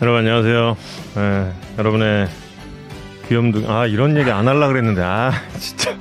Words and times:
여러분 0.00 0.20
안녕하세요. 0.20 0.76
네, 1.16 1.52
여러분의 1.76 2.28
귀염둥 3.26 3.68
아 3.68 3.86
이런 3.86 4.16
얘기 4.16 4.30
안 4.30 4.46
하려 4.46 4.68
그랬는데 4.68 5.02
아 5.02 5.32
진짜 5.58 5.96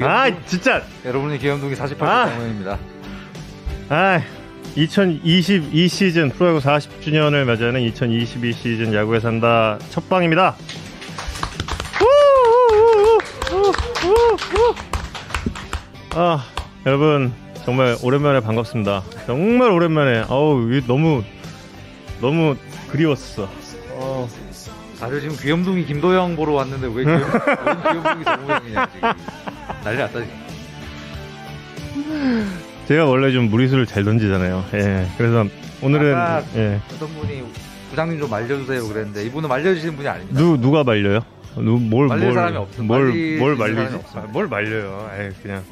아 0.00 0.44
진짜 0.44 0.82
여러분의 1.04 1.38
귀염둥이 1.38 1.74
48세 1.74 2.02
아. 2.02 2.26
장면입니다. 2.26 2.78
아 3.88 4.20
2022 4.76 5.88
시즌 5.88 6.28
프로야구 6.28 6.58
40주년을 6.58 7.44
맞이하는 7.44 7.80
2022 7.80 8.52
시즌 8.52 8.92
야구에 8.92 9.18
산다 9.18 9.78
첫 9.88 10.06
방입니다. 10.10 10.54
아 16.14 16.44
여러분 16.84 17.32
정말 17.64 17.96
오랜만에 18.02 18.40
반갑습니다. 18.40 19.02
정말 19.24 19.70
오랜만에 19.70 20.24
어우 20.28 20.70
이게 20.70 20.86
너무 20.86 21.22
너무 22.20 22.56
그리웠어. 22.92 23.48
어. 23.94 24.28
다들 25.00 25.20
지금 25.20 25.36
귀염둥이 25.36 25.84
김도영 25.86 26.36
보러 26.36 26.52
왔는데 26.52 26.86
왜 26.94 27.04
귀염, 27.04 27.20
왜 27.20 27.90
귀염둥이 27.90 28.24
정우영이냐 28.24 28.88
지금 28.92 29.10
난리 29.82 29.98
났다 29.98 30.20
지금. 30.20 30.42
제가 32.86 33.06
원래 33.06 33.32
좀 33.32 33.48
무리수를 33.50 33.86
잘 33.86 34.04
던지잖아요. 34.04 34.64
예. 34.74 35.08
그래서 35.16 35.46
오늘은 35.80 36.14
예. 36.56 36.80
어떤 36.94 37.08
분이 37.14 37.42
부장님 37.90 38.20
좀 38.20 38.30
말려주세요 38.30 38.86
그랬는데 38.86 39.24
이분은 39.26 39.48
말려주시는 39.48 39.96
분이 39.96 40.08
아닙니다. 40.08 40.38
누 40.40 40.56
누가 40.60 40.84
말려요? 40.84 41.20
누, 41.56 41.78
뭘, 41.78 42.06
말릴 42.08 42.24
뭘, 42.24 42.34
사람이 42.34 42.56
없어. 42.56 42.82
뭘, 42.82 43.38
뭘 43.38 43.56
말리지? 43.56 43.98
뭘 44.28 44.46
말려요? 44.48 45.10
에이, 45.18 45.30
그냥. 45.42 45.62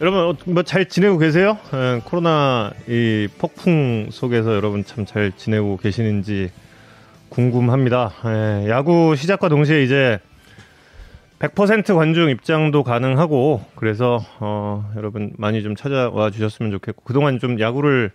여러분, 0.00 0.36
뭐 0.52 0.62
잘 0.64 0.86
지내고 0.86 1.18
계세요? 1.18 1.58
예, 1.72 2.00
코로나 2.04 2.72
이 2.88 3.28
폭풍 3.38 4.08
속에서 4.10 4.54
여러분 4.54 4.84
참 4.84 5.06
잘 5.06 5.32
지내고 5.32 5.76
계시는지 5.76 6.50
궁금합니다. 7.28 8.12
예, 8.26 8.68
야구 8.68 9.14
시작과 9.16 9.48
동시에 9.48 9.82
이제 9.84 10.18
100% 11.38 11.94
관중 11.94 12.30
입장도 12.30 12.82
가능하고 12.82 13.64
그래서 13.76 14.24
어, 14.40 14.90
여러분 14.96 15.32
많이 15.36 15.62
좀 15.62 15.76
찾아와 15.76 16.30
주셨으면 16.30 16.72
좋겠고 16.72 17.02
그동안 17.04 17.38
좀 17.38 17.60
야구를 17.60 18.10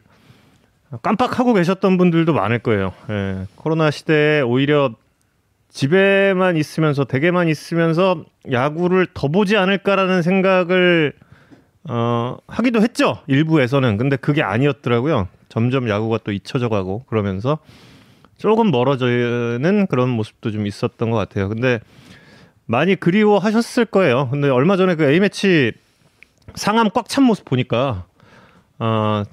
깜빡하고 1.02 1.54
계셨던 1.54 1.98
분들도 1.98 2.34
많을 2.34 2.60
거예요. 2.60 2.94
예, 3.10 3.46
코로나 3.56 3.90
시대에 3.92 4.42
오히려 4.42 4.92
집에만 5.70 6.58
있으면서 6.58 7.06
댁에만 7.06 7.48
있으면서 7.48 8.26
야구를 8.52 9.08
더 9.14 9.28
보지 9.28 9.56
않을까라는 9.56 10.24
생각을 10.24 11.14
어, 11.86 12.38
하기도 12.48 12.82
했죠. 12.82 13.20
일부에서는. 13.28 13.98
근데 13.98 14.16
그게 14.16 14.44
아니었더라고요. 14.44 15.28
점점 15.48 15.90
야구가 15.90 16.20
또 16.24 16.32
잊혀져 16.32 16.70
가고 16.70 17.04
그러면서 17.06 17.60
조금 18.38 18.72
멀어지는 18.72 19.88
그런 19.90 20.10
모습도 20.10 20.52
좀 20.52 20.68
있었던 20.68 21.10
것 21.10 21.18
같아요. 21.18 21.50
근데 21.50 21.80
많이 22.66 22.96
그리워하셨을 22.96 23.86
거예요. 23.86 24.30
근데 24.30 24.50
얼마 24.50 24.78
전에 24.78 24.96
그 24.96 25.04
A매치 25.06 25.72
상암 26.56 26.90
꽉 26.94 27.08
찬 27.08 27.24
모습 27.24 27.46
보니까 27.46 28.06
어, 28.78 29.24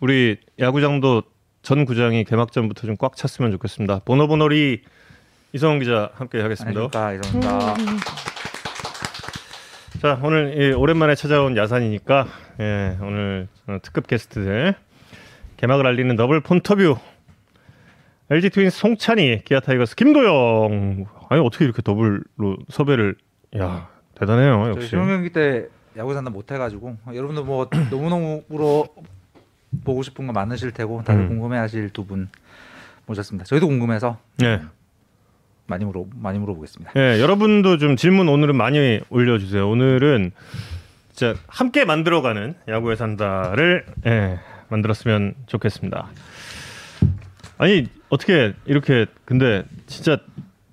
우리 0.00 0.36
야구장도 0.58 1.22
전 1.62 1.84
구장이 1.84 2.24
개막전부터 2.24 2.86
좀 2.86 2.96
꽉 2.98 3.16
찼으면 3.16 3.50
좋겠습니다. 3.52 4.00
보노보노리 4.04 4.82
이성훈 5.52 5.80
기자 5.80 6.10
함께 6.14 6.40
하겠습니다. 6.40 6.88
안녕하십니까 6.92 7.12
이성입니다. 7.14 8.37
자 10.00 10.18
오늘 10.22 10.60
이 10.60 10.72
오랜만에 10.72 11.14
찾아온 11.14 11.56
야산이니까 11.56 12.26
예, 12.60 12.96
오늘 13.00 13.48
어, 13.66 13.78
특급 13.82 14.06
게스트들. 14.06 14.74
개막을 15.56 15.86
알리는 15.86 16.14
더블 16.16 16.40
폰터뷰. 16.40 16.96
LG 18.30 18.50
트윈스 18.50 18.78
송찬의 18.78 19.42
기아 19.44 19.58
타이거스 19.60 19.96
김도영. 19.96 21.06
아니 21.30 21.40
어떻게 21.40 21.64
이렇게 21.64 21.82
더블로 21.82 22.58
섭외를 22.68 23.16
야 23.58 23.88
대단해요 24.14 24.68
역시. 24.70 24.88
시범 24.88 25.08
경기 25.08 25.30
때 25.30 25.66
야구 25.96 26.14
산다 26.14 26.30
못 26.30 26.50
해가지고 26.52 26.96
여러분들 27.12 27.42
뭐 27.44 27.68
너무 27.90 28.08
너무 28.08 28.42
물어 28.48 28.86
보고 29.84 30.02
싶은 30.02 30.26
거 30.26 30.32
많으실 30.32 30.70
테고 30.72 31.02
다들 31.04 31.22
음. 31.22 31.28
궁금해하실 31.28 31.90
두 31.90 32.04
분 32.04 32.28
모셨습니다. 33.06 33.46
저희도 33.46 33.66
궁금해서. 33.66 34.18
예, 34.42 34.60
많이 35.68 35.84
물어 35.84 36.06
많이 36.16 36.38
물어보겠습니다. 36.38 36.92
예 36.96 37.20
여러분도 37.20 37.78
좀 37.78 37.94
질문 37.96 38.28
오늘은 38.28 38.56
많이 38.56 39.00
올려주세요 39.10 39.68
오늘은 39.68 40.32
진짜 41.12 41.38
함께 41.46 41.84
만들어가는 41.84 42.54
야구에 42.68 42.96
산다를 42.96 43.84
예, 44.06 44.38
만들었으면 44.70 45.34
좋겠습니다 45.46 46.08
아니 47.58 47.86
어떻게 48.08 48.54
이렇게 48.64 49.06
근데 49.24 49.64
진짜 49.86 50.18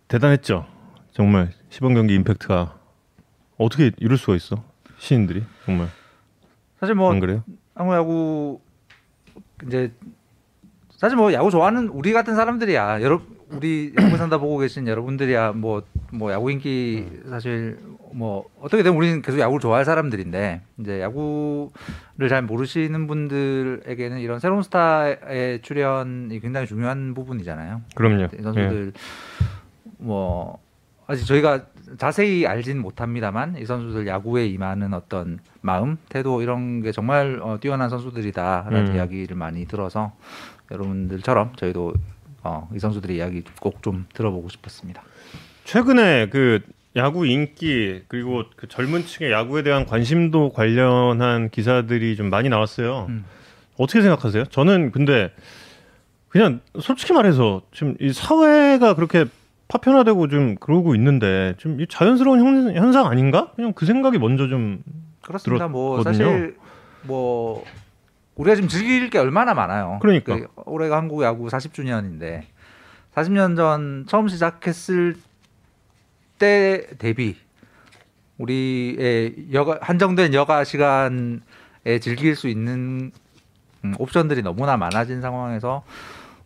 대단했죠 0.08 0.66
정말 1.12 1.52
시범 1.70 1.94
경기 1.94 2.16
임팩트가 2.16 2.76
어떻게 3.58 3.92
이럴 3.98 4.18
수가 4.18 4.36
있어 4.36 4.64
시인들이 4.98 5.44
정말 5.66 5.88
사실 6.80 6.96
뭐 6.96 7.12
안 7.12 7.20
그래요? 7.20 7.44
한국 7.74 7.94
야구 7.96 8.60
이제 9.68 9.92
사실 10.98 11.18
뭐 11.18 11.34
야구 11.34 11.52
좋아하는 11.52 11.90
우리 11.90 12.14
같은 12.14 12.36
사람들이야. 12.36 13.02
여러 13.02 13.22
우리 13.52 13.94
야구 14.00 14.18
산다 14.18 14.38
보고 14.38 14.58
계신 14.58 14.88
여러분들이야 14.88 15.54
뭐뭐 15.54 16.32
야구 16.32 16.52
인기 16.52 17.06
사실 17.30 17.78
뭐 18.14 18.46
어떻게 18.60 18.82
되면 18.82 18.98
우리는 18.98 19.22
계속 19.22 19.40
야구를 19.40 19.60
좋아할 19.60 19.86
사람들인데 19.86 20.62
이제 20.80 21.02
야구를 21.02 22.30
잘 22.30 22.42
모르시는 22.42 23.08
분들에게는 23.08 24.20
이런 24.20 24.40
새로운 24.40 24.64
스타의 24.64 25.62
출연이 25.62 26.40
굉장히 26.40 26.66
중요한 26.66 27.14
부분이잖아요. 27.14 27.82
그럼요. 27.94 28.28
이 28.38 28.42
선수들 28.42 28.94
뭐 29.98 30.60
아직 31.08 31.26
저희가 31.26 31.66
자세히 31.98 32.48
알진 32.48 32.80
못합니다만 32.82 33.58
이 33.58 33.66
선수들 33.66 34.08
야구에 34.08 34.48
임하는 34.48 34.94
어떤 34.94 35.40
마음, 35.62 35.98
태도 36.10 36.42
이런 36.42 36.82
게 36.82 36.92
정말 36.92 37.40
어, 37.42 37.60
뛰어난 37.60 37.90
선수들이다라는 37.90 38.88
음. 38.88 38.96
이야기를 38.96 39.36
많이 39.36 39.66
들어서 39.66 40.14
여러분들처럼 40.72 41.54
저희도 41.58 41.94
어, 42.46 42.70
이 42.76 42.80
선수들의 42.80 43.18
이야기 43.18 43.44
꼭 43.60 43.82
좀 43.82 44.06
들어보고 44.14 44.50
싶었습니다. 44.50 45.02
최근에 45.66 46.30
그 46.30 46.62
야구 46.96 47.26
인기 47.26 48.04
그리고 48.08 48.44
그 48.56 48.68
젊은 48.68 49.06
층의 49.06 49.32
야구에 49.32 49.64
대한 49.64 49.86
관심도 49.86 50.52
관련한 50.54 51.50
기사들이 51.50 52.16
좀 52.16 52.30
많이 52.30 52.48
나왔어요. 52.50 53.08
음. 53.10 53.26
어떻게 53.78 54.02
생각하세요? 54.02 54.46
저는 54.46 54.92
근데 54.92 55.32
그냥 56.30 56.62
솔직히 56.80 57.14
말해서 57.14 57.62
지금 57.74 57.96
이 58.00 58.14
사회가 58.14 58.94
그렇게 58.94 59.26
파편화되고 59.68 60.28
좀 60.30 60.56
그러고 60.56 60.96
있는데 60.96 61.56
좀 61.58 61.80
이 61.80 61.88
자연스러운 61.90 62.40
현, 62.40 62.76
현상 62.76 63.08
아닌가? 63.08 63.52
그냥 63.56 63.74
그 63.74 63.86
생각이 63.86 64.18
먼저 64.20 64.48
좀 64.48 64.82
그렇습니다. 65.22 65.68
뭐 65.68 66.02
들었거든요. 66.04 66.26
사실 66.26 66.56
뭐 67.04 67.66
우리가 68.36 68.56
지금 68.56 68.70
즐길 68.70 69.10
게 69.10 69.18
얼마나 69.18 69.54
많아요. 69.54 70.00
그러니까. 70.02 70.36
그 70.36 70.48
올해가 70.66 70.98
한국 70.98 71.24
야구 71.24 71.48
40주년인데 71.48 72.44
40년 73.16 73.56
전 73.56 74.06
처음 74.08 74.28
시작했을 74.28 75.16
때 76.38 76.88
대비 76.98 77.38
우리의 78.38 79.48
여가 79.54 79.80
한정된 79.82 80.34
여가 80.34 80.66
시간에 80.66 81.40
즐길 82.02 82.36
수 82.36 82.50
있는 82.50 83.12
음, 83.86 83.94
옵션들이 83.98 84.42
너무나 84.42 84.76
많아진 84.76 85.22
상황에서 85.22 85.84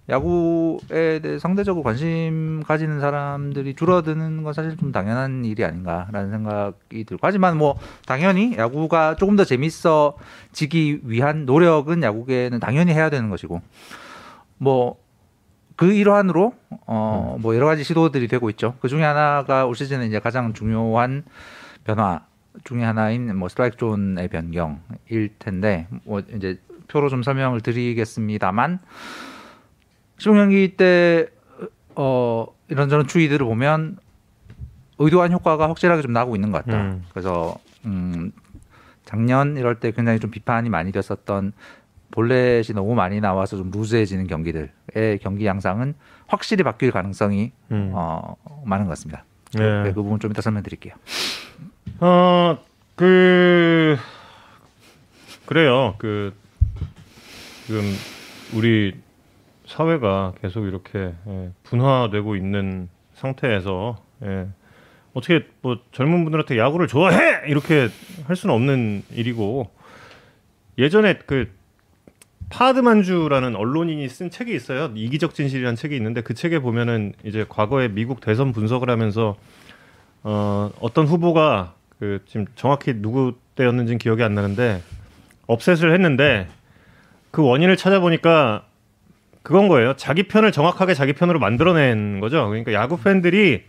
야구에 0.10 1.20
대해 1.20 1.40
상대적으로 1.40 1.84
관심 1.84 2.64
가지는 2.66 3.00
사람들이 3.00 3.76
줄어드는 3.76 4.44
건 4.44 4.54
사실 4.54 4.76
좀 4.78 4.92
당연한 4.92 5.46
일이 5.46 5.64
아닌가라는 5.64 6.32
생각이 6.32 7.04
들고 7.06 7.20
하지만 7.22 7.58
뭐 7.58 7.78
당연히 8.06 8.56
야구가 8.58 9.16
조금 9.16 9.36
더 9.36 9.46
재밌어지기 9.46 11.02
위한 11.04 11.46
노력은 11.46 12.02
야구계는 12.04 12.60
당연히 12.60 12.94
해야 12.94 13.10
되는 13.10 13.30
것이고 13.30 13.62
뭐 14.58 15.10
그 15.80 15.94
일환으로 15.94 16.54
어 16.88 17.38
뭐 17.40 17.56
여러 17.56 17.66
가지 17.66 17.86
시도들이 17.86 18.28
되고 18.28 18.50
있죠. 18.50 18.76
그 18.82 18.90
중에 18.90 19.02
하나가 19.02 19.66
올 19.66 19.76
시즌에 19.76 20.08
이제 20.08 20.20
가장 20.20 20.52
중요한 20.52 21.24
변화 21.86 22.26
중에 22.66 22.84
하나인 22.84 23.34
뭐 23.38 23.48
스트라이크 23.48 23.78
존의 23.78 24.28
변경일 24.28 25.36
텐데 25.40 25.88
뭐 26.04 26.22
이제 26.36 26.60
표로 26.90 27.08
좀 27.08 27.24
설명을 27.24 27.62
드리겠습니다만 27.62 28.80
시범 30.20 30.36
경기 30.36 30.76
때 30.78 31.28
어, 31.96 32.46
이런저런 32.68 33.08
추이들을 33.08 33.46
보면 33.46 33.98
의도한 35.00 35.32
효과가 35.32 35.68
확실하게 35.70 36.02
좀 36.04 36.14
나고 36.14 36.36
있는 36.36 36.52
것 36.52 36.64
같다. 36.64 36.82
음. 36.82 37.06
그래서 37.10 37.58
음, 37.86 38.32
작년 39.06 39.58
이럴 39.58 39.80
때 39.80 39.92
굉장히 39.92 40.20
좀 40.20 40.30
비판이 40.30 40.70
많이 40.70 40.92
됐었던 40.92 41.54
볼넷이 42.12 42.76
너무 42.76 42.96
많이 42.96 43.22
나와서 43.22 43.58
좀 43.58 43.72
루즈해지는 43.72 44.28
경기들의 44.28 45.20
경기 45.22 45.46
양상은 45.46 45.96
확실히 46.28 46.64
바뀔 46.64 46.92
가능성이 46.92 47.52
음. 47.72 47.92
어, 47.94 48.36
많은 48.66 48.86
것 48.86 48.92
같습니다. 48.92 49.24
네. 49.54 49.84
네, 49.84 49.94
그 49.94 50.04
부분 50.04 50.20
좀 50.20 50.32
이따 50.32 50.42
설명드릴게요. 50.42 50.94
어, 52.02 52.58
그 52.96 53.98
그래요. 55.46 55.96
그 55.98 56.34
지금 57.66 57.82
우리 58.54 58.94
사회가 59.70 60.34
계속 60.42 60.66
이렇게 60.66 61.14
예, 61.28 61.52
분화되고 61.64 62.36
있는 62.36 62.90
상태에서 63.14 63.98
예, 64.24 64.48
어떻게 65.14 65.46
뭐 65.62 65.78
젊은 65.92 66.24
분들한테 66.24 66.58
야구를 66.58 66.88
좋아해 66.88 67.48
이렇게 67.48 67.90
할 68.26 68.36
수는 68.36 68.56
없는 68.56 69.04
일이고 69.12 69.70
예전에 70.80 71.20
그 71.26 71.52
파드만주라는 72.50 73.56
언론인이 73.56 74.10
쓴 74.10 74.32
책이 74.32 74.56
있어요. 74.56 74.92
이기적 74.96 75.36
진실이라는 75.36 75.76
책이 75.76 75.96
있는데 75.96 76.22
그 76.22 76.34
책에 76.34 76.58
보면은 76.60 77.14
이제 77.24 77.46
과거에 77.48 77.90
미국 77.90 78.22
대선 78.22 78.52
분석을 78.54 78.90
하면서 78.90 79.36
어, 80.24 80.72
어떤 80.80 81.06
후보가 81.06 81.76
그 82.00 82.24
지금 82.26 82.48
정확히 82.56 82.94
누구 82.96 83.34
때였는지는 83.54 84.00
기억이 84.00 84.24
안 84.24 84.34
나는데 84.34 84.82
업셋을 85.46 85.94
했는데 85.94 86.48
그 87.30 87.44
원인을 87.44 87.78
찾아보니까 87.78 88.66
그건 89.44 89.68
거예요. 89.68 89.96
자기 89.96 90.24
편을 90.24 90.52
정확하게 90.52 90.94
자기 90.94 91.14
편으로 91.14 91.40
만들어낸 91.40 92.20
거죠. 92.20 92.48
그러니까 92.48 92.74
야구 92.74 92.98
팬들이 92.98 93.64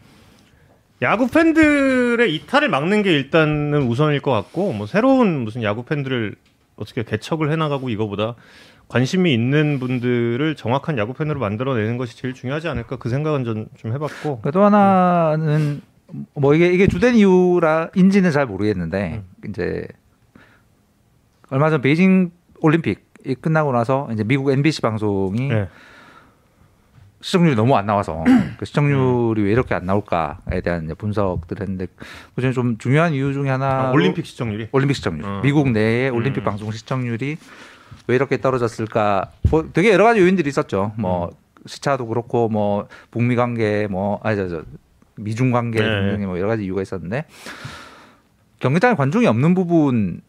야구 1.02 1.28
팬들의 1.28 2.34
이탈을 2.34 2.69
막는 2.69 3.02
게 3.02 3.12
일단은 3.12 3.82
우선일 3.82 4.20
것 4.20 4.32
같고 4.32 4.72
뭐 4.72 4.87
새로운 4.87 5.44
무슨 5.44 5.62
야구 5.62 5.84
팬들을 5.84 6.34
어떻게 6.76 7.02
개척을 7.05 7.50
해나가고 7.50 7.88
이거보다 7.88 8.34
관심이 8.88 9.32
있는 9.32 9.78
분들을 9.78 10.56
정확한 10.56 10.99
야구 10.99 11.14
팬으로 11.14 11.38
만들어내는 11.40 11.96
것이 11.96 12.16
제일 12.16 12.34
중요하지 12.34 12.69
않을까 12.69 12.96
그 12.96 13.08
생각은 13.08 13.44
좀, 13.44 13.66
좀 13.78 13.93
해봤고 13.93 14.43
또 14.52 14.64
하나는 14.64 15.81
뭐 16.34 16.55
이게 16.55 16.73
이게 16.73 16.87
주된 16.87 17.14
이유라 17.14 17.90
인지는 17.94 18.32
잘 18.32 18.46
모르겠는데 18.46 19.23
이제 19.49 19.87
얼마 21.50 21.70
전 21.70 21.81
베이징 21.81 22.32
올림픽 22.61 23.09
이 23.25 23.34
끝나고 23.34 23.72
나서 23.72 24.08
이제 24.12 24.25
미국 24.25 24.50
MBC 24.50 24.81
방송이 24.81 25.49
네. 25.49 25.69
시청률이 27.20 27.55
너무 27.55 27.76
안 27.76 27.87
나와서 27.87 28.25
그 28.58 28.64
시청률이 28.64 29.43
왜 29.43 29.52
이렇게 29.52 29.75
안 29.75 29.84
나올까에 29.84 30.62
대한 30.62 30.90
분석들을 30.96 31.61
했는데 31.61 31.87
그중에 32.34 32.52
좀 32.52 32.78
중요한 32.78 33.12
이유 33.12 33.32
중에 33.32 33.50
하나 33.50 33.88
아, 33.88 33.90
올림픽 33.93 34.25
시청률이 34.25 34.69
올림픽 34.72 34.94
시청률 34.94 35.26
어. 35.26 35.40
미국 35.43 35.70
내에 35.70 36.08
올림픽 36.08 36.40
음. 36.40 36.44
방송 36.44 36.70
시청률이 36.70 37.37
왜 38.06 38.14
이렇게 38.14 38.38
떨어졌을까 38.38 39.32
뭐 39.50 39.69
되게 39.73 39.93
여러 39.93 40.05
가지 40.05 40.20
요인들이 40.20 40.49
있었죠 40.49 40.93
뭐 40.96 41.26
음. 41.26 41.31
시차도 41.66 42.06
그렇고 42.06 42.49
뭐 42.49 42.88
북미 43.11 43.37
관계 43.37 43.87
뭐 43.90 44.19
아니 44.23 44.37
저, 44.37 44.49
저 44.49 44.62
미중 45.16 45.50
관계 45.50 45.81
네. 45.81 45.87
등등의 45.87 46.26
뭐 46.26 46.38
여러 46.38 46.49
가지 46.49 46.64
이유가 46.64 46.81
있었는데 46.81 47.26
경기장에 48.61 48.94
관중이 48.94 49.26
없는 49.26 49.55
부분 49.55 50.23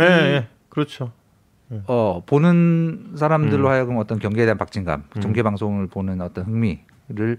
예, 0.00 0.02
예. 0.02 0.46
그렇죠. 0.68 1.12
어 1.86 2.22
보는 2.26 3.12
사람들로 3.16 3.66
음. 3.66 3.70
하여금 3.70 3.96
어떤 3.96 4.18
경기에 4.18 4.44
대한 4.44 4.58
박진감, 4.58 5.04
음. 5.16 5.20
정계 5.20 5.42
방송을 5.42 5.86
보는 5.86 6.20
어떤 6.20 6.44
흥미를 6.44 7.38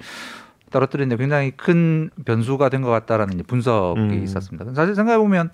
떨어뜨리는데 0.71 1.17
굉장히 1.17 1.51
큰 1.51 2.09
변수가 2.25 2.69
된 2.69 2.81
것 2.81 2.89
같다라는 2.89 3.43
분석이 3.45 3.99
음. 3.99 4.23
있었습니다. 4.23 4.73
사실 4.73 4.95
생각해 4.95 5.17
보면 5.19 5.51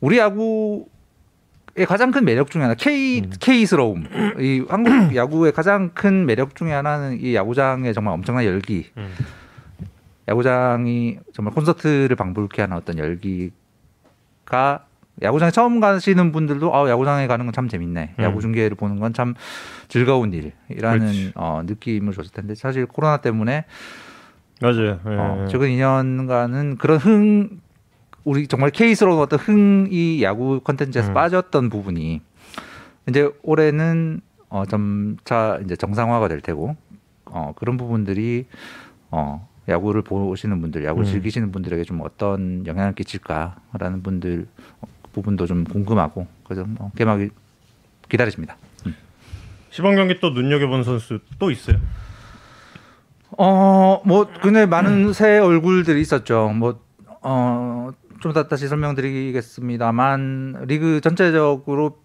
우리 0.00 0.18
야구의 0.18 0.84
가장 1.86 2.10
큰 2.10 2.24
매력 2.24 2.50
중에 2.50 2.62
하나 2.62 2.74
K 2.74 3.20
음. 3.22 3.30
K스러움. 3.40 4.04
이 4.40 4.64
한국 4.68 5.14
야구의 5.16 5.52
가장 5.52 5.90
큰 5.94 6.26
매력 6.26 6.54
중에 6.54 6.72
하나는 6.72 7.18
이 7.20 7.34
야구장의 7.34 7.94
정말 7.94 8.12
엄청난 8.14 8.44
열기. 8.44 8.90
음. 8.98 9.10
야구장이 10.28 11.18
정말 11.32 11.54
콘서트를 11.54 12.14
방불케 12.14 12.62
하는 12.62 12.76
어떤 12.76 12.98
열기가 12.98 14.86
야구장에 15.20 15.50
처음 15.50 15.78
가시는 15.80 16.32
분들도 16.32 16.74
아 16.74 16.88
야구장에 16.88 17.26
가는 17.26 17.44
건 17.44 17.52
참 17.52 17.68
재밌네. 17.68 18.14
음. 18.18 18.24
야구 18.24 18.40
중계를 18.40 18.76
보는 18.76 18.98
건 18.98 19.12
참 19.12 19.34
즐거운 19.88 20.32
일이라는 20.32 20.98
그렇지. 21.00 21.32
어, 21.34 21.60
느낌을 21.64 22.14
줬을 22.14 22.32
텐데 22.32 22.54
사실 22.54 22.86
코로나 22.86 23.18
때문에 23.18 23.66
맞아요. 24.60 25.00
예, 25.06 25.10
어, 25.10 25.42
예. 25.44 25.48
최근 25.50 25.68
2년간은 25.68 26.78
그런 26.78 26.98
흥 26.98 27.60
우리 28.24 28.46
정말 28.46 28.70
케이스러운 28.70 29.20
어떤 29.20 29.38
흥이 29.38 30.22
야구 30.22 30.60
컨텐츠에서 30.60 31.10
음. 31.10 31.14
빠졌던 31.14 31.68
부분이 31.68 32.20
이제 33.08 33.28
올해는 33.42 34.20
어, 34.48 34.64
점차 34.66 35.58
이제 35.64 35.74
정상화가 35.76 36.28
될 36.28 36.40
테고 36.40 36.76
어, 37.26 37.52
그런 37.56 37.76
부분들이 37.76 38.46
어, 39.10 39.48
야구를 39.68 40.02
보시는 40.02 40.60
분들, 40.60 40.84
야구 40.84 41.00
를 41.00 41.06
음. 41.06 41.10
즐기시는 41.12 41.52
분들에게 41.52 41.84
좀 41.84 42.00
어떤 42.02 42.66
영향을 42.66 42.94
끼칠까라는 42.94 44.02
분들 44.02 44.46
어, 44.51 44.51
부분도 45.12 45.46
좀 45.46 45.64
궁금하고 45.64 46.26
그래서 46.44 46.64
뭐 46.66 46.90
개막이 46.96 47.30
기다려집니다. 48.08 48.56
시범 49.70 49.96
경기 49.96 50.20
또 50.20 50.30
눈여겨본 50.30 50.84
선수 50.84 51.20
또 51.38 51.50
있어요. 51.50 51.78
어, 53.38 54.02
뭐 54.04 54.28
굉장히 54.42 54.66
많은 54.66 55.12
새 55.14 55.38
얼굴들이 55.38 56.00
있었죠. 56.00 56.52
뭐 56.54 56.80
어, 57.22 57.90
좀 58.20 58.32
이따 58.32 58.46
다시 58.48 58.68
설명드리겠습니다만 58.68 60.64
리그 60.66 61.00
전체적으로 61.00 62.02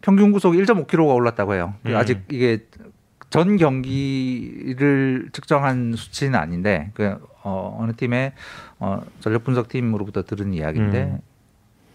평균 0.00 0.32
구속이 0.32 0.58
1.5km가 0.62 1.14
올랐다고 1.14 1.54
해요. 1.54 1.74
음. 1.86 1.94
아직 1.94 2.22
이게 2.30 2.66
전 3.30 3.56
경기를 3.56 5.28
측정한 5.32 5.94
수치는 5.96 6.38
아닌데 6.38 6.90
그 6.94 7.16
어, 7.42 7.78
어느 7.80 7.92
팀의 7.92 8.32
어, 8.78 9.02
전력 9.20 9.44
분석 9.44 9.68
팀으로부터 9.68 10.22
들은 10.22 10.54
이야기인데 10.54 11.02
음. 11.04 11.18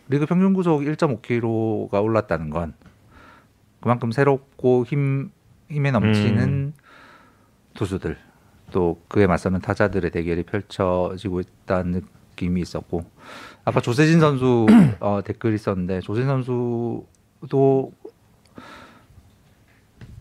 리그 0.09 0.25
평균 0.25 0.53
구속 0.53 0.81
1.5km가 0.81 2.03
올랐다는 2.03 2.49
건 2.49 2.73
그만큼 3.79 4.11
새롭고 4.11 4.85
힘 4.85 5.31
힘에 5.69 5.91
넘치는 5.91 6.43
음. 6.43 6.73
투수들 7.73 8.17
또 8.71 9.01
그에 9.07 9.27
맞서는 9.27 9.59
타자들의 9.61 10.11
대결이 10.11 10.43
펼쳐지고 10.43 11.41
있다는 11.41 12.01
느낌이 12.31 12.61
있었고 12.61 13.05
아까 13.65 13.81
조세진 13.81 14.19
선수 14.19 14.65
어, 14.99 15.21
댓글 15.23 15.53
있었는데 15.53 16.01
조세진 16.01 16.27
선수도 16.27 17.91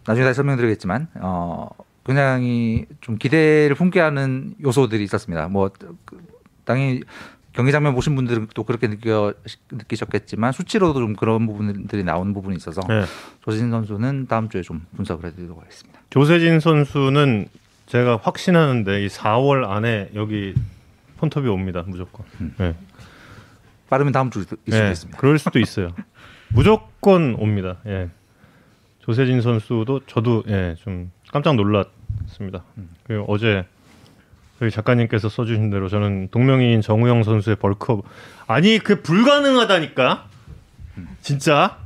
나중에 0.06 0.24
다시 0.24 0.36
설명드리겠지만 0.36 1.08
어, 1.20 1.68
굉장히 2.04 2.86
좀 3.00 3.16
기대를 3.16 3.74
품게 3.74 4.00
하는 4.00 4.54
요소들이 4.62 5.02
있었습니다. 5.04 5.48
뭐 5.48 5.70
그, 6.04 6.24
당연히 6.64 7.02
경기 7.56 7.72
장면 7.72 7.94
보신 7.94 8.14
분들은 8.14 8.48
또 8.54 8.64
그렇게 8.64 8.86
느껴 8.86 9.32
느끼셨겠지만 9.72 10.52
수치로도 10.52 11.00
좀 11.00 11.16
그런 11.16 11.46
부분들이 11.46 12.04
나오는 12.04 12.34
부분이 12.34 12.54
있어서 12.56 12.82
네. 12.86 13.04
조세진 13.42 13.70
선수는 13.70 14.26
다음 14.26 14.50
주에 14.50 14.60
좀 14.60 14.84
분석을 14.94 15.30
해드리도록 15.30 15.62
하겠습니다. 15.62 15.98
조세진 16.10 16.60
선수는 16.60 17.48
제가 17.86 18.18
확신하는데 18.22 19.04
이 19.04 19.08
4월 19.08 19.70
안에 19.70 20.10
여기 20.14 20.54
폰톱이 21.16 21.48
옵니다. 21.48 21.82
무조건. 21.86 22.26
음. 22.42 22.54
네. 22.58 22.74
빠르면 23.88 24.12
다음 24.12 24.30
주 24.30 24.40
있을 24.40 24.58
수 24.68 24.82
네, 24.82 24.90
있습니다. 24.90 25.18
그럴 25.18 25.38
수도 25.38 25.58
있어요. 25.58 25.88
무조건 26.48 27.36
옵니다. 27.38 27.78
예. 27.86 28.10
조세진 28.98 29.40
선수도 29.40 30.00
저도 30.06 30.42
예, 30.48 30.74
좀 30.78 31.10
깜짝 31.32 31.54
놀랐습니다. 31.54 32.64
음. 32.76 32.90
그리고 33.04 33.24
어제 33.28 33.64
저희 34.58 34.70
작가님께서 34.70 35.28
써주신 35.28 35.70
대로 35.70 35.88
저는 35.88 36.28
동명이인 36.30 36.80
정우영 36.80 37.24
선수의 37.24 37.56
벌크업 37.56 38.04
아니 38.46 38.78
그 38.78 39.02
불가능하다니까 39.02 40.26
진짜 41.20 41.78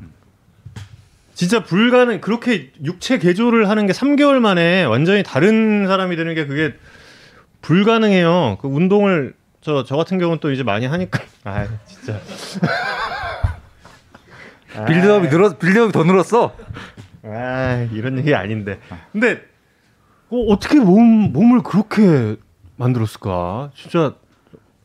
진짜 1.35 1.65
불가능 1.65 2.21
그렇게 2.21 2.71
육체 2.85 3.19
개조를 3.19 3.69
하는 3.69 3.87
게 3.87 3.93
3개월 3.93 4.39
만에 4.41 4.85
완전히 4.85 5.23
다른 5.23 5.87
사람이 5.87 6.15
되는 6.17 6.35
게 6.35 6.47
그게 6.47 6.75
불가능해요. 7.63 8.59
그 8.61 8.69
운동을 8.69 9.35
저 9.61 9.85
저 9.85 9.97
같은 9.97 10.19
경우는 10.19 10.39
또 10.41 10.51
이제 10.53 10.63
많이 10.63 10.87
하니까 10.87 11.21
아 11.45 11.67
진짜 11.87 12.19
빌드업이 14.87 15.29
늘어 15.29 15.59
빌드업이 15.59 15.93
더 15.93 16.05
늘었어. 16.05 16.55
아 17.25 17.87
이런 17.93 18.19
얘기 18.19 18.35
아닌데. 18.35 18.79
근데 19.13 19.43
어, 20.31 20.37
어떻게 20.49 20.79
몸 20.79 21.33
몸을 21.33 21.63
그렇게 21.63 22.37
만들었을까? 22.81 23.71
진짜 23.75 24.15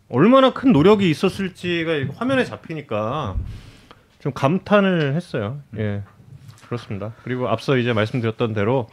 얼마나 0.10 0.54
큰 0.54 0.72
노력이 0.72 1.10
있었을지가 1.10 2.16
화면에 2.16 2.44
잡히니까 2.44 3.36
좀 4.20 4.34
감탄을 4.34 5.16
했어요. 5.16 5.60
예, 5.78 6.04
그렇습니다. 6.66 7.14
그리고 7.24 7.48
앞서 7.48 7.78
이제 7.78 7.94
말씀드렸던 7.94 8.54
대로 8.54 8.90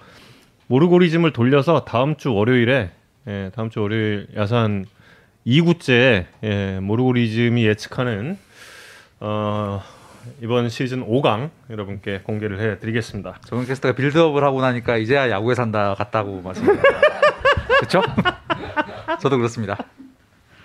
모르고리즘을 0.69 1.33
돌려서 1.33 1.85
다음 1.85 2.17
주 2.17 2.33
월요일에 2.33 2.91
예, 3.27 3.51
다음 3.55 3.71
주 3.71 3.83
월요일 3.83 4.29
야산 4.37 4.87
2구째 5.47 6.27
예, 6.45 6.81
모르고리즘이 6.81 7.67
예측하는 7.67 8.39
어, 9.21 9.83
이번 10.41 10.69
시즌 10.69 11.05
5강 11.07 11.51
여러분께 11.71 12.21
공개를 12.21 12.61
해드리겠습니다. 12.61 13.41
정은 13.45 13.67
캐스터가 13.67 13.95
빌드업을 13.97 14.45
하고 14.45 14.61
나니까 14.61 14.97
이제야 14.97 15.29
야구에 15.31 15.55
산다 15.55 15.95
같다고 15.95 16.41
말씀드렸어요. 16.43 17.01
그렇죠? 17.81 18.03
저도 19.21 19.37
그렇습니다. 19.39 19.77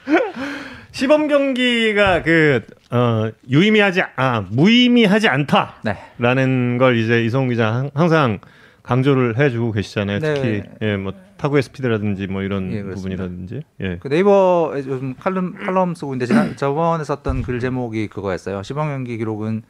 시범 0.92 1.28
경기가 1.28 2.24
그 2.24 2.62
어, 2.92 3.30
유의미하지 3.50 4.02
아 4.16 4.42
무의미하지 4.50 5.28
않다라는 5.28 6.72
네. 6.74 6.78
걸 6.78 6.98
이제 6.98 7.24
이성훈 7.24 7.50
기자 7.50 7.74
항- 7.74 7.92
항상 7.94 8.40
강조를 8.84 9.38
해주고 9.38 9.74
계시잖아요. 9.74 10.20
네. 10.20 10.34
특히 10.34 10.64
예, 10.82 10.96
뭐 10.96 11.14
타구의 11.38 11.62
스피드라든지 11.62 12.28
뭐 12.28 12.42
이런 12.42 12.72
예. 12.72 12.82
부분이라든지. 12.84 13.62
예. 13.82 13.98
그 14.00 14.08
네이버에 14.08 14.78
요즘 14.88 15.14
칼럼 15.16 15.56
칼럼 15.56 15.94
쓰고 15.94 16.14
있는데 16.14 16.26
지난 16.26 16.56
저번에 16.58 17.04
썼던 17.04 17.44
글 17.44 17.60
제목이 17.60 18.08
그거였어요. 18.08 18.64
시범 18.64 18.88
경기 18.88 19.18
기록은 19.18 19.64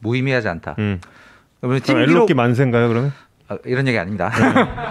무의미하지 0.00 0.48
않다. 0.48 0.74
음. 0.78 1.00
그러면 1.60 1.80
팀 1.82 2.04
기록 2.06 2.34
만세인가요, 2.34 2.88
그러면? 2.88 3.12
아, 3.52 3.58
이런 3.64 3.86
얘기 3.86 3.98
아닙니다. 3.98 4.30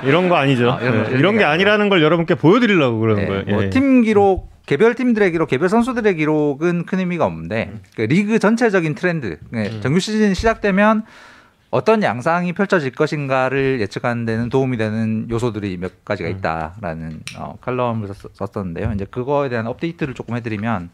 이런 0.03 0.29
거 0.29 0.35
아니죠. 0.35 0.71
아, 0.71 0.81
이런 0.81 0.91
거, 0.91 0.99
예, 0.99 1.07
이런 1.07 1.19
이런 1.19 1.37
게 1.37 1.43
아니라는 1.43 1.89
걸 1.89 2.01
여러분께 2.01 2.35
보여드리려고 2.35 2.99
그러는 2.99 3.23
네, 3.23 3.27
거예요. 3.27 3.43
뭐 3.47 3.63
예. 3.63 3.69
팀 3.69 4.01
기록 4.01 4.51
개별 4.65 4.95
팀들의 4.95 5.31
기록, 5.31 5.49
개별 5.49 5.69
선수들의 5.69 6.15
기록은 6.15 6.85
큰 6.85 6.99
의미가 6.99 7.25
없는데 7.25 7.71
음. 7.73 7.79
그 7.95 8.03
리그 8.03 8.39
전체적인 8.39 8.95
트렌드, 8.95 9.37
네, 9.49 9.81
정규 9.81 9.99
시즌 9.99 10.33
시작되면 10.33 11.03
어떤 11.71 12.03
양상이 12.03 12.53
펼쳐질 12.53 12.91
것인가를 12.91 13.79
예측하는 13.79 14.25
데는 14.25 14.49
도움이 14.49 14.77
되는 14.77 15.27
요소들이 15.29 15.77
몇 15.77 16.03
가지가 16.05 16.29
음. 16.29 16.35
있다라는 16.35 17.21
어, 17.37 17.57
칼럼을 17.61 18.07
썼, 18.13 18.35
썼었는데요. 18.35 18.91
이제 18.93 19.05
그거에 19.09 19.49
대한 19.49 19.67
업데이트를 19.67 20.13
조금 20.13 20.35
해드리면 20.35 20.89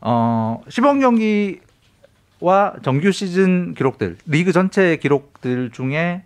어, 0.00 0.60
시범 0.68 1.00
경기와 1.00 2.74
정규 2.82 3.10
시즌 3.10 3.74
기록들, 3.74 4.18
리그 4.26 4.52
전체 4.52 4.96
기록들 4.96 5.70
중에 5.70 6.24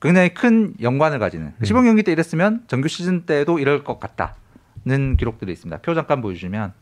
굉장히 0.00 0.32
큰 0.32 0.74
연관을 0.80 1.18
가지는 1.18 1.52
음. 1.58 1.64
시범 1.64 1.84
경기 1.84 2.02
때 2.02 2.12
이랬으면 2.12 2.64
정규 2.68 2.88
시즌 2.88 3.22
때도 3.22 3.58
이럴 3.58 3.84
것 3.84 3.98
같다는 3.98 5.16
기록들이 5.16 5.52
있습니다. 5.52 5.80
표 5.80 5.94
잠깐 5.94 6.20
보여주시면 6.20 6.72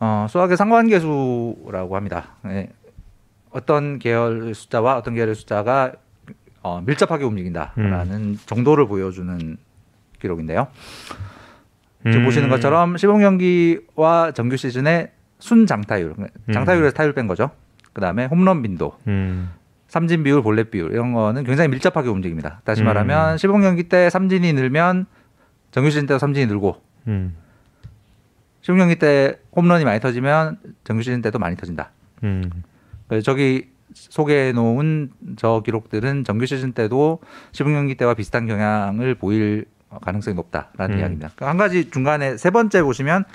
어, 0.00 0.26
수학의 0.28 0.56
상관계수라고 0.56 1.96
합니다. 1.96 2.36
예. 2.46 2.68
어떤 3.50 3.98
계열 3.98 4.54
숫자와 4.54 4.96
어떤 4.96 5.14
계열의 5.14 5.34
숫자가 5.34 5.92
어, 6.62 6.80
밀접하게 6.80 7.24
움직인다라는 7.24 8.14
음. 8.14 8.38
정도를 8.46 8.86
보여주는 8.86 9.56
기록인데요. 10.20 10.68
지금 12.04 12.20
음. 12.20 12.24
보시는 12.24 12.48
것처럼 12.48 12.96
시범 12.96 13.20
경기와 13.20 14.32
정규 14.32 14.56
시즌의 14.56 15.10
순 15.38 15.66
장타율, 15.66 16.14
장타율에서 16.52 16.94
타율 16.94 17.12
뺀 17.12 17.26
거죠. 17.26 17.50
그 17.92 18.00
다음에 18.00 18.26
홈런 18.26 18.62
빈도, 18.62 18.98
음. 19.06 19.50
삼진 19.94 20.24
비율, 20.24 20.42
볼넷 20.42 20.72
비율 20.72 20.90
이런 20.90 21.12
거는 21.12 21.44
굉장히 21.44 21.68
밀접하게 21.68 22.08
움직입니다. 22.08 22.60
다시 22.64 22.82
음. 22.82 22.86
말하면 22.86 23.38
시범 23.38 23.60
경기 23.60 23.84
때 23.84 24.10
삼진이 24.10 24.52
늘면 24.52 25.06
정규 25.70 25.88
시즌 25.88 26.06
때도 26.06 26.18
삼진이 26.18 26.46
늘고 26.46 26.82
음. 27.06 27.36
시범 28.62 28.78
경기 28.78 28.96
때 28.96 29.38
홈런이 29.54 29.84
많이 29.84 30.00
터지면 30.00 30.58
정규 30.82 31.04
시즌 31.04 31.22
때도 31.22 31.38
많이 31.38 31.54
터진다. 31.54 31.92
음. 32.24 32.50
저기 33.22 33.68
소개해 33.92 34.50
놓은 34.50 35.12
저 35.36 35.62
기록들은 35.64 36.24
정규 36.24 36.46
시즌 36.46 36.72
때도 36.72 37.20
시범 37.52 37.72
경기 37.74 37.94
때와 37.94 38.14
비슷한 38.14 38.48
경향을 38.48 39.14
보일 39.14 39.64
가능성이 40.00 40.34
높다라는 40.34 40.96
음. 40.96 40.98
이야기입니다. 40.98 41.30
그한 41.36 41.56
가지 41.56 41.88
중간에 41.88 42.36
세 42.36 42.50
번째 42.50 42.82
보시면 42.82 43.26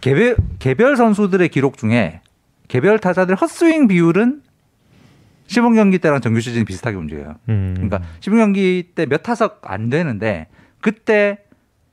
개별 0.00 0.36
개별 0.60 0.96
선수들의 0.96 1.48
기록 1.48 1.78
중에 1.78 2.20
개별 2.68 3.00
타자들 3.00 3.34
헛스윙 3.34 3.88
비율은 3.88 4.45
시범 5.46 5.74
경기 5.74 5.98
때랑 5.98 6.20
정규 6.20 6.40
시즌이 6.40 6.64
비슷하게 6.64 6.96
움직여요. 6.96 7.36
음. 7.48 7.74
그러니까 7.76 8.00
시범 8.20 8.38
경기 8.38 8.92
때 8.94 9.06
몇 9.06 9.22
타석 9.22 9.60
안 9.62 9.88
되는데 9.90 10.48
그때 10.80 11.38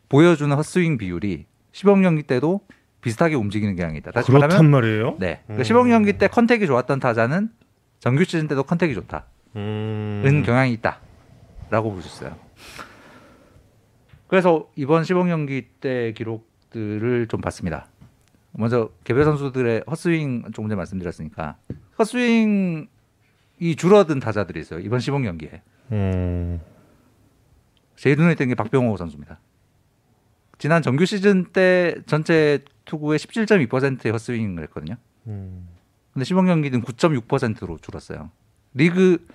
보여주는 0.10 0.56
헛스윙 0.56 0.98
비율이 0.98 1.46
시범 1.72 2.02
경기 2.02 2.24
때도 2.24 2.62
비슷하게 3.02 3.36
움직이는 3.36 3.76
경향이 3.76 3.98
있다. 4.00 4.12
다시 4.12 4.32
말하면 4.32 4.50
그렇단 4.50 4.72
말이에요. 4.72 5.18
네. 5.20 5.42
그 5.48 5.54
음. 5.54 5.64
시범 5.64 5.90
경기 5.90 6.14
때 6.14 6.28
컨택이 6.28 6.66
좋았던 6.68 7.00
타자는 7.00 7.50
정규 8.00 8.24
시즌 8.24 8.48
때도 8.48 8.64
컨택이 8.64 8.94
좋다는 8.94 9.24
음. 9.56 10.44
경향이 10.46 10.72
있다라고 10.74 12.00
있어요. 12.00 12.36
그래서 14.28 14.68
이번 14.76 15.04
시범 15.04 15.28
경기 15.28 15.68
때 15.80 16.14
기록들을 16.14 17.28
좀 17.28 17.42
봤습니다. 17.42 17.88
먼저 18.52 18.90
개별 19.04 19.26
선수들의 19.26 19.84
헛스윙 19.90 20.44
조금 20.54 20.70
전에 20.70 20.76
말씀드렸으니까 20.76 21.58
헛스윙 22.00 22.88
이 23.64 23.78
줄어든 23.78 24.20
타자들이 24.20 24.60
있어요. 24.60 24.82
이번 24.82 25.00
시범 25.00 25.24
경기에 25.24 25.62
음. 25.94 26.60
제일 27.96 28.18
눈에 28.18 28.36
띈게 28.36 28.56
박병호 28.56 28.98
선수입니다. 28.98 29.40
지난 30.58 30.82
정규 30.82 31.06
시즌 31.06 31.46
때 31.46 31.96
전체 32.06 32.60
투구의 32.84 33.20
17.2%의 33.20 34.12
헛스윙을 34.12 34.64
했거든요. 34.64 34.98
음. 35.28 35.70
근데 36.12 36.26
시범 36.26 36.46
경기는 36.46 36.82
9.6%로 36.82 37.78
줄었어요. 37.78 38.32
리그 38.74 39.26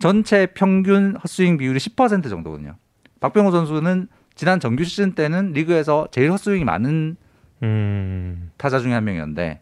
전체 0.00 0.46
평균 0.46 1.14
헛스윙 1.14 1.56
비율이 1.56 1.78
10% 1.78 2.28
정도거든요. 2.28 2.74
박병호 3.20 3.52
선수는 3.52 4.08
지난 4.34 4.58
정규 4.58 4.82
시즌 4.82 5.12
때는 5.12 5.52
리그에서 5.52 6.08
제일 6.10 6.32
헛스윙이 6.32 6.64
많은 6.64 7.16
음. 7.62 8.50
타자 8.56 8.80
중에 8.80 8.92
한 8.92 9.04
명이었는데 9.04 9.60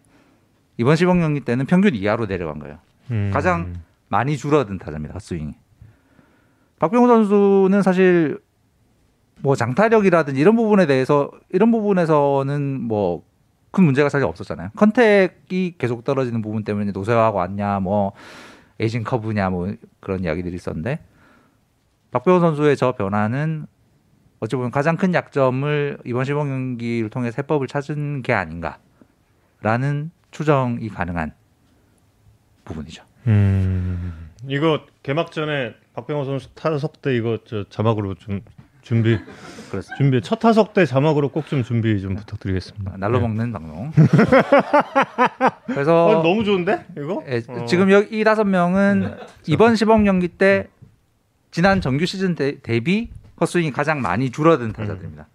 이번 0.79 0.97
시범 0.97 1.21
경기 1.21 1.41
때는 1.41 1.67
평균 1.67 1.95
이하로 1.95 2.25
내려간 2.25 2.61
거예요. 2.61 2.79
음. 3.11 3.31
가장 3.31 3.75
많이 4.11 4.37
줄어든 4.37 4.77
타자입니다. 4.77 5.15
헛스윙이. 5.15 5.55
박병호 6.79 7.09
선수는 7.09 7.83
사실 7.83 8.39
뭐 9.41 9.57
장타력이라든지 9.57 10.39
이런 10.39 10.55
부분에 10.55 10.87
대해서 10.87 11.31
이런 11.49 11.71
부분에서는 11.71 12.83
뭐 12.83 13.31
큰 13.71 13.85
문제가 13.85 14.09
사실 14.09 14.27
없었잖아요. 14.27 14.71
컨택이 14.77 15.77
계속 15.79 16.05
떨어지는 16.05 16.43
부분 16.43 16.65
때문에 16.65 16.91
노쇠화하고 16.93 17.39
왔냐, 17.39 17.81
뭐 17.81 18.13
에이징 18.81 19.05
커브냐, 19.05 19.51
뭐 19.51 19.73
그런 20.01 20.25
이야기들이 20.25 20.55
있었는데 20.55 21.05
박병호 22.11 22.41
선수의 22.41 22.77
저 22.77 22.93
변화는 22.93 23.67
어찌 24.41 24.57
보면 24.57 24.71
가장 24.71 24.97
큰 24.97 25.15
약점을 25.15 25.99
이번 26.05 26.25
시범 26.25 26.49
경기를 26.49 27.11
통해 27.11 27.31
해법을 27.37 27.67
찾은 27.69 28.23
게 28.23 28.33
아닌가라는 28.33 30.11
추정이 30.31 30.89
가능한 30.89 31.33
부분이죠. 32.65 33.05
음. 33.27 34.31
이거 34.49 34.81
개막 35.03 35.33
전에 35.33 35.75
박병호 35.95 36.25
선수 36.25 36.49
타석 36.55 37.03
때 37.03 37.15
이거 37.15 37.39
저 37.47 37.65
자막으로 37.69 38.15
좀 38.15 38.41
준비 38.83 39.19
그렇습니다. 39.71 39.97
준비 39.97 40.21
첫 40.23 40.39
타석 40.39 40.73
때 40.73 40.87
자막으로 40.87 41.29
꼭 41.29 41.47
좀 41.47 41.63
준비 41.63 42.01
좀 42.01 42.15
부탁드리겠습니다. 42.17 42.97
날로 42.97 43.19
네. 43.19 43.23
먹는 43.29 43.53
방송. 43.53 43.89
어, 43.93 43.93
그래서 45.67 46.23
너무 46.25 46.45
좋은데 46.45 46.87
이거? 46.97 47.23
예, 47.29 47.43
어. 47.49 47.65
지금 47.67 47.91
여기 47.91 48.21
이 48.21 48.25
다섯 48.25 48.45
명은 48.45 49.17
이번 49.47 49.77
시범 49.77 50.05
경기 50.05 50.29
때 50.29 50.69
지난 51.51 51.81
정규 51.81 52.07
시즌 52.07 52.35
대, 52.35 52.61
대비 52.61 53.11
헛스윙이 53.41 53.73
가장 53.73 54.01
많이 54.01 54.31
줄어든 54.31 54.73
타자들입니다. 54.73 55.27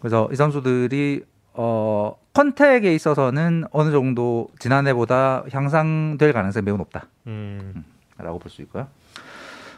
그래서 0.00 0.28
이 0.32 0.36
선수들이 0.36 1.24
어, 1.52 2.16
컨택에 2.32 2.94
있어서는 2.94 3.64
어느 3.72 3.90
정도 3.90 4.48
지난해보다 4.58 5.44
향상될 5.50 6.32
가능성이 6.32 6.64
매우 6.64 6.76
높다라고 6.76 7.08
음. 7.26 7.84
볼수 8.40 8.62
있고요. 8.62 8.88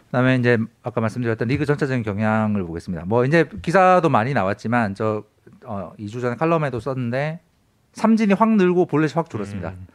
그다음에 0.07 0.37
이제 0.37 0.59
아까 0.83 1.01
말씀드렸던 1.01 1.49
리그 1.49 1.65
전체적인 1.65 2.03
경향을 2.03 2.65
보겠습니다. 2.65 3.07
뭐 3.07 3.25
이제 3.25 3.49
기사도 3.63 4.11
많이 4.11 4.35
나왔지만 4.35 4.95
저 4.95 5.25
어, 5.65 5.93
2주 5.99 6.21
전에 6.21 6.37
칼럼에도 6.37 6.81
썼는데 6.81 7.41
삼진이 7.95 8.35
확 8.35 8.51
늘고 8.57 8.87
볼넷이 8.87 9.15
확 9.15 9.31
줄었습니다. 9.31 9.71
음. 9.71 9.87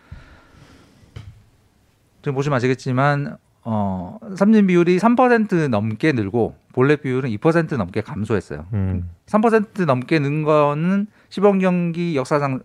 지금 2.23 2.33
보시면 2.33 2.57
아시겠지만 2.57 3.37
어, 3.63 4.17
삼진 4.35 4.65
비율이 4.65 4.97
3% 4.97 5.67
넘게 5.67 6.13
늘고 6.13 6.55
볼넷 6.77 7.01
비율은 7.01 7.31
2% 7.31 7.75
넘게 7.75 8.01
감소했어요. 8.01 8.67
음. 8.73 9.09
3% 9.25 9.85
넘게 9.85 10.19
는 10.19 10.43
거는 10.43 11.07
시범 11.27 11.57
경기 11.57 12.15
역사상 12.15 12.59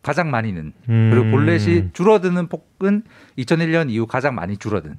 가장 0.00 0.30
많이 0.30 0.52
는 0.52 0.72
그리고 0.86 1.22
음. 1.22 1.30
볼넷이 1.32 1.90
줄어드는 1.92 2.46
폭은 2.46 3.02
2001년 3.36 3.90
이후 3.90 4.06
가장 4.06 4.36
많이 4.36 4.56
줄어든 4.56 4.96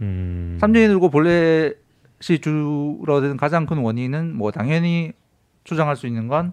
음. 0.00 0.58
삼진이 0.60 0.86
늘고 0.86 1.10
볼넷이 1.10 2.38
줄어든 2.40 3.36
가장 3.36 3.66
큰 3.66 3.78
원인은 3.78 4.36
뭐 4.36 4.52
당연히 4.52 5.12
추정할 5.64 5.96
수 5.96 6.06
있는 6.06 6.28
건 6.28 6.52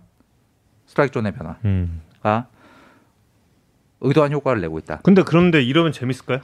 스트라이크 0.87 1.13
존의 1.13 1.31
변화가 1.33 1.59
음. 1.65 2.01
의도한 4.01 4.31
효과를 4.31 4.61
내고 4.61 4.79
있다. 4.79 5.01
근데 5.03 5.21
그런데 5.21 5.61
이러면 5.61 5.91
재밌을까요? 5.91 6.39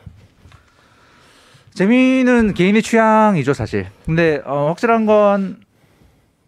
재미는 1.74 2.54
개인의 2.54 2.82
취향이죠 2.82 3.54
사실. 3.54 3.88
근데 4.06 4.42
어, 4.46 4.68
확실한 4.68 5.06
건 5.06 5.58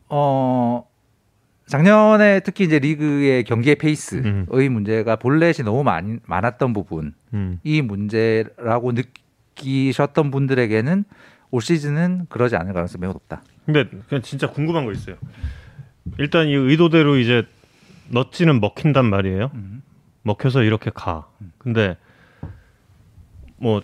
어, 0.08 0.88
작년에 1.68 2.42
특히 2.42 2.66
이제 2.66 2.78
리그의 2.78 3.44
경기의 3.44 3.76
페이스의 3.76 4.24
음. 4.24 4.74
문제가 4.74 5.16
볼넷이 5.16 5.66
너무 5.66 5.84
많이, 5.84 6.18
많았던 6.26 6.74
부분 6.74 7.14
음. 7.34 7.60
이 7.64 7.82
문제라고 7.82 8.94
느끼셨던 8.94 10.30
분들에게는 10.30 11.06
올 11.52 11.62
시즌은 11.62 12.28
그러지 12.30 12.56
않을 12.56 12.74
가능성이 12.74 13.02
매우 13.02 13.14
높다. 13.14 13.42
근데 13.66 13.86
그냥 14.08 14.22
진짜 14.22 14.50
궁금한 14.50 14.86
거 14.86 14.92
있어요. 14.92 15.16
일단 16.20 16.48
이 16.48 16.54
의도대로 16.54 17.18
이제 17.18 17.44
넛지는 18.10 18.60
먹힌단 18.62 19.06
말이에요. 19.06 19.50
음. 19.56 19.82
먹혀서 20.22 20.64
이렇게 20.64 20.92
가. 20.94 21.28
근데 21.58 21.98
뭐 23.58 23.82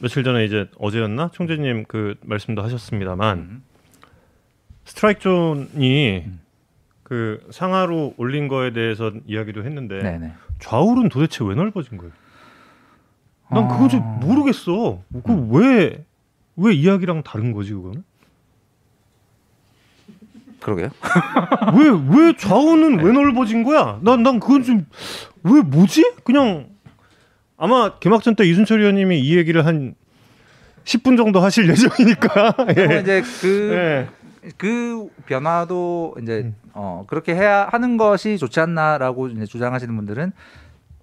며칠 0.00 0.24
전에 0.24 0.44
이제 0.44 0.68
어제였나 0.78 1.30
총재님 1.32 1.84
그 1.86 2.14
말씀도 2.22 2.62
하셨습니다만 2.62 3.38
음. 3.38 3.62
스트라이크 4.84 5.20
존이 5.20 6.24
음. 6.26 6.40
그 7.02 7.46
상하로 7.50 8.14
올린 8.16 8.48
거에 8.48 8.72
대해서 8.72 9.12
이야기도 9.26 9.64
했는데 9.64 10.00
네네. 10.02 10.32
좌우는 10.60 11.08
도대체 11.08 11.44
왜 11.44 11.54
넓어진 11.54 11.98
거예요? 11.98 12.12
난 13.50 13.66
그거 13.68 13.88
좀 13.88 14.00
아. 14.02 14.18
모르겠어. 14.24 15.02
음. 15.14 15.22
그왜왜 15.22 16.04
왜 16.56 16.72
이야기랑 16.74 17.22
다른 17.24 17.52
거지 17.52 17.72
그거는? 17.72 18.04
그러게요. 20.60 20.90
왜 21.74 21.88
왜 22.28 22.32
좌우는 22.38 22.98
네. 22.98 23.02
왜 23.04 23.12
넓어진 23.12 23.64
거야? 23.64 23.98
난 24.02 24.22
난 24.22 24.40
그건 24.40 24.62
좀 24.62 24.86
왜 25.42 25.62
뭐지? 25.62 26.16
그냥 26.22 26.68
아마 27.60 27.98
개막전 27.98 28.36
때 28.36 28.44
이순철 28.44 28.80
의원님이 28.80 29.20
이 29.20 29.36
얘기를 29.36 29.66
한 29.66 29.94
10분 30.84 31.16
정도 31.16 31.40
하실 31.40 31.68
예정이니까. 31.68 32.56
예. 32.76 33.00
이제 33.00 33.22
그 33.40 33.70
예. 33.72 34.08
그 34.56 35.08
변화도 35.26 36.16
이제 36.22 36.40
음. 36.44 36.54
어 36.72 37.04
그렇게 37.06 37.34
해야 37.34 37.68
하는 37.70 37.98
것이 37.98 38.38
좋지 38.38 38.58
않나라고 38.60 39.28
이제 39.28 39.44
주장하시는 39.44 39.94
분들은 39.94 40.32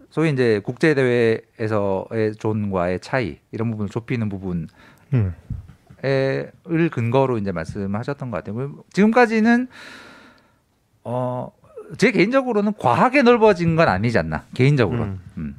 소위 0.09 0.31
이제 0.31 0.59
국제 0.63 0.95
대회에서의 0.95 2.35
존과의 2.39 3.01
차이 3.01 3.37
이런 3.51 3.69
부분을 3.69 3.89
좁히는 3.89 4.27
부분을 4.27 4.67
음. 5.13 5.35
근거로 6.91 7.37
이제 7.37 7.51
말씀하셨던 7.51 8.31
것 8.31 8.43
같아요. 8.43 8.83
지금까지는 8.91 9.67
어 11.03 11.51
제 11.97 12.11
개인적으로는 12.11 12.73
과하게 12.77 13.21
넓어진 13.21 13.75
건 13.75 13.87
아니지 13.87 14.17
않나 14.17 14.43
개인적으로 14.53 15.03
음. 15.03 15.19
음. 15.37 15.55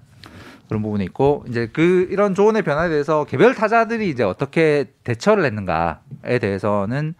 그런 0.69 0.83
부분이 0.83 1.05
있고 1.05 1.45
이제 1.49 1.69
그 1.73 2.07
이런 2.11 2.35
조언의 2.35 2.63
변화에 2.63 2.89
대해서 2.89 3.25
개별 3.25 3.55
타자들이 3.55 4.09
이제 4.11 4.23
어떻게 4.23 4.87
대처를 5.05 5.45
했는가에 5.45 6.39
대해서는 6.41 7.15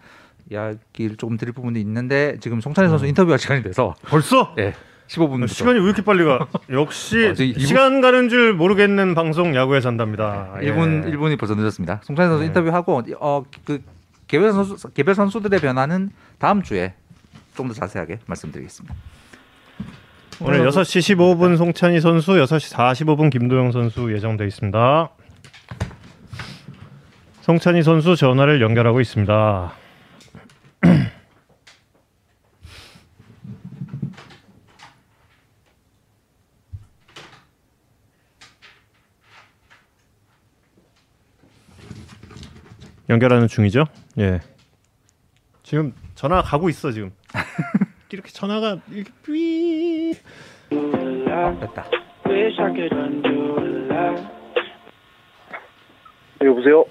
이야기를 0.51 1.17
조금 1.17 1.37
드릴 1.37 1.53
부분도 1.53 1.79
있는데 1.79 2.37
지금 2.39 2.61
송찬희 2.61 2.89
선수 2.89 3.05
음. 3.05 3.09
인터뷰할 3.09 3.39
시간이 3.39 3.63
돼서 3.63 3.95
벌써? 4.03 4.53
예 4.57 4.73
15분 5.07 5.47
시간이 5.47 5.79
왜 5.79 5.85
이렇게 5.85 6.03
빨리 6.03 6.23
가? 6.23 6.47
역시 6.71 7.29
어, 7.29 7.33
저희 7.33 7.49
이분- 7.49 7.65
시간 7.65 8.01
가는 8.01 8.29
줄 8.29 8.53
모르겠는 8.53 9.15
방송 9.15 9.55
야구에 9.55 9.81
산답니다. 9.81 10.53
예. 10.61 10.71
1분 10.71 11.05
1분이 11.11 11.39
벌써 11.39 11.55
늦었습니다. 11.55 12.01
송찬희 12.03 12.27
선수 12.29 12.41
네. 12.41 12.47
인터뷰하고 12.47 13.01
어그 13.19 13.81
개별 14.27 14.51
선수 14.51 14.89
개별 14.93 15.15
선수들의 15.15 15.59
변화는 15.59 16.11
다음 16.37 16.61
주에 16.61 16.93
좀 17.55 17.67
더 17.67 17.73
자세하게 17.73 18.19
말씀드리겠습니다. 18.27 18.95
오늘 20.41 20.65
6시 20.69 21.17
15분 21.17 21.57
송찬희 21.57 21.99
선수, 21.99 22.31
6시 22.31 22.73
45분 22.73 23.29
김도영 23.29 23.73
선수 23.73 24.13
예정돼 24.13 24.47
있습니다. 24.47 25.09
송찬희 27.41 27.83
선수 27.83 28.15
전화를 28.15 28.61
연결하고 28.61 29.01
있습니다. 29.01 29.73
연결하는 43.09 43.49
중이죠? 43.49 43.83
예. 44.19 44.39
지금 45.63 45.93
전화 46.15 46.41
가고 46.41 46.69
있어 46.69 46.93
지금. 46.93 47.11
이렇게 48.11 48.29
전화가 48.31 48.77
이렇게 48.91 49.11
삐. 49.23 50.13
됐다. 50.69 51.85
네, 56.39 56.47
여보세요? 56.47 56.85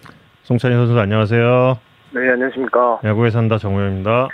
송찬희 0.45 0.75
선수 0.77 0.99
안녕하세요. 0.99 1.79
네, 2.13 2.21
안녕하십니까. 2.31 3.01
야구에 3.03 3.31
산다 3.31 3.59
정우영입니다. 3.59 4.29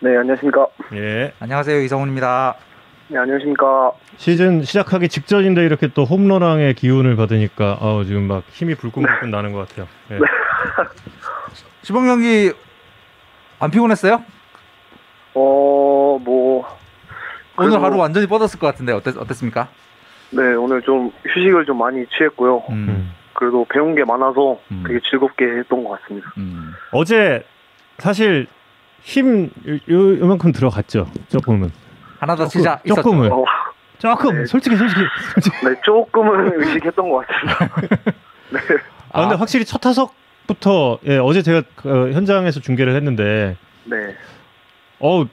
네, 0.00 0.16
안녕하십니까. 0.16 0.66
예. 0.94 1.32
안녕하세요 1.40 1.80
이성훈입니다. 1.82 2.54
네, 3.08 3.18
안녕하십니까. 3.18 3.92
시즌 4.16 4.62
시작하기 4.62 5.08
직전인데 5.08 5.64
이렇게 5.66 5.88
또 5.88 6.04
홈런왕의 6.04 6.74
기운을 6.74 7.16
받으니까 7.16 7.76
어, 7.80 8.02
지금 8.04 8.22
막 8.22 8.44
힘이 8.48 8.74
불끈불끈 8.76 9.30
나는 9.30 9.52
것 9.52 9.68
같아요. 9.68 9.86
예. 10.12 10.18
시범 11.82 12.06
경기 12.06 12.52
안 13.58 13.70
피곤했어요? 13.70 14.22
어, 15.34 16.18
뭐. 16.22 16.66
오늘 17.56 17.70
그래도- 17.70 17.84
하루 17.84 17.96
완전히 17.98 18.26
뻗었을 18.26 18.58
것 18.58 18.66
같은데 18.66 18.92
어땠, 18.92 19.16
어땠습니까? 19.16 19.68
네, 20.30 20.42
오늘 20.54 20.80
좀 20.82 21.12
휴식을 21.26 21.66
좀 21.66 21.78
많이 21.78 22.06
취했고요. 22.06 22.62
음. 22.70 23.12
그래도 23.34 23.64
배운 23.68 23.94
게 23.94 24.04
많아서 24.04 24.58
음. 24.70 24.84
되게 24.86 25.00
즐겁게 25.08 25.44
했던 25.44 25.82
것 25.84 26.00
같습니다. 26.00 26.32
음. 26.38 26.72
어제 26.92 27.44
사실 27.98 28.46
힘 29.02 29.50
요, 29.66 29.74
요, 29.90 30.20
요만큼 30.20 30.52
들어갔죠. 30.52 31.10
조금은. 31.28 31.70
하나 32.18 32.36
더 32.36 32.46
조금. 32.46 32.64
조금은. 32.86 33.32
어, 33.32 33.44
조금. 33.98 34.38
네. 34.38 34.46
솔직히 34.46 34.76
솔직히. 34.76 35.00
솔직히. 35.32 35.66
네, 35.66 35.74
조금은 35.82 36.52
의식했던 36.60 37.10
것 37.10 37.26
같습니다. 37.26 37.76
네. 38.50 38.58
아, 39.12 39.20
근데 39.22 39.34
아. 39.34 39.38
확실히 39.38 39.64
첫 39.64 39.78
타석부터 39.80 40.98
예, 41.06 41.16
어제 41.18 41.42
제가 41.42 41.62
그, 41.76 42.12
현장에서 42.12 42.60
중계를 42.60 42.94
했는데 42.94 43.56
네. 43.84 43.96
어 45.00 45.26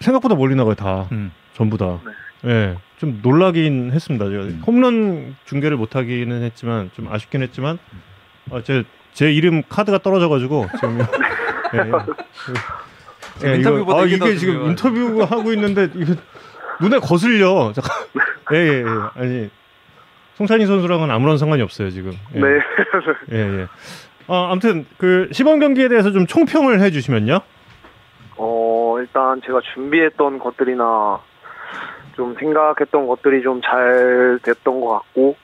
생각보다 0.00 0.34
멀리 0.34 0.54
나가요 0.54 0.74
다. 0.74 1.08
음. 1.12 1.32
전부 1.54 1.76
다. 1.76 2.00
예. 2.46 2.76
좀 2.98 3.20
놀라긴 3.22 3.90
했습니다. 3.92 4.28
제가 4.28 4.42
음. 4.44 4.62
홈런 4.66 5.36
중계를 5.44 5.76
못 5.76 5.94
하기는 5.96 6.42
했지만 6.42 6.90
좀 6.94 7.12
아쉽긴 7.12 7.42
했지만 7.42 7.78
어, 8.50 8.62
제, 8.62 8.84
제 9.12 9.32
이름 9.32 9.62
카드가 9.68 9.98
떨어져 9.98 10.28
가지고 10.28 10.66
지금 10.76 10.98
예, 11.74 11.78
예. 11.78 11.92
지금 13.38 13.54
인터뷰보다 13.54 14.00
아, 14.00 14.04
이게 14.04 14.36
지금. 14.36 14.68
인터뷰 14.70 15.22
하고 15.22 15.52
있는데 15.52 15.88
이거 15.94 16.14
눈에 16.80 16.98
거슬려. 16.98 17.72
잠깐. 17.74 17.96
예, 18.54 18.56
예, 18.56 18.82
예. 18.82 18.84
아니 19.14 19.50
송찬희 20.36 20.66
선수랑은 20.66 21.10
아무런 21.10 21.36
상관이 21.38 21.62
없어요, 21.62 21.90
지금. 21.90 22.12
예. 22.34 22.40
네. 22.40 22.46
예, 23.32 23.60
예. 23.60 23.66
어, 24.28 24.48
아무튼 24.50 24.86
그 24.96 25.28
시범 25.32 25.58
경기에 25.58 25.88
대해서 25.88 26.12
좀 26.12 26.26
총평을 26.26 26.80
해 26.80 26.90
주시면요. 26.90 27.40
어, 28.38 28.96
일단 29.00 29.40
제가 29.44 29.60
준비했던 29.74 30.38
것들이나 30.38 31.20
좀 32.16 32.34
생각했던 32.38 33.06
것들이 33.06 33.42
좀 33.42 33.60
잘 33.62 34.38
됐던 34.42 34.80
것 34.80 34.88
같고, 34.88 35.36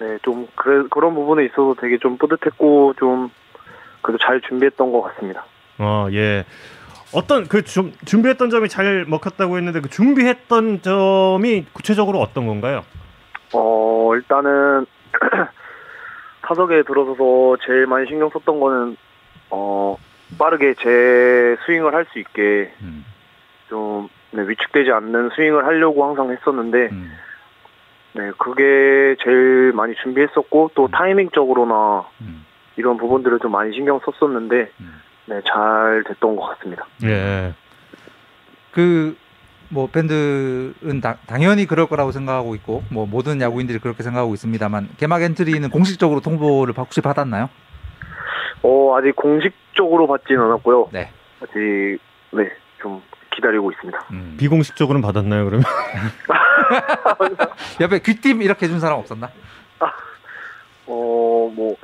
네, 0.00 0.18
좀 0.22 0.46
그래, 0.54 0.84
그런 0.90 1.14
부분에 1.14 1.44
있어서 1.46 1.74
되게 1.80 1.98
좀 1.98 2.18
뿌듯했고, 2.18 2.94
좀 2.98 3.30
그래도 4.02 4.18
잘 4.24 4.40
준비했던 4.40 4.92
것 4.92 5.02
같습니다. 5.02 5.44
어, 5.78 6.08
예. 6.12 6.44
어떤 7.12 7.46
그 7.46 7.62
좀 7.62 7.92
준비했던 8.04 8.50
점이 8.50 8.68
잘 8.68 9.04
먹혔다고 9.06 9.56
했는데 9.56 9.80
그 9.80 9.88
준비했던 9.88 10.82
점이 10.82 11.66
구체적으로 11.72 12.18
어떤 12.20 12.46
건가요? 12.46 12.82
어, 13.54 14.10
일단은 14.14 14.86
타석에 16.42 16.82
들어서서 16.82 17.56
제일 17.66 17.86
많이 17.86 18.06
신경 18.08 18.28
썼던 18.30 18.60
거는 18.60 18.96
어, 19.50 19.96
빠르게 20.38 20.74
제 20.74 21.56
스윙을 21.66 21.94
할 21.94 22.06
수 22.12 22.18
있게 22.18 22.72
음. 22.82 23.04
좀 23.68 24.08
네, 24.32 24.42
위축되지 24.46 24.90
않는 24.90 25.30
스윙을 25.36 25.64
하려고 25.64 26.04
항상 26.04 26.30
했었는데 26.30 26.88
음. 26.92 27.12
네, 28.14 28.30
그게 28.38 29.16
제일 29.22 29.72
많이 29.74 29.94
준비했었고 30.02 30.70
또 30.74 30.88
타이밍적으로나 30.88 32.04
음. 32.22 32.44
이런 32.76 32.96
부분들을 32.96 33.38
좀 33.40 33.52
많이 33.52 33.72
신경 33.74 34.00
썼었는데 34.04 34.70
음. 34.80 35.00
네, 35.26 35.40
잘 35.46 36.04
됐던 36.06 36.36
것 36.36 36.42
같습니다. 36.50 36.86
예. 37.04 37.52
그뭐 38.72 39.88
팬들은 39.92 41.00
다- 41.02 41.16
당연히 41.26 41.66
그럴 41.66 41.86
거라고 41.86 42.12
생각하고 42.12 42.54
있고 42.56 42.82
뭐 42.90 43.06
모든 43.06 43.40
야구인들이 43.40 43.78
그렇게 43.78 44.02
생각하고 44.02 44.34
있습니다만 44.34 44.90
개막 44.98 45.22
엔트리는 45.22 45.68
공식적으로 45.70 46.20
통보를 46.20 46.74
혹시 46.76 47.00
받았나요? 47.00 47.48
어, 48.62 48.96
아직 48.96 49.14
공식 49.16 49.52
적으로 49.76 50.06
받지는 50.06 50.40
않았고요. 50.42 50.88
네. 50.92 51.10
아직 51.42 51.98
네, 52.32 52.50
좀 52.80 53.02
기다리고 53.34 53.70
있습니다. 53.70 53.98
음. 54.12 54.36
비공식적으로는 54.38 55.02
받았나요, 55.02 55.44
그러면? 55.44 55.64
옆에 57.80 57.98
귀띔 58.00 58.42
이렇게 58.42 58.66
해준 58.66 58.80
사람 58.80 58.98
없었나? 58.98 59.28
어, 60.88 61.50
뭐, 61.54 61.74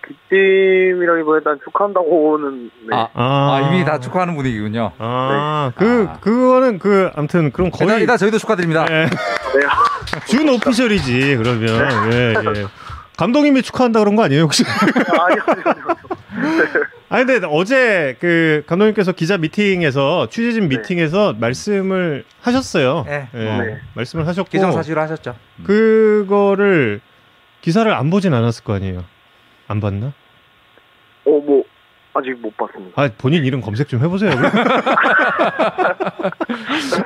그팀이라기보다 0.00 1.38
일단 1.38 1.58
축하한다고는, 1.64 2.70
네. 2.88 2.96
아, 2.96 3.08
아, 3.14 3.60
이미 3.68 3.84
다 3.84 4.00
축하하는 4.00 4.36
분위기군요. 4.36 4.92
아, 4.98 5.70
그 5.76 6.06
아. 6.08 6.18
그거는 6.20 6.78
그 6.78 7.10
아무튼 7.14 7.52
그럼 7.52 7.66
일단, 7.72 7.86
거의 7.88 8.00
일단 8.00 8.16
저희도 8.16 8.38
축하드립니다. 8.38 8.86
예. 8.90 9.06
준 10.26 10.48
오피셜이지 10.48 11.36
그러면. 11.36 12.12
예, 12.12 12.34
예. 12.56 12.66
감독님이 13.18 13.62
축하한다 13.62 13.98
그런 13.98 14.14
거 14.14 14.22
아니에요, 14.22 14.44
혹시? 14.44 14.64
아니요, 14.64 15.42
아니요, 15.46 15.64
아니요. 15.66 15.84
아니 17.10 17.26
근데 17.26 17.46
어제 17.50 18.16
그 18.20 18.62
감독님께서 18.66 19.12
기자 19.12 19.36
미팅에서 19.38 20.28
취재진 20.30 20.68
네. 20.68 20.76
미팅에서 20.76 21.32
말씀을 21.32 22.24
하셨어요. 22.40 23.04
네. 23.06 23.28
예, 23.34 23.38
네. 23.38 23.78
말씀을 23.94 24.26
하셨고 24.26 24.48
기정사실로 24.50 25.00
하셨죠. 25.00 25.34
음. 25.58 25.64
그거를 25.64 27.00
기사를 27.60 27.92
안 27.92 28.08
보진 28.10 28.34
않았을 28.34 28.62
거 28.62 28.74
아니에요. 28.74 29.04
안 29.66 29.80
봤나? 29.80 30.12
어, 31.24 31.30
뭐 31.30 31.64
아직 32.18 32.32
못 32.40 32.56
봤습니다. 32.56 33.00
아 33.02 33.08
본인 33.18 33.44
이름 33.44 33.60
검색 33.60 33.88
좀 33.88 34.00
해보세요. 34.02 34.30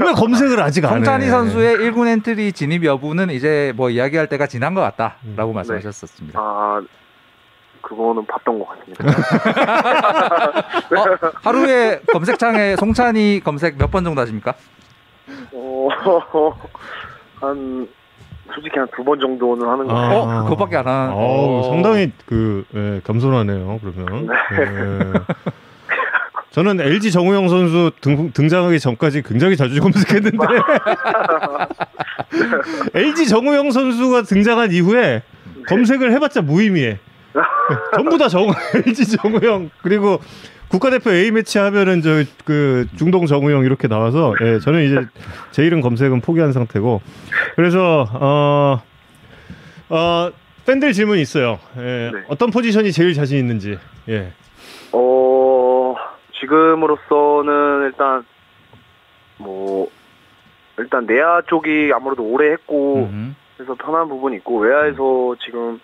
왜 0.01 0.13
검색을 0.17 0.61
아직 0.61 0.85
안 0.85 0.91
해? 0.93 0.97
송찬희 0.97 1.27
선수의 1.29 1.77
1군 1.79 2.09
엔트리 2.09 2.53
진입 2.53 2.85
여부는 2.85 3.31
이제 3.31 3.73
뭐 3.77 3.91
이야기할 3.91 4.29
때가 4.29 4.47
지난 4.47 4.75
것 4.75 4.81
같다라고 4.81 5.53
음. 5.53 5.55
말씀하셨었습니다. 5.55 6.39
아 6.41 6.81
그거는 7.83 8.25
봤던 8.27 8.59
것 8.59 8.69
같습니다. 8.69 9.05
어, 10.97 11.05
하루에 11.43 12.01
검색창에 12.13 12.77
송찬의 12.77 13.41
검색 13.45 13.77
몇 13.77 13.91
번 13.91 14.05
정도 14.05 14.21
하십니까? 14.23 14.55
어, 15.53 15.89
한 17.41 17.89
솔직히 18.55 18.79
한 18.79 18.87
두 18.89 19.05
번 19.05 19.19
정도는 19.21 19.67
하는 19.69 19.87
것 19.87 19.95
아. 19.95 20.01
같아요. 20.01 20.19
어, 20.21 20.43
그것밖에 20.45 20.77
안 20.77 20.87
한. 20.87 21.11
어우, 21.11 21.61
어. 21.61 21.63
상당히 21.71 22.11
그 22.27 22.65
예, 22.75 23.01
겸손하네요. 23.05 23.81
그러면. 23.83 24.27
네. 24.27 24.35
예. 24.61 25.13
저는 26.51 26.81
LG 26.83 27.11
정우영 27.13 27.49
선수 27.49 27.93
등, 28.03 28.31
등장하기 28.33 28.79
전까지 28.79 29.23
굉장히 29.23 29.57
자주 29.57 29.81
검색했는데 29.81 30.37
LG 32.95 33.27
정우영 33.27 33.71
선수가 33.71 34.23
등장한 34.23 34.73
이후에 34.73 35.23
검색을 35.69 36.13
해봤자 36.13 36.43
무의미해. 36.43 36.99
전부 37.97 38.19
다 38.19 38.29
정, 38.29 38.49
LG 38.75 39.07
정우영 39.17 39.71
그리고 39.83 40.21
국가대표 40.73 41.11
A 41.13 41.31
매치 41.31 41.59
하면은 41.59 42.01
저 42.01 42.25
그 42.45 42.87
중동 42.97 43.27
정우영 43.27 43.65
이렇게 43.65 43.89
나와서 43.89 44.35
예, 44.41 44.59
저는 44.59 44.85
이제 44.85 45.07
제 45.51 45.65
이름 45.65 45.81
검색은 45.81 46.23
포기한 46.23 46.53
상태고 46.53 47.01
그래서 47.57 48.07
어, 48.13 48.83
어 49.91 50.31
팬들 50.67 50.93
질문 50.93 51.19
이 51.19 51.21
있어요. 51.21 51.59
예, 51.77 52.11
네. 52.13 52.25
어떤 52.29 52.51
포지션이 52.51 52.91
제일 52.93 53.13
자신 53.15 53.39
있는지. 53.39 53.79
예. 54.09 54.33
어 54.93 55.95
지금으로서는 56.41 57.87
일단 57.87 58.25
뭐 59.39 59.89
일단 60.79 61.05
내야 61.07 61.43
쪽이 61.49 61.93
아무래도 61.95 62.23
오래 62.25 62.51
했고 62.53 63.09
음. 63.13 63.37
그래서 63.57 63.75
편한 63.75 64.09
부분이 64.09 64.37
있고 64.37 64.59
외야에서 64.61 65.37
지금 65.45 65.79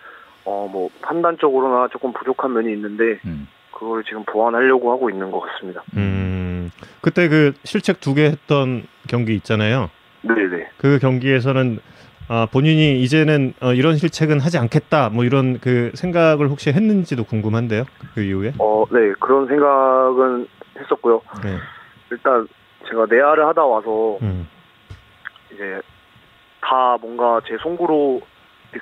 어 0.45 0.67
뭐 0.71 0.89
판단적으로나 1.01 1.87
조금 1.89 2.11
부족한 2.11 2.53
면이 2.53 2.71
있는데 2.73 3.19
음. 3.25 3.47
그걸 3.79 4.03
지금 4.03 4.23
보완하려고 4.25 4.91
하고 4.91 5.09
있는 5.09 5.31
것 5.31 5.39
같습니다. 5.39 5.81
음, 5.95 6.69
그때 7.01 7.29
그 7.29 7.53
실책 7.63 8.01
두 8.01 8.13
개 8.13 8.25
했던 8.25 8.83
경기 9.07 9.33
있잖아요. 9.35 9.89
네네. 10.23 10.67
그 10.77 10.99
경기에서는 10.99 11.79
아, 12.27 12.45
본인이 12.51 13.01
이제는 13.01 13.53
어, 13.61 13.73
이런 13.73 13.95
실책은 13.95 14.39
하지 14.41 14.57
않겠다, 14.57 15.09
뭐 15.09 15.23
이런 15.23 15.59
그 15.59 15.91
생각을 15.95 16.49
혹시 16.49 16.71
했는지도 16.71 17.23
궁금한데요. 17.23 17.85
그 18.13 18.21
이후에. 18.21 18.53
어, 18.59 18.83
네 18.91 19.13
그런 19.19 19.47
생각은 19.47 20.47
했었고요. 20.77 21.21
네. 21.43 21.55
일단 22.11 22.47
제가 22.89 23.05
내야를 23.09 23.47
하다 23.47 23.63
와서 23.65 24.17
음, 24.21 24.47
이제 25.53 25.79
다 26.61 26.97
뭔가 27.01 27.39
제 27.47 27.55
송구로 27.63 28.21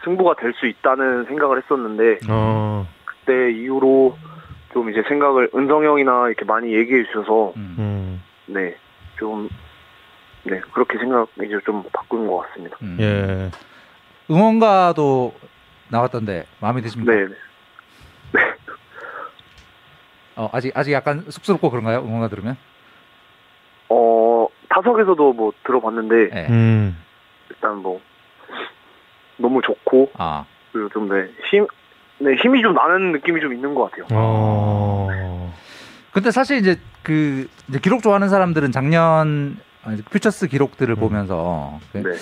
승부가 0.04 0.36
될 0.42 0.54
수 0.56 0.66
있다는 0.68 1.26
생각을 1.26 1.62
했었는데 1.62 2.20
어, 2.30 2.86
그때 3.06 3.52
이후로 3.52 4.18
좀 4.74 4.90
이제 4.90 5.02
생각을 5.08 5.50
은성 5.56 5.84
형이나 5.86 6.28
이렇게 6.28 6.46
많이 6.46 6.74
얘기해 6.74 7.04
주셔서 7.06 7.54
음. 7.56 7.76
음, 7.80 8.24
네 8.48 8.76
좀 9.18 9.50
네, 10.44 10.60
그렇게 10.74 10.98
생각 11.00 11.28
이제 11.44 11.58
좀 11.66 11.84
바꾼 11.92 12.28
것 12.28 12.38
같습니다. 12.48 12.78
음. 12.82 12.98
예. 13.02 13.52
응원가도 14.30 15.34
나왔던데 15.90 16.46
마음에 16.62 16.82
드십니까? 16.82 17.12
네, 17.12 17.26
네. 17.26 18.42
어, 20.36 20.50
아직 20.54 20.72
아직 20.78 20.92
약간 20.94 21.26
쑥스럽고 21.28 21.70
그런가요? 21.70 22.00
응원가 22.00 22.28
들으면? 22.28 22.56
어, 23.90 24.48
타석에서도 24.70 25.34
뭐 25.34 25.52
들어봤는데 25.66 26.30
네. 26.30 26.48
음, 26.50 26.98
일단 27.50 27.78
뭐 27.78 28.00
너무 29.38 29.62
좋고 29.62 30.12
아, 30.18 30.46
그리고 30.72 30.90
좀 30.90 31.10
네, 31.10 31.30
힘, 31.50 31.64
네, 31.64 31.68
힘이 32.42 32.62
좀 32.62 32.74
나는 32.74 33.12
느낌이 33.12 33.40
좀 33.42 33.54
있는 33.54 33.74
것 33.76 33.90
같아요. 33.92 34.06
어, 34.12 35.54
근데 36.12 36.32
사실 36.32 36.58
이제 36.58 36.80
그 37.04 37.48
이제 37.70 37.80
기록 37.80 38.02
좋아하는 38.02 38.30
사람들은 38.30 38.72
작년 38.72 39.58
어, 39.86 39.92
이제 39.92 40.04
퓨처스 40.04 40.48
기록들을 40.48 40.96
음. 40.96 41.00
보면서 41.00 41.80
그- 41.92 42.00
네. 42.00 42.14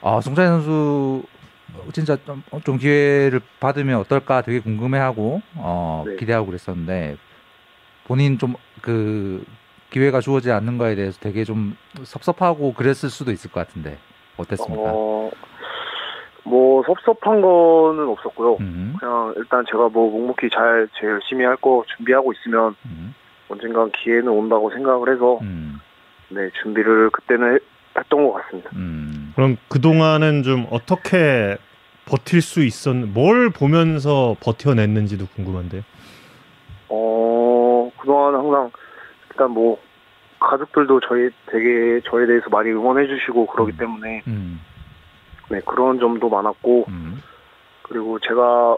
아 0.00 0.20
송찬희 0.20 0.48
선수 0.48 1.22
진짜 1.92 2.16
좀, 2.24 2.42
좀 2.64 2.78
기회를 2.78 3.40
받으면 3.60 3.98
어떨까 4.00 4.42
되게 4.42 4.60
궁금해하고 4.60 5.42
어, 5.56 6.04
네. 6.06 6.16
기대하고 6.16 6.46
그랬었는데 6.46 7.16
본인 8.06 8.38
좀 8.38 8.54
그 8.82 9.44
기회가 9.90 10.20
주어지지 10.20 10.50
않는 10.50 10.76
거에 10.76 10.96
대해서 10.96 11.20
되게 11.20 11.44
좀 11.44 11.76
섭섭하고 12.02 12.74
그랬을 12.74 13.10
수도 13.10 13.30
있을 13.30 13.52
것 13.52 13.64
같은데 13.64 13.96
어땠습니까? 14.36 14.82
어, 14.92 15.30
뭐 16.44 16.82
섭섭한 16.84 17.40
거는 17.40 18.08
없었고요. 18.08 18.56
음, 18.60 18.96
그냥 18.98 19.32
일단 19.36 19.64
제가 19.70 19.88
뭐 19.88 20.10
묵묵히 20.10 20.50
잘 20.50 20.88
제 21.00 21.06
열심히 21.06 21.44
할 21.44 21.56
거 21.56 21.84
준비하고 21.96 22.32
있으면 22.32 22.74
음, 22.86 23.14
언젠간 23.48 23.92
기회는 23.92 24.28
온다고 24.28 24.70
생각을 24.70 25.12
해서 25.14 25.38
음, 25.42 25.78
네 26.30 26.50
준비를 26.62 27.10
그때는 27.10 27.54
해- 27.54 27.58
했던 27.96 28.26
것 28.26 28.32
같습니다. 28.34 28.70
음. 28.74 29.32
그럼 29.36 29.56
그 29.68 29.80
동안은 29.80 30.42
좀 30.42 30.66
어떻게 30.70 31.56
버틸 32.06 32.42
수 32.42 32.64
있었, 32.64 32.94
뭘 32.96 33.50
보면서 33.50 34.34
버텨냈는지도 34.42 35.26
궁금한데요. 35.36 35.82
어 36.88 37.90
그동안 37.98 38.34
항상 38.34 38.70
일단 39.30 39.50
뭐 39.50 39.78
가족들도 40.40 41.00
저희 41.08 41.30
되게 41.46 42.00
저에 42.10 42.26
대해서 42.26 42.48
많이 42.50 42.70
응원해 42.70 43.06
주시고 43.06 43.46
그러기 43.46 43.72
음. 43.72 43.76
때문에 43.78 44.22
음, 44.26 44.60
네 45.52 45.60
그런 45.66 46.00
점도 46.00 46.30
많았고 46.30 46.86
음, 46.88 47.22
그리고 47.82 48.18
제가 48.20 48.74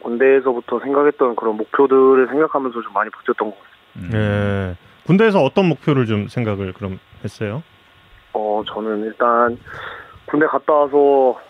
군대에서부터 0.00 0.78
생각했던 0.80 1.36
그런 1.36 1.56
목표들을 1.56 2.28
생각하면서 2.28 2.82
좀 2.82 2.92
많이 2.92 3.08
버텼던 3.10 3.50
것 3.50 3.56
같습니다. 3.56 4.18
음. 4.18 4.20
예. 4.20 4.76
군대에서 5.06 5.42
어떤 5.42 5.66
목표를 5.66 6.04
좀 6.04 6.28
생각을 6.28 6.74
그럼 6.74 7.00
했어요? 7.24 7.62
어 8.34 8.62
저는 8.66 9.04
일단 9.04 9.58
군대 10.26 10.44
갔다 10.46 10.74
와서 10.74 11.40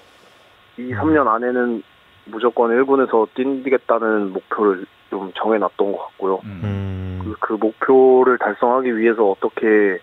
2, 0.79 0.93
3년 0.93 1.27
안에는 1.27 1.83
무조건 2.27 2.71
1군에서 2.71 3.27
뛰겠다는 3.35 4.33
목표를 4.33 4.87
좀 5.11 5.33
정해놨던 5.35 5.93
것 5.93 5.99
같고요. 5.99 6.41
음. 6.45 6.61
음, 6.63 7.21
그, 7.25 7.35
그 7.41 7.53
목표를 7.55 8.39
달성하기 8.39 8.97
위해서 8.97 9.29
어떻게 9.29 9.99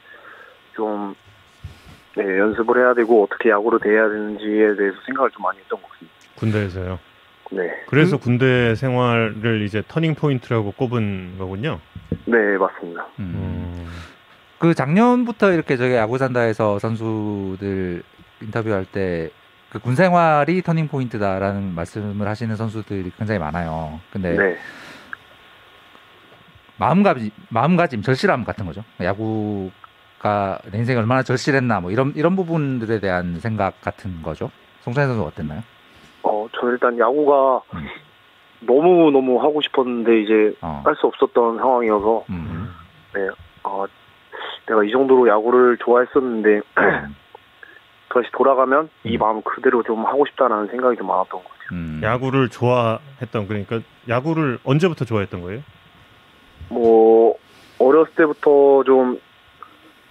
좀 0.76 1.16
네, 2.16 2.40
연습을 2.40 2.78
해야 2.78 2.94
되고 2.94 3.24
어떻게 3.24 3.50
야구를 3.50 3.80
대해야 3.80 4.08
되는지에 4.08 4.76
대해서 4.76 4.98
생각을 5.06 5.32
좀 5.32 5.42
많이 5.44 5.60
했던 5.60 5.82
것 5.82 5.90
같습니다. 5.92 6.16
군대에서요. 6.36 7.00
네, 7.52 7.84
그래서 7.88 8.18
군대 8.18 8.76
생활을 8.76 9.62
이제 9.64 9.84
터닝 9.88 10.16
포인트라고 10.16 10.72
꼽은 10.72 11.38
거군요. 11.38 11.80
네 12.26 12.58
맞습니다. 12.58 13.06
음. 13.20 13.34
음. 13.36 13.90
그 14.60 14.74
작년부터 14.74 15.52
이렇게 15.52 15.76
저기 15.78 15.94
야구 15.94 16.18
산다에서 16.18 16.80
선수들 16.80 18.04
인터뷰할 18.42 18.86
때 18.86 19.30
그 19.74 19.80
군 19.80 19.96
생활이 19.96 20.62
터닝 20.62 20.88
포인트다라는 20.88 21.74
말씀을 21.74 22.28
하시는 22.28 22.56
선수들이 22.56 23.12
굉장히 23.18 23.40
많아요. 23.40 24.00
근데 24.12 24.38
네, 24.38 24.56
마음가짐, 26.78 27.32
마음가짐, 27.50 28.02
절실함 28.04 28.44
같은 28.44 28.68
거죠. 28.68 28.84
야구 29.02 29.72
가 30.24 30.58
내 30.72 30.78
인생에 30.80 30.98
얼마나 30.98 31.22
절실했나 31.22 31.82
뭐 31.82 31.92
이런 31.92 32.14
이런 32.16 32.36
부분들에 32.38 33.00
대한 33.02 33.40
생각 33.42 33.82
같은 33.82 34.22
거죠. 34.22 34.50
송찬희 34.82 35.08
선수 35.08 35.22
어땠나요? 35.24 35.62
어 36.24 36.48
저는 36.54 36.74
일단 36.74 36.98
야구가 36.98 37.62
음. 37.76 37.88
너무 38.62 39.12
너무 39.12 39.42
하고 39.42 39.62
싶었는데 39.62 40.22
이제 40.22 40.56
어. 40.62 40.82
할수 40.86 41.08
없었던 41.08 41.58
상황이어서 41.58 42.24
음. 42.30 42.70
어, 43.66 43.86
내가 44.66 44.84
이 44.86 44.92
정도로 44.92 45.28
야구를 45.28 45.78
좋아했었는데 45.84 46.62
다시 48.10 48.30
돌아가면 48.32 48.90
이 49.04 49.18
음. 49.18 49.20
마음 49.20 49.42
그대로 49.42 49.84
좀 49.84 50.06
하고 50.06 50.26
싶다라는 50.26 50.68
생각이 50.68 50.96
좀 50.98 51.08
많았던 51.08 51.44
것 51.44 51.50
같아요. 51.50 51.68
음. 51.74 52.00
야구를 52.02 52.48
좋아했던 52.48 53.48
그러니까 53.50 53.82
야구를 54.08 54.60
언제부터 54.64 55.04
좋아했던 55.04 55.42
거예요? 55.42 55.62
뭐 56.70 57.36
어렸을 57.80 58.14
때부터 58.16 58.84
좀 58.86 59.20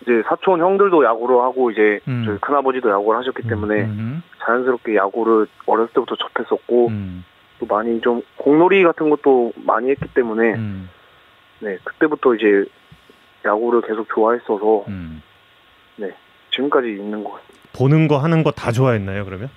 이제 0.02 0.22
사촌 0.28 0.60
형들도 0.60 1.04
야구를 1.04 1.36
하고 1.40 1.70
이제 1.70 2.00
음. 2.08 2.24
저희 2.26 2.38
큰아버지도 2.38 2.90
야구를 2.90 3.18
하셨기 3.20 3.42
음. 3.44 3.48
때문에 3.48 3.82
음. 3.82 4.22
자연스럽게 4.44 4.96
야구를 4.96 5.46
어렸을 5.66 5.92
때부터 5.94 6.16
접했었고 6.16 6.88
음. 6.88 7.24
또 7.58 7.66
많이 7.66 8.00
좀 8.00 8.22
공놀이 8.36 8.82
같은 8.82 9.08
것도 9.10 9.52
많이 9.56 9.90
했기 9.90 10.06
때문에 10.12 10.54
음. 10.54 10.88
네 11.60 11.78
그때부터 11.84 12.34
이제 12.34 12.64
야구를 13.44 13.82
계속 13.82 14.06
좋아했어서 14.14 14.84
음. 14.88 15.22
지금까지 16.54 16.88
있는 16.90 17.24
것 17.24 17.30
같아요. 17.30 17.48
보는 17.74 18.08
거 18.08 18.18
하는 18.18 18.42
거 18.42 18.50
다 18.50 18.72
좋아했나요? 18.72 19.24
그러면? 19.24 19.48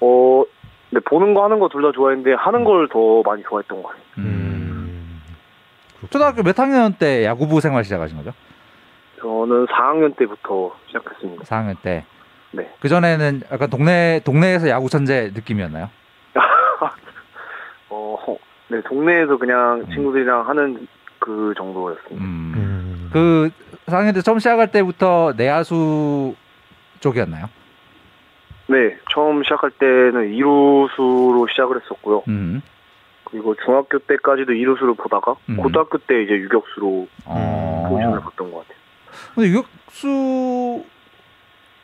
어, 0.00 0.42
네, 0.90 0.98
보는 1.00 1.32
거 1.34 1.44
하는 1.44 1.60
거 1.60 1.68
둘 1.68 1.82
다 1.82 1.92
좋아했는데 1.92 2.32
하는 2.34 2.64
걸 2.64 2.88
더 2.88 3.22
많이 3.24 3.40
좋아했던 3.44 3.80
것 3.82 3.88
같아요. 3.90 4.04
음. 4.18 5.20
초등학교 6.10 6.42
몇 6.42 6.58
학년 6.58 6.92
때 6.94 7.24
야구부 7.24 7.60
생활 7.60 7.84
시작하신 7.84 8.16
거죠? 8.16 8.32
저는 9.24 9.66
4학년 9.68 10.14
때부터 10.16 10.76
시작했습니다. 10.88 11.44
4학년 11.44 11.76
때. 11.80 12.04
네. 12.52 12.70
그 12.78 12.88
전에는 12.88 13.40
약간 13.50 13.70
동네 13.70 14.20
동네에서 14.22 14.68
야구 14.68 14.90
천재 14.90 15.30
느낌이었나요? 15.34 15.88
어, 17.88 18.36
네, 18.68 18.82
동네에서 18.82 19.38
그냥 19.38 19.80
음. 19.80 19.90
친구들이랑 19.94 20.46
하는 20.46 20.86
그 21.18 21.54
정도였습니다. 21.56 22.22
음. 22.22 22.52
음. 22.54 23.10
그 23.14 23.50
4학년 23.86 24.12
때 24.12 24.20
처음 24.20 24.38
시작할 24.38 24.70
때부터 24.70 25.32
내야수 25.38 26.34
쪽이었나요? 27.00 27.46
네, 28.66 28.98
처음 29.10 29.42
시작할 29.42 29.70
때는 29.70 30.34
이루수로 30.34 31.46
시작을 31.50 31.80
했었고요. 31.80 32.24
음. 32.28 32.60
그리고 33.24 33.54
중학교 33.64 33.98
때까지도 34.00 34.52
이루수를 34.52 34.94
보다가 34.94 35.36
음. 35.48 35.56
고등학교 35.56 35.96
때 35.96 36.22
이제 36.22 36.34
유격수로 36.34 37.08
어. 37.24 37.86
포지션을 37.88 38.20
봤던 38.20 38.52
것 38.52 38.58
같아요. 38.58 38.83
근데 39.34 39.48
유격수 39.50 40.84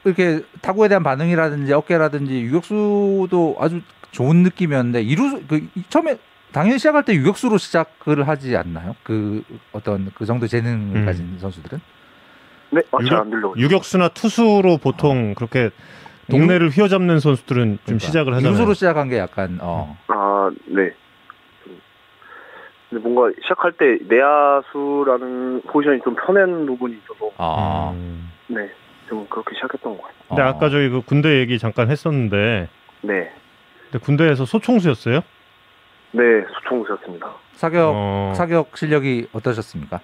이렇게 0.05 0.43
타구에 0.63 0.89
대한 0.89 1.03
반응이라든지 1.03 1.73
어깨라든지 1.73 2.41
유격수도 2.43 3.57
아주 3.59 3.81
좋은 4.13 4.43
느낌이었는데 4.43 5.03
이루 5.03 5.41
그 5.47 5.57
이- 5.75 5.83
처음에 5.89 6.17
당연히 6.53 6.79
시작할 6.79 7.05
때 7.05 7.15
유격수로 7.15 7.59
시작을 7.59 8.27
하지 8.27 8.57
않나요? 8.57 8.97
그 9.03 9.45
어떤 9.73 10.11
그 10.15 10.25
정도 10.27 10.47
재능을 10.47 10.97
음. 11.01 11.05
가진 11.07 11.37
선수들은 11.39 11.81
네, 12.71 12.81
아, 12.93 12.99
유격- 13.01 13.09
잘안 13.11 13.31
들려요. 13.31 13.55
유격수나 13.57 14.09
투수로 14.09 14.79
보통 14.79 15.35
그렇게 15.35 15.71
동네를 16.31 16.71
휘어잡는 16.71 17.19
선수들은 17.21 17.63
좀 17.65 17.79
그러니까 17.85 18.07
시작을 18.07 18.33
하잖아요. 18.35 18.49
이루수로 18.53 18.75
시작한 18.75 19.09
게 19.09 19.19
약간 19.19 19.59
어 19.61 19.97
아, 20.09 20.51
네. 20.67 20.93
좀- 22.91 23.03
근데 23.03 23.09
뭔가 23.09 23.33
시작할 23.43 23.73
때 23.73 23.99
내야수라는 24.09 25.63
포지션이 25.69 26.01
좀 26.03 26.15
편한 26.15 26.67
부분이 26.67 26.95
있어서 27.05 27.31
아. 27.39 27.91
음. 27.95 28.31
네, 28.49 28.69
좀 29.09 29.27
그렇게 29.29 29.55
시작했던 29.55 29.97
것 29.97 30.03
같아요. 30.03 30.19
근데 30.29 30.43
어. 30.43 30.47
아까 30.47 30.69
저희 30.69 30.89
그 30.89 31.01
군대 31.03 31.39
얘기 31.39 31.59
잠깐 31.59 31.89
했었는데 31.91 32.69
네, 33.03 33.33
근데 33.91 34.05
군대에서 34.05 34.45
소총수였어요? 34.45 35.21
네, 36.13 36.23
수총수였습니다. 36.55 37.31
사격 37.53 37.93
어. 37.95 38.33
사격 38.35 38.77
실력이 38.77 39.29
어떠셨습니까? 39.33 40.01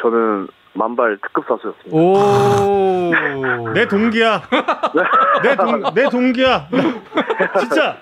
저는 0.00 0.48
만발 0.74 1.18
특급 1.22 1.44
사수였습니다. 1.46 1.96
오. 1.96 3.12
내 3.74 3.86
동기야. 3.86 4.42
내 5.44 5.56
동, 5.56 5.82
내 5.94 6.08
동기야. 6.08 6.68
진짜, 7.60 7.98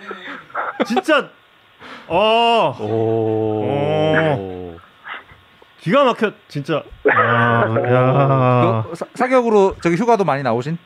진짜, 0.86 1.28
어, 2.08 2.74
오. 2.80 4.76
기가 5.78 6.04
막혀, 6.04 6.32
진짜. 6.48 6.82
아, 7.10 7.64
야. 7.88 8.84
그 8.88 8.94
사- 8.94 9.06
사격으로 9.14 9.76
저기 9.82 9.96
휴가도 9.96 10.24
많이 10.24 10.42
나오신? 10.42 10.76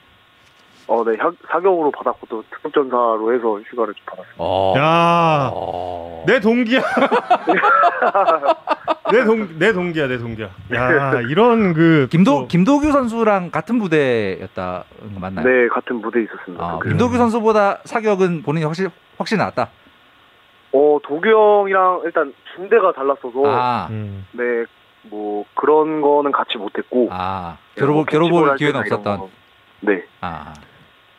어, 0.86 1.02
네, 1.02 1.16
사- 1.16 1.32
사격으로 1.50 1.90
받았고 1.90 2.26
또 2.28 2.44
특급 2.50 2.72
전사로 2.74 3.32
해서 3.34 3.58
휴가를 3.70 3.94
좀 3.94 4.04
받았어요. 4.06 4.34
어. 4.36 4.74
야, 4.76 5.50
어. 5.52 6.24
내 6.26 6.38
동기야. 6.40 6.82
내 9.10 9.24
동, 9.24 9.58
내 9.58 9.72
동기야, 9.72 10.06
내 10.06 10.18
동기야. 10.18 10.48
야, 10.74 11.20
이런 11.28 11.72
그. 11.74 12.06
김도 12.10 12.30
또- 12.42 12.48
김도규 12.48 12.92
선수랑 12.92 13.50
같은 13.50 13.78
부대였다 13.78 14.84
맞나요? 15.18 15.46
네, 15.46 15.68
같은 15.68 15.96
무대에 15.96 16.22
있었습니다. 16.24 16.64
아, 16.64 16.78
그- 16.78 16.88
김도규 16.90 17.16
선수보다 17.16 17.78
사격은 17.84 18.42
본인이 18.42 18.64
확실히 18.64 18.90
확실히 19.18 19.42
낫다. 19.42 19.70
어, 20.74 20.98
도규 21.04 21.28
형이랑 21.28 22.02
일단 22.04 22.34
군대가 22.56 22.92
달랐어서 22.92 23.42
아, 23.46 23.86
음. 23.90 24.26
네, 24.32 24.42
뭐 25.02 25.44
그런 25.54 26.00
거는 26.00 26.32
같이 26.32 26.58
못했고 26.58 27.08
아뭐 27.12 27.56
겨뤄볼 27.76 28.04
캐치볼 28.06 28.28
겨뤄볼 28.30 28.50
할 28.50 28.56
기회는 28.56 28.80
없었던. 28.80 29.18
거. 29.18 29.28
네, 29.80 30.02
아, 30.20 30.52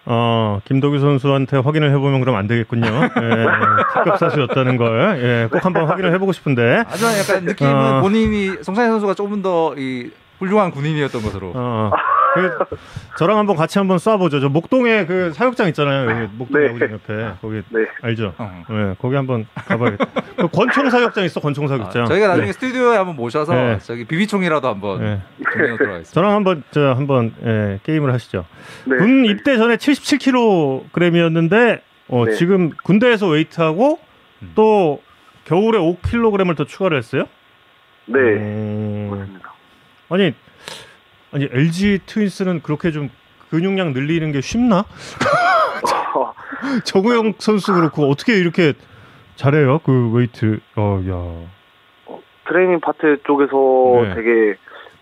어, 0.05 0.59
김도규 0.65 0.99
선수한테 0.99 1.57
확인을 1.57 1.89
해보면 1.91 2.19
그럼 2.19 2.35
안 2.35 2.47
되겠군요. 2.47 2.85
예, 3.21 3.45
특급 3.93 4.17
사수였다는 4.17 4.77
걸. 4.77 5.19
예, 5.23 5.47
꼭 5.51 5.63
한번 5.65 5.85
확인을 5.85 6.11
해보고 6.13 6.31
싶은데. 6.31 6.83
하지만 6.87 7.13
약간 7.17 7.45
느낌은 7.45 7.71
어. 7.73 8.01
본인이 8.01 8.61
송찬희 8.61 8.89
선수가 8.89 9.13
조금 9.13 9.41
더 9.41 9.73
이 9.77 10.11
훌륭한 10.39 10.71
군인이었던 10.71 11.21
것으로. 11.21 11.53
어, 11.55 11.91
그, 12.35 12.77
저랑 13.17 13.37
한번 13.37 13.55
같이 13.55 13.79
한번 13.79 13.95
쏴보죠. 13.97 14.41
저 14.41 14.49
목동에 14.49 15.05
그 15.05 15.31
사육장 15.33 15.69
있잖아요. 15.69 16.11
여기 16.11 16.27
목동 16.33 16.59
네. 16.61 16.67
야구장 16.67 16.91
옆에. 16.91 17.31
거기 17.41 17.61
네. 17.69 17.85
알죠? 18.01 18.33
어. 18.37 18.63
예, 18.69 18.95
거기 18.99 19.15
한번 19.15 19.47
가봐야겠다. 19.55 20.05
그 20.37 20.47
권총 20.49 20.89
사육장 20.89 21.23
있어, 21.23 21.39
권총 21.39 21.63
아, 21.65 21.69
사육장. 21.69 22.05
저희가 22.05 22.27
나중에 22.27 22.51
스튜디오에 22.51 22.97
한번 22.97 23.15
모셔서 23.15 23.53
네. 23.53 23.79
저기 23.79 24.03
비비총이라도 24.05 24.67
한번 24.67 25.21
들어가겠습니다. 25.53 26.11
저랑 26.11 26.31
한번 26.31 26.63
저 26.71 26.93
한번 26.93 27.33
예, 27.43 27.79
게임을 27.83 28.11
하시죠. 28.13 28.45
네. 28.85 28.97
군 28.97 29.25
입대 29.25 29.57
전에 29.57 29.77
77kg이었는데 29.77 31.81
어, 32.09 32.25
네. 32.25 32.33
지금 32.33 32.71
군대에서 32.83 33.27
웨이트하고 33.27 33.99
음. 34.41 34.51
또 34.55 35.01
겨울에 35.45 35.79
5kg을 35.79 36.57
더 36.57 36.65
추가를 36.65 36.97
했어요? 36.97 37.23
네, 38.07 38.19
음. 38.19 39.39
아니 40.09 40.33
아니 41.35 41.49
LG 41.51 41.99
트윈스는 42.05 42.61
그렇게 42.61 42.91
좀 42.91 43.09
근육량 43.49 43.91
늘리는 43.91 44.31
게 44.31 44.39
쉽나? 44.39 44.85
정우영 46.85 47.33
선수 47.39 47.73
그렇고 47.73 48.09
어떻게 48.09 48.37
이렇게 48.37 48.71
잘해요? 49.35 49.79
그 49.79 50.11
웨이트. 50.13 50.59
어, 50.77 51.01
야. 51.09 52.17
트레이닝 52.47 52.79
파트 52.79 53.17
쪽에서 53.25 53.55
네. 54.03 54.15
되게 54.15 54.55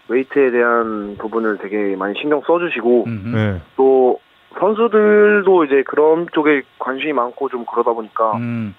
웨이트에 0.08 0.50
대한 0.50 1.18
부분을 1.20 1.60
되게 1.60 1.96
많이 1.96 2.16
신경 2.20 2.42
써주시고. 2.42 3.06
네. 3.36 3.62
또 3.76 4.20
선수들도 4.60 5.66
이제 5.66 5.84
그런 5.86 6.28
쪽에 6.34 6.64
관심이 6.80 7.14
많고 7.14 7.50
좀 7.50 7.64
그러다 7.66 7.94
보니까 7.94 8.38
음. 8.38 8.74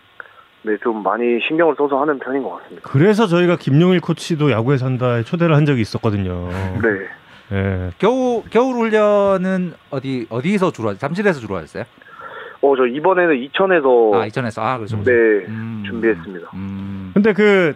네, 0.62 0.77
좀 0.83 1.05
많이 1.05 1.38
신경을 1.47 1.77
써서 1.79 2.01
하는 2.01 2.19
편인 2.19 2.43
것 2.43 2.62
같습니다. 2.62 2.88
그래서 2.90 3.29
저희가 3.29 3.57
김용일 3.57 4.01
코치도 4.01 4.51
야구에 4.51 4.77
산다에 4.77 5.23
초대를 5.23 5.55
한 5.55 5.67
적이 5.67 5.83
있었거든요. 5.83 6.49
네. 6.83 7.24
예. 7.55 7.90
겨우 7.99 8.43
겨울 8.51 8.75
훈련은 8.75 9.75
어디 9.90 10.27
어디서 10.29 10.73
주로 10.73 10.88
하세요? 10.88 10.99
잠실에서 10.99 11.38
주로 11.40 11.57
하셨어요? 11.57 11.85
어, 12.62 12.77
저 12.77 12.87
이번에는 12.87 13.38
이천에서 13.43 14.11
아 14.14 14.27
이천에서 14.27 14.62
아 14.62 14.77
그렇죠. 14.79 14.97
네, 14.99 15.05
그렇죠. 15.05 15.51
음. 15.51 15.83
준비했습니다. 15.87 16.51
음. 16.55 17.11
근데 17.14 17.33
그 17.33 17.75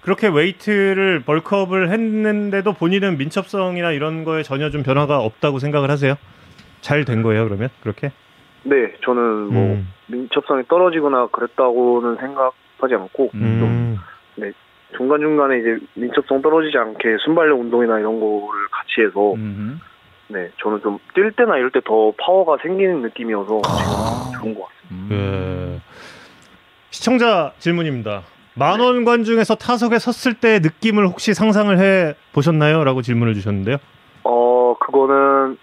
그렇게 0.00 0.28
웨이트를 0.28 1.20
bulk 1.20 1.51
up을 1.51 1.90
했는데도 1.90 2.72
본인은 2.72 3.18
민첩성이나 3.18 3.92
이런 3.92 4.24
거에 4.24 4.42
전혀 4.42 4.70
좀 4.70 4.82
변화가 4.82 5.18
없다고 5.20 5.58
생각을 5.58 5.90
하세요? 5.90 6.14
잘 6.80 7.04
된 7.04 7.22
거예요, 7.22 7.44
그러면? 7.44 7.68
그렇게? 7.82 8.12
네, 8.62 8.92
저는 9.04 9.22
뭐 9.52 9.62
음. 9.74 9.88
민첩성이 10.06 10.62
떨어지거나 10.68 11.28
그랬다고는 11.32 12.16
생각하지 12.16 12.94
않고 12.94 13.30
음. 13.34 13.98
중간 14.96 15.20
중간에 15.20 15.58
이제 15.58 15.78
민첩성 15.94 16.42
떨어지지 16.42 16.76
않게 16.78 17.16
순발력 17.24 17.58
운동이나 17.60 17.98
이런 17.98 18.20
거를 18.20 18.68
같이 18.70 19.00
해서 19.06 19.32
음흠. 19.34 19.78
네, 20.28 20.50
저는 20.62 20.80
좀 20.82 20.98
뛸 21.14 21.32
때나 21.36 21.56
이럴 21.56 21.70
때 21.70 21.80
더 21.84 22.12
파워가 22.20 22.56
생기는 22.62 23.00
느낌이어서 23.02 23.60
아. 23.66 24.30
좋은 24.40 24.54
것 24.54 24.66
같습니다. 24.68 24.92
음. 24.92 25.08
예. 25.12 25.80
시청자 26.90 27.52
질문입니다. 27.58 28.22
만원 28.54 29.04
관 29.04 29.24
중에서 29.24 29.54
타석에 29.54 29.98
섰을 29.98 30.34
때 30.34 30.60
느낌을 30.60 31.06
혹시 31.06 31.34
상상을 31.34 31.76
해 31.78 32.14
보셨나요? 32.32 32.84
라고 32.84 33.02
질문을 33.02 33.34
주셨는데요. 33.34 33.76
어, 34.24 34.74
그거는 34.80 35.58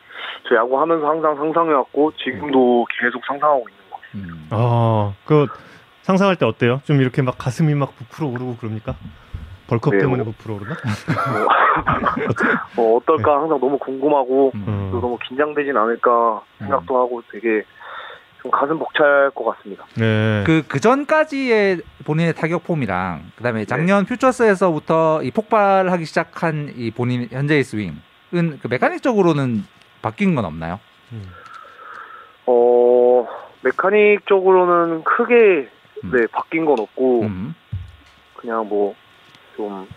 저 0.47 0.55
야구 0.55 0.79
하면서 0.79 1.07
항상 1.07 1.35
상상해왔고 1.35 2.11
지금도 2.23 2.85
계속 3.01 3.21
상상하고 3.25 3.65
있는 3.67 3.81
것 3.89 4.01
같습니다. 4.01 4.33
음. 4.33 4.47
아, 4.51 5.13
그 5.25 5.47
상상할 6.03 6.35
때 6.35 6.45
어때요? 6.45 6.81
좀 6.83 7.01
이렇게 7.01 7.21
막 7.21 7.37
가슴이 7.37 7.73
막 7.73 7.95
부풀어 7.95 8.27
오르고 8.27 8.57
그럽니까? 8.57 8.95
벌크업 9.67 9.95
네, 9.95 10.01
때문에 10.01 10.23
뭐. 10.23 10.33
부풀어 10.33 10.55
오르나? 10.55 10.75
어, 12.77 12.95
어떨까 12.97 13.39
항상 13.39 13.59
너무 13.59 13.77
궁금하고 13.79 14.51
음. 14.53 14.89
또 14.91 14.99
너무 14.99 15.17
긴장되진 15.27 15.75
않을까 15.75 16.41
생각도 16.59 16.97
하고 16.97 17.23
되게 17.31 17.63
좀 18.41 18.51
가슴 18.51 18.77
벅찰 18.77 19.31
것 19.33 19.45
같습니다. 19.45 19.85
네. 19.95 20.43
그, 20.45 20.63
그 20.67 20.81
전까지의 20.81 21.81
본인의 22.03 22.33
타격 22.33 22.65
폼이랑, 22.65 23.23
그 23.37 23.43
다음에 23.43 23.63
작년 23.63 24.05
퓨처스에서부터 24.05 25.23
이 25.23 25.31
폭발하기 25.31 26.03
시작한 26.03 26.73
이 26.75 26.91
본인 26.91 27.29
현재의 27.31 27.63
스윙은 27.63 28.59
그 28.61 28.67
메카닉적으로는 28.69 29.63
바뀐 30.01 30.35
건 30.35 30.43
없나요? 30.43 30.81
음. 31.13 31.23
어, 32.45 33.25
메카닉 33.61 34.27
적으로는 34.27 35.05
크게 35.05 35.33
음. 35.33 35.72
네, 36.11 36.27
바뀐 36.27 36.65
건 36.65 36.79
없고 36.79 37.21
음. 37.23 37.55
그냥 38.35 38.67
뭐 38.67 38.95
좀 39.55 39.87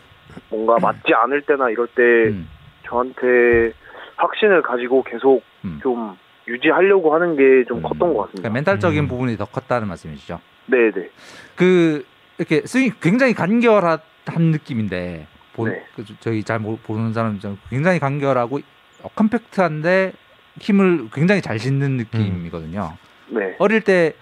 뭔가 0.51 0.77
맞지 0.79 1.15
않을 1.15 1.41
때나 1.43 1.71
이럴 1.71 1.87
때 1.87 2.03
음. 2.03 2.47
저한테 2.85 3.73
확신을 4.17 4.61
가지고 4.61 5.03
계속 5.03 5.43
음. 5.65 5.79
좀 5.83 6.15
유지하려고 6.47 7.15
하는 7.15 7.37
게좀 7.37 7.79
음. 7.79 7.83
컸던 7.83 7.99
것 8.13 8.21
같습니다. 8.25 8.43
그러니까 8.43 8.51
멘탈적인 8.51 9.05
음. 9.05 9.09
부분이 9.09 9.39
더 9.39 9.47
컸다는 9.47 9.89
말씀이시죠. 9.89 10.39
네, 10.67 10.91
네. 10.91 11.09
그 11.55 12.05
이렇게 12.37 12.61
스윙 12.67 12.93
굉장히 13.01 13.33
간결한 13.33 13.99
느낌인데 14.39 15.27
본, 15.55 15.71
네. 15.71 15.83
그 15.97 16.05
저희 16.21 16.43
잘 16.45 16.59
모- 16.59 16.79
모르는 16.87 17.15
사람 17.15 17.39
좀 17.39 17.59
굉장히 17.71 17.99
간결하고 17.99 18.61
어, 19.05 19.09
컴팩트한데 19.15 20.13
힘을 20.61 21.09
굉장히 21.15 21.41
잘 21.41 21.59
싣는 21.59 21.97
느낌이거든요. 21.97 22.95
네. 23.29 23.57
어릴 23.59 23.81
때 23.81 24.13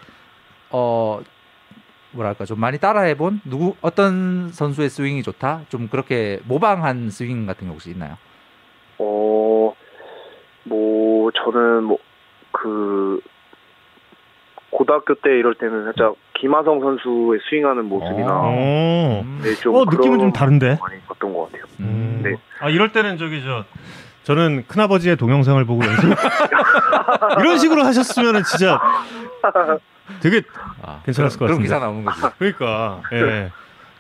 어 0.71 1.21
뭐랄까 2.15 2.45
좀 2.45 2.61
많이 2.61 2.79
따라해본 2.79 3.43
누구 3.45 3.75
어떤 3.81 4.51
선수의 4.53 4.89
스윙이 4.89 5.23
좋다 5.23 5.63
좀 5.69 5.89
그렇게 5.89 6.41
모방한 6.45 7.11
스윙 7.11 7.47
같은 7.47 7.67
게 7.67 7.73
혹시 7.73 7.91
있나요? 7.91 8.17
어, 8.99 9.75
뭐, 10.65 11.31
저는 11.33 11.85
뭐, 11.85 11.99
그, 12.53 13.21
고등학교 14.71 15.15
때 15.15 15.31
이럴 15.31 15.55
때는 15.55 15.85
살짝 15.85 16.15
김하성 16.35 16.81
선수의 16.81 17.41
스윙하는 17.49 17.87
모습이나, 17.87 18.41
어. 18.41 19.23
음. 19.25 19.41
네, 19.43 19.55
좀. 19.55 19.75
어, 19.75 19.85
느낌은 19.85 20.19
좀 20.19 20.33
다른데. 20.33 20.79
많이 20.81 21.01
봤던 21.09 21.33
것 21.33 21.47
같아요. 21.47 21.65
음. 21.81 22.21
네. 22.25 22.35
아 22.61 22.69
이럴 22.71 22.93
때는 22.93 23.19
저기 23.19 23.43
저 23.45 23.65
저는 24.25 24.65
큰아버지의 24.67 25.17
동영상을 25.17 25.63
보고 25.65 25.85
연습 25.85 26.03
이런 27.39 27.59
식으로 27.59 27.83
하셨으면 27.85 28.43
진짜 28.45 28.81
되게 30.21 30.43
아, 30.83 31.01
괜찮았을 31.05 31.39
것 31.39 31.47
그럼 31.47 31.59
같습니다. 31.59 31.77
기사 31.77 31.85
나오는 31.85 32.05
거지. 32.05 32.21
그러니까 32.39 33.03
예. 33.13 33.51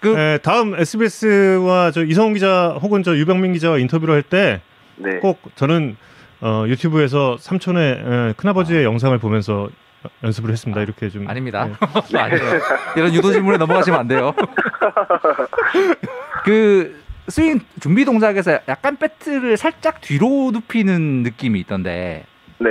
그- 0.00 0.14
예, 0.18 0.38
다음 0.42 0.74
SBS와 0.78 1.90
저 1.92 2.04
이성훈 2.04 2.34
기자 2.34 2.76
혹은 2.82 3.02
저 3.02 3.16
유병민 3.16 3.52
기자와 3.54 3.78
인터뷰를 3.78 4.14
할 4.14 4.22
때꼭 4.22 4.60
네. 4.96 5.20
저는 5.54 5.96
어, 6.42 6.64
유튜브에서 6.68 7.36
삼촌의 7.38 8.04
예, 8.06 8.34
큰아버지의 8.36 8.84
영상을 8.84 9.16
보면서 9.18 9.70
연습을 10.22 10.50
했습니다. 10.50 10.82
이렇게 10.82 11.08
좀 11.08 11.26
아닙니다. 11.28 11.66
예. 12.12 12.16
아니요. 12.18 12.38
이런 12.96 13.14
유도 13.14 13.32
질문에 13.32 13.56
넘어가시면 13.56 14.00
안 14.00 14.08
돼요. 14.08 14.34
그 16.44 17.02
스윙 17.28 17.60
준비 17.80 18.04
동작에서 18.04 18.58
약간 18.68 18.98
배트를 18.98 19.56
살짝 19.56 20.02
뒤로 20.02 20.50
눕히는 20.52 21.22
느낌이 21.22 21.58
있던데 21.60 22.24
네. 22.58 22.68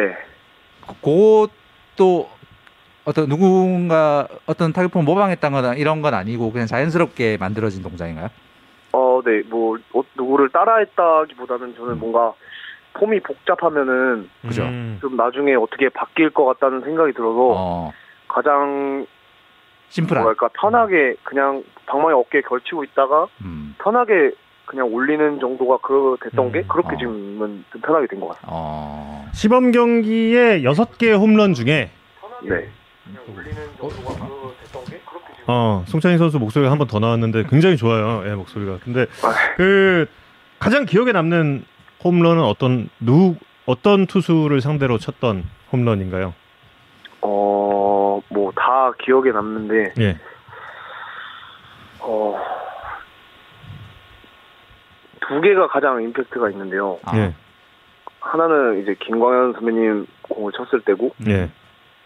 그것도 0.86 2.30
어떤 3.06 3.28
누군가 3.28 4.28
어떤 4.46 4.72
타격폼 4.72 5.04
모방했다거나 5.06 5.76
이런 5.76 6.02
건 6.02 6.14
아니고 6.14 6.52
그냥 6.52 6.68
자연스럽게 6.68 7.38
만들어진 7.38 7.84
동작인가요? 7.84 8.30
어, 8.94 9.22
네. 9.26 9.42
뭐, 9.50 9.78
어, 9.94 10.02
누구를 10.16 10.50
따라했다기보다는 10.50 11.76
저는 11.76 12.00
뭔가 12.00 12.34
폼이 12.94 13.20
복잡하면은 13.22 14.30
그죠. 14.44 14.64
음. 14.64 15.00
좀 15.02 15.18
나중에 15.18 15.56
어떻게 15.56 15.90
바뀔 15.90 16.30
것 16.30 16.46
같다는 16.46 16.82
생각이 16.82 17.14
들어서 17.14 17.40
어, 17.56 17.92
가장 18.28 19.06
심플한. 19.90 20.24
뭐랄까 20.24 20.48
편하게 20.60 21.16
그냥 21.24 21.64
방망이 21.88 22.14
어깨에 22.14 22.42
걸치고 22.42 22.84
있다가 22.86 23.28
음, 23.44 23.76
편하게 23.80 24.32
그냥 24.66 24.88
올리는 24.94 25.40
정도가 25.40 25.78
그 25.82 26.16
됐던 26.22 26.46
음. 26.48 26.52
게 26.52 26.64
그렇게 26.64 26.96
어. 26.96 26.98
지금은 27.00 27.66
좀 27.72 27.82
편하게 27.82 28.08
된 28.08 28.20
것 28.20 28.30
같아요. 28.30 28.46
어, 28.48 29.26
시범 29.34 29.72
경기의 29.72 30.64
6개 30.64 31.18
홈런 31.18 31.54
중에 31.54 31.90
네. 32.44 32.70
그렇게 33.06 34.96
지금 35.36 35.46
어, 35.48 35.84
송찬희 35.88 36.18
선수 36.18 36.40
목소리가 36.40 36.72
한 36.72 36.78
번 36.78 36.88
더 36.88 37.00
나왔는데 37.00 37.44
굉장히 37.50 37.78
좋아요. 37.78 38.24
예, 38.26 38.34
목소리가. 38.36 38.80
근데 38.84 39.06
그 39.58 40.06
가장 40.60 40.86
기억에 40.86 41.12
남는 41.12 41.66
홈런은 42.04 42.44
어떤 42.44 42.90
누 43.00 43.36
어떤 43.66 44.06
투수를 44.08 44.62
상대로 44.62 44.98
쳤던 44.98 45.44
홈런인가요? 45.72 46.34
어, 47.22 48.22
뭐 48.30 48.52
다 48.56 48.92
기억에 49.04 49.32
남는데 49.32 49.94
예. 50.00 50.18
어. 52.00 52.36
두 55.28 55.42
개가 55.42 55.68
가장 55.68 56.02
임팩트가 56.04 56.50
있는데요. 56.52 57.00
아, 57.06 57.18
예. 57.18 57.34
하나는 58.20 58.82
이제 58.82 58.96
김광현 59.00 59.54
선배님 59.54 60.06
공을 60.24 60.52
쳤을 60.54 60.82
때고 60.82 61.14
예. 61.28 61.50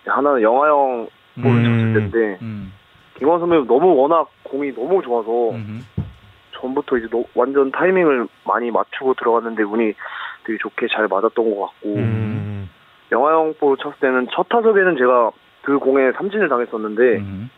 하나는 0.08 0.42
영화형 0.42 1.08
볼을 1.42 1.58
음. 1.58 1.64
쳤을 1.64 1.94
때인데 2.12 2.38
음, 2.42 2.74
김광현 3.18 3.40
선배님 3.42 3.68
너무 3.68 3.96
워낙 3.96 4.30
공이 4.44 4.74
너무 4.74 5.02
좋아서 5.02 5.52
음, 5.52 5.86
전부터 6.60 6.98
이제 6.98 7.08
너- 7.12 7.24
완전 7.36 7.72
타이밍을 7.72 8.28
많이 8.46 8.72
맞추고 8.72 9.14
들어갔는데 9.16 9.64
운이 9.64 9.94
되게 10.46 10.58
좋게 10.60 10.88
잘 10.92 11.08
맞았던 11.08 11.56
것 11.56 11.62
같고 11.68 11.96
음. 11.96 12.70
영하 13.12 13.34
형 13.34 13.54
볼 13.60 13.78
쳤을 13.78 13.98
때는 14.00 14.28
첫 14.34 14.50
타석에는 14.50 14.98
제가 14.98 15.32
그 15.64 15.78
공에 15.80 16.12
삼진을 16.14 16.50
당했었는데 16.50 17.02
음, 17.18 17.50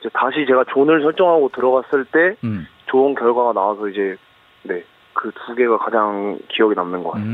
이제 0.00 0.08
다시 0.14 0.46
제가 0.46 0.64
zone을 0.72 1.02
설정하고 1.02 1.50
들어갔을 1.50 2.04
때 2.06 2.36
음, 2.44 2.66
좋은 2.86 3.14
결과가 3.14 3.52
나와서 3.52 3.88
이제 3.88 4.16
네 4.62 4.82
그 5.12 5.30
두 5.32 5.54
개가 5.54 5.76
가장 5.78 6.38
기억에 6.48 6.72
남는 6.74 7.02
것 7.02 7.10
같아요. 7.10 7.26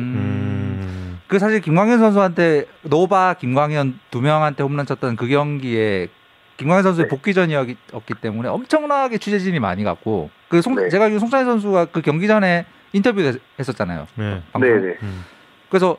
그 1.29 1.39
사실 1.39 1.61
김광현 1.61 1.99
선수한테 1.99 2.67
노바 2.83 3.35
김광현 3.35 3.99
두 4.11 4.21
명한테 4.21 4.62
홈런 4.62 4.87
쳤던 4.87 5.17
그 5.17 5.27
경기에 5.27 6.09
김광현 6.57 6.83
선수의 6.83 7.05
네. 7.05 7.09
복귀전이었기 7.09 8.15
때문에 8.21 8.49
엄청나게 8.49 9.19
취재진이 9.19 9.59
많이 9.61 9.85
갔고 9.85 10.31
그 10.49 10.62
송, 10.62 10.75
네. 10.75 10.89
제가 10.89 11.05
알기로 11.05 11.21
송찬희 11.21 11.45
선수가 11.45 11.87
그 11.87 12.01
경기 12.01 12.27
전에 12.27 12.65
인터뷰 12.93 13.21
했었잖아요. 13.59 14.07
예. 14.19 14.43
방송. 14.53 14.61
네네. 14.61 14.97
음. 15.03 15.25
그래서 15.69 15.97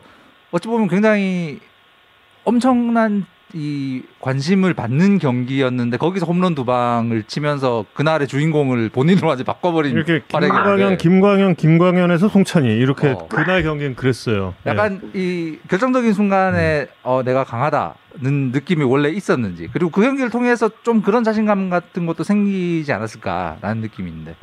어찌 0.51 0.67
보면 0.67 0.87
굉장히 0.87 1.59
엄청난 2.43 3.25
이 3.53 4.03
관심을 4.19 4.73
받는 4.73 5.19
경기였는데 5.19 5.97
거기서 5.97 6.25
홈런 6.25 6.53
두 6.53 6.65
방을 6.65 7.23
치면서 7.23 7.85
그날의 7.93 8.27
주인공을 8.27 8.89
본인으로 8.89 9.31
아주 9.31 9.45
바꿔버린 9.45 9.93
이렇게 9.93 10.21
김광현, 10.27 10.97
김광현, 10.97 11.55
김광현에서 11.55 12.27
송찬이 12.27 12.67
이렇게 12.67 13.09
어. 13.09 13.27
그날 13.29 13.63
경기는 13.63 13.95
그랬어요. 13.95 14.53
예. 14.65 14.71
약간 14.71 14.99
이 15.13 15.59
결정적인 15.69 16.11
순간에 16.11 16.87
어, 17.03 17.23
내가 17.23 17.45
강하다는 17.45 18.51
느낌이 18.51 18.83
원래 18.83 19.09
있었는지 19.09 19.69
그리고 19.71 19.91
그 19.91 20.01
경기를 20.01 20.29
통해서 20.29 20.69
좀 20.83 21.01
그런 21.01 21.23
자신감 21.23 21.69
같은 21.69 22.05
것도 22.05 22.23
생기지 22.23 22.91
않았을까라는 22.91 23.81
느낌이 23.81 24.09
있는데 24.09 24.35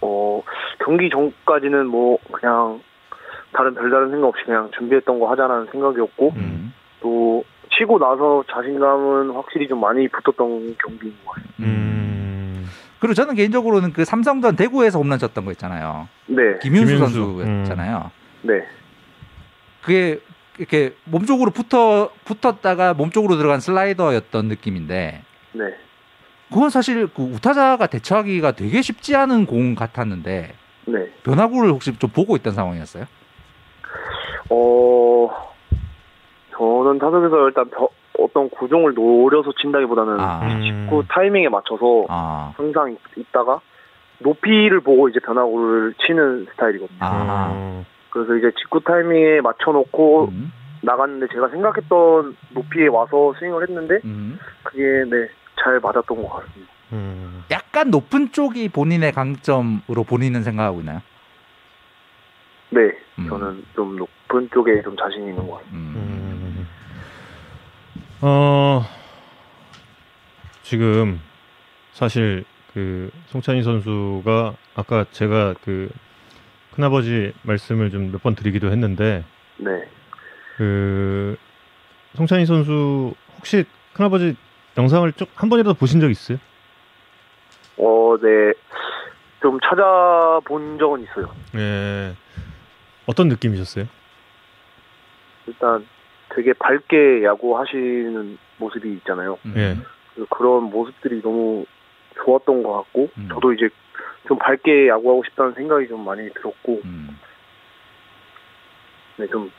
어 0.00 0.42
경기 0.84 1.08
전까지는 1.08 1.86
뭐 1.86 2.18
그냥 2.32 2.80
다른 3.52 3.74
별다른 3.74 4.10
생각 4.10 4.26
없이 4.26 4.42
그냥 4.44 4.70
준비했던 4.76 5.20
거 5.20 5.30
하자라는 5.30 5.68
생각이었고 5.70 6.32
음. 6.34 6.72
또 7.00 7.44
치고 7.80 7.98
나서 7.98 8.44
자신감은 8.52 9.30
확실히 9.30 9.66
좀 9.66 9.80
많이 9.80 10.06
붙었던 10.08 10.76
경기인 10.76 11.16
것 11.24 11.32
같아요. 11.32 11.52
음. 11.60 12.66
그리고 12.98 13.14
저는 13.14 13.34
개인적으로는 13.34 13.94
그 13.94 14.04
삼성전 14.04 14.56
대구에서 14.56 14.98
홈런 14.98 15.18
쳤던 15.18 15.46
거 15.46 15.52
있잖아요 15.52 16.06
네, 16.26 16.58
김윤수, 16.60 16.94
김윤수. 16.94 16.98
선수였잖아요 16.98 18.10
네, 18.42 18.66
그게 19.80 20.20
이렇게 20.58 20.94
몸쪽으로 21.04 21.50
붙어 21.50 22.10
붙었다가 22.26 22.92
몸쪽으로 22.92 23.38
들어간 23.38 23.60
슬라이더였던 23.60 24.48
느낌인데 24.48 25.22
네. 25.52 25.64
그건 26.52 26.68
사실 26.68 27.08
그 27.08 27.22
우타자가 27.22 27.86
대처하기가 27.86 28.52
되게 28.52 28.82
쉽지 28.82 29.16
않은 29.16 29.46
공 29.46 29.74
같았는데 29.74 30.52
네. 30.84 30.98
변화구를 31.22 31.70
혹시 31.70 31.98
좀 31.98 32.10
보고 32.10 32.36
있던 32.36 32.52
상황이었어요? 32.52 33.06
어 34.50 35.49
저는 36.60 36.98
타석에서 36.98 37.48
일단 37.48 37.70
벼- 37.70 37.88
어떤 38.18 38.50
구종을 38.50 38.92
노려서 38.92 39.50
친다기보다는 39.62 40.20
아, 40.20 40.40
음. 40.42 40.86
그 40.90 41.02
타이밍에 41.08 41.48
맞춰서 41.48 42.04
아, 42.10 42.52
항상 42.54 42.94
있다가 43.16 43.60
높이를 44.18 44.80
보고 44.80 45.08
이제 45.08 45.18
변화구를 45.20 45.94
치는 46.04 46.46
스타일이거든요. 46.50 46.98
아. 47.00 47.48
어. 47.50 47.84
그래서 48.10 48.34
이제 48.36 48.50
직구 48.60 48.80
타이밍에 48.80 49.40
맞춰놓고 49.40 50.24
음, 50.32 50.52
나갔는데 50.82 51.32
제가 51.32 51.48
생각했던 51.48 52.36
높이에 52.50 52.88
와서 52.88 53.32
스윙을 53.38 53.66
했는데 53.66 54.00
음. 54.04 54.38
그게 54.64 54.82
네 55.08 55.28
잘 55.62 55.78
맞았던 55.78 56.22
것 56.22 56.26
같습니다. 56.30 56.72
음. 56.94 57.44
약간 57.50 57.90
높은 57.90 58.32
쪽이 58.32 58.70
본인의 58.70 59.12
강점으로 59.12 60.04
본인은 60.08 60.42
생각하고 60.42 60.80
있나요? 60.80 61.00
네, 62.70 62.80
음. 63.18 63.26
저는 63.28 63.64
좀 63.74 63.96
높은 63.96 64.48
쪽에 64.54 64.80
좀 64.80 64.96
자신 64.96 65.20
있는 65.28 65.36
것 65.46 65.56
같아요. 65.56 65.70
음. 65.74 66.29
음. 68.22 68.26
어 68.26 68.84
지금 70.62 71.20
사실 71.92 72.44
그 72.74 73.10
송찬희 73.28 73.62
선수가 73.62 74.54
아까 74.74 75.04
제가 75.10 75.54
그 75.64 75.90
큰아버지 76.74 77.32
말씀을 77.42 77.90
좀 77.90 78.12
몇 78.12 78.22
번 78.22 78.34
드리기도 78.34 78.70
했는데 78.70 79.24
네, 79.56 79.70
그 80.56 81.36
송찬희 82.14 82.46
선수 82.46 83.14
혹시 83.38 83.64
큰아버지 83.94 84.36
영상을 84.78 85.10
쭉 85.14 85.28
한 85.34 85.48
번이라도 85.48 85.74
보신 85.74 86.00
적 86.00 86.10
있어요? 86.10 86.38
어, 87.76 88.16
네, 88.22 88.52
좀 89.42 89.58
찾아본 89.60 90.78
적은 90.78 91.02
있어요. 91.02 91.34
예. 91.56 92.14
어떤 93.06 93.28
느낌이셨어요? 93.28 93.86
일단 95.46 95.86
되게 96.34 96.52
밝게 96.52 97.24
야구하시는 97.24 98.38
모습이 98.58 98.92
있잖아요. 98.94 99.38
그래서 100.14 100.26
그런 100.30 100.64
모습들이 100.64 101.20
너무 101.22 101.64
좋았던 102.24 102.62
것 102.62 102.72
같고 102.72 103.08
음. 103.18 103.28
저도 103.32 103.52
이제 103.52 103.68
좀 104.28 104.38
밝게 104.38 104.88
야구하고 104.88 105.24
싶다는 105.24 105.52
생각이 105.54 105.88
좀 105.88 106.04
많이 106.04 106.28
들었고 106.34 106.80
음. 106.84 107.18
네, 109.16 109.26
좀 109.28 109.50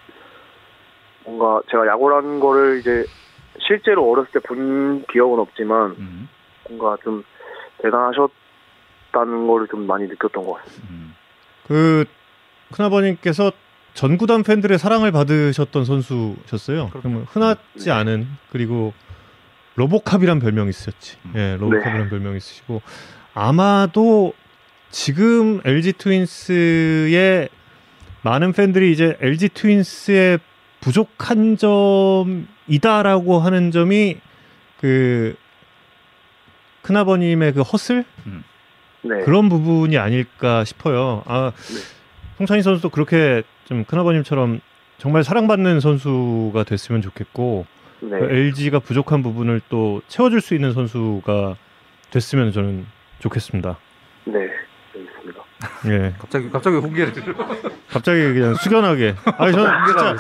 뭔가 1.26 1.62
제가 1.70 1.86
야구라는 1.88 2.40
거를 2.40 2.80
이제 2.80 3.06
실제로 3.60 4.10
어렸을 4.10 4.32
때 4.32 4.40
본 4.40 5.04
기억은 5.12 5.40
없지만 5.40 5.92
음. 6.00 6.30
뭔가 6.70 6.98
좀 7.04 7.24
대단하셨다는 7.80 9.48
거를 9.48 9.68
좀 9.68 9.86
많이 9.88 10.08
느꼈던 10.08 10.46
것 10.46 10.54
같습니다. 10.54 10.88
음. 10.94 11.16
그 11.68 12.06
큰아버님께서 12.74 13.52
전구단 13.94 14.44
팬들의 14.44 14.78
사랑을 14.80 15.12
받으셨던 15.12 15.86
선수셨어요. 15.86 16.90
그러면 16.92 17.26
흔하지 17.30 17.86
네. 17.86 17.92
않은 17.92 18.28
그리고 18.52 18.94
로보캅이란 19.76 20.40
별명이 20.40 20.70
있었지. 20.70 21.18
음. 21.26 21.34
예, 21.36 21.58
로보캅이란 21.60 22.10
별명이 22.10 22.38
있으시고 22.38 22.82
아마도 23.34 24.34
지금 24.90 25.62
LG 25.64 25.94
트윈스의 25.94 27.50
많은 28.24 28.54
팬들이 28.54 28.92
이제 28.92 29.18
LG 29.22 29.50
트윈스의 29.50 30.40
부족한 30.82 31.58
점이다라고 31.58 33.40
하는 33.40 33.72
점이 33.72 34.18
그 34.80 35.36
큰아버님의 36.82 37.54
그 37.54 37.62
허슬 37.62 38.04
네, 39.04 39.22
그런 39.24 39.50
부분이 39.50 39.98
아닐까 39.98 40.64
싶어요. 40.64 41.24
아, 41.26 41.52
네. 41.56 41.80
송찬희 42.38 42.62
선수도 42.62 42.90
그렇게 42.90 43.44
좀 43.72 43.86
큰아버님처럼 43.86 44.60
정말 44.98 45.24
사랑받는 45.24 45.80
선수가 45.80 46.66
됐으면 46.66 47.02
좋겠고 47.02 47.66
네, 48.02 48.20
그 48.20 48.26
LG가 48.26 48.80
부족한 48.80 49.24
부분을 49.24 49.62
또 49.70 50.02
채워줄 50.10 50.42
수 50.42 50.56
있는 50.56 50.74
선수가 50.74 51.56
됐으면 52.10 52.52
저는 52.52 52.86
좋겠습니다. 53.20 53.78
네, 54.26 54.40
알겠습니다. 54.94 55.44
예, 55.88 56.14
갑자기 56.20 56.50
갑자기 56.50 56.78
공개를 56.80 57.14
갑자기 57.88 58.20
그냥 58.34 58.56
숙연하게. 58.56 59.16
아니 59.38 59.54
저는 59.54 59.72
진짜. 59.88 60.18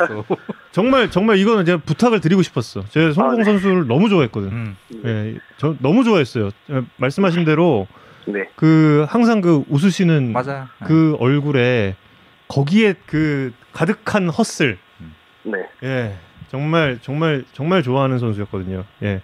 정말 0.71 1.11
정말 1.11 1.37
이거는 1.37 1.65
제가 1.65 1.79
부탁을 1.79 2.21
드리고 2.21 2.43
싶었어. 2.43 2.85
제가 2.87 3.11
손흥민 3.11 3.41
아, 3.41 3.43
네. 3.43 3.51
선수를 3.51 3.85
너무 3.85 4.07
좋아했거든. 4.07 4.47
음. 4.49 4.77
네, 5.03 5.09
예, 5.09 5.37
저 5.57 5.75
너무 5.79 6.05
좋아했어요. 6.05 6.51
예, 6.69 6.83
말씀하신 6.95 7.43
대로 7.43 7.85
네, 8.27 8.47
그 8.55 9.05
항상 9.09 9.41
그 9.41 9.65
웃으시는 9.67 10.31
맞아요. 10.31 10.69
그 10.85 11.17
얼굴에 11.19 11.97
거기에 12.51 12.95
그 13.05 13.53
가득한 13.71 14.27
헛슬. 14.27 14.77
네, 15.43 15.69
예. 15.83 16.13
정말 16.49 16.99
정말 17.01 17.45
정말 17.53 17.81
좋아하는 17.81 18.19
선수였거든요. 18.19 18.83
예. 19.03 19.21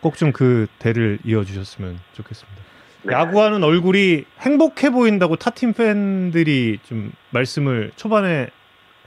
꼭좀 0.00 0.32
그 0.32 0.66
대를 0.78 1.18
이어 1.24 1.44
주셨으면 1.44 1.98
좋겠습니다. 2.12 2.62
네. 3.04 3.14
야구하는 3.14 3.64
얼굴이 3.64 4.24
행복해 4.40 4.90
보인다고 4.90 5.36
타팀 5.36 5.72
팬들이 5.72 6.78
좀 6.82 7.10
말씀을 7.30 7.90
초반에 7.96 8.48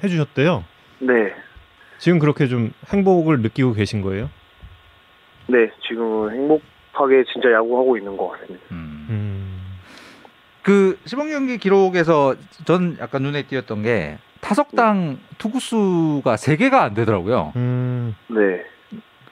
해 0.03 0.07
주셨대요. 0.07 0.65
네, 0.99 1.33
지금 1.99 2.17
그렇게 2.17 2.47
좀 2.47 2.71
행복을 2.87 3.41
느끼고 3.41 3.73
계신 3.73 4.01
거예요? 4.01 4.31
네, 5.47 5.69
지금은 5.87 6.31
행복하게 6.31 7.25
진짜 7.31 7.51
야구하고 7.51 7.95
있는 7.95 8.17
것 8.17 8.29
같습니다. 8.29 8.65
음. 8.71 9.07
음 9.09 9.40
그 10.63 10.99
시범 11.05 11.29
경기 11.29 11.57
기록에서 11.57 12.35
전 12.65 12.97
약간 12.99 13.23
눈에 13.23 13.43
띄었던 13.43 13.81
게 13.83 14.17
타석당 14.41 15.19
투구수가 15.37 16.35
3개가 16.35 16.73
안 16.81 16.93
되더라고요. 16.93 17.53
음, 17.55 18.15
네, 18.27 18.63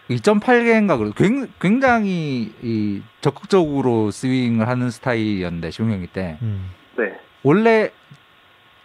2.8개인가 0.10 0.98
그래도 0.98 1.14
굉- 1.16 1.48
굉장히 1.60 2.54
이 2.62 3.02
적극적으로 3.22 4.12
스윙을 4.12 4.68
하는 4.68 4.90
스타일이었는데 4.90 5.72
시범 5.72 5.90
경기 5.92 6.08
때 6.08 6.38
음. 6.42 6.72
네, 6.98 7.14
원래 7.44 7.92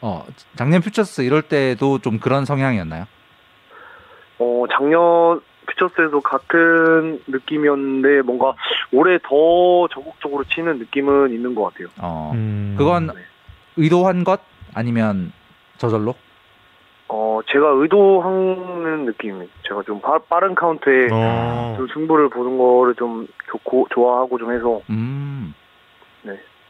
어 0.01 0.27
작년 0.57 0.83
퓨처스 0.83 1.23
이럴 1.23 1.43
때도 1.43 1.99
좀 2.01 2.19
그런 2.19 2.45
성향이었나요? 2.45 3.07
어 4.39 4.65
작년 4.71 5.41
퓨처스에도 5.67 6.21
같은 6.21 7.21
느낌이었는데 7.27 8.23
뭔가 8.23 8.55
올해 8.93 9.19
더 9.19 9.89
적극적으로 9.93 10.45
치는 10.45 10.79
느낌은 10.79 11.33
있는 11.33 11.55
것 11.55 11.65
같아요. 11.65 11.89
어 11.99 12.33
음. 12.35 12.75
그건 12.79 13.07
네. 13.09 13.15
의도한 13.77 14.25
것 14.25 14.41
아니면 14.75 15.33
저절로? 15.79 16.15
어 17.09 17.41
제가 17.47 17.69
의도하는 17.69 19.05
느낌, 19.05 19.47
제가 19.69 19.83
좀 19.83 20.01
빠, 20.01 20.19
빠른 20.19 20.55
카운트에 20.55 21.09
어, 21.13 21.75
좀 21.77 21.87
승부를 21.93 22.31
보는 22.31 22.57
거를 22.57 22.95
좀 22.95 23.27
좋고 23.51 23.89
좋아하고 23.91 24.39
좀 24.39 24.53
해서 24.53 24.81
음. 24.91 25.55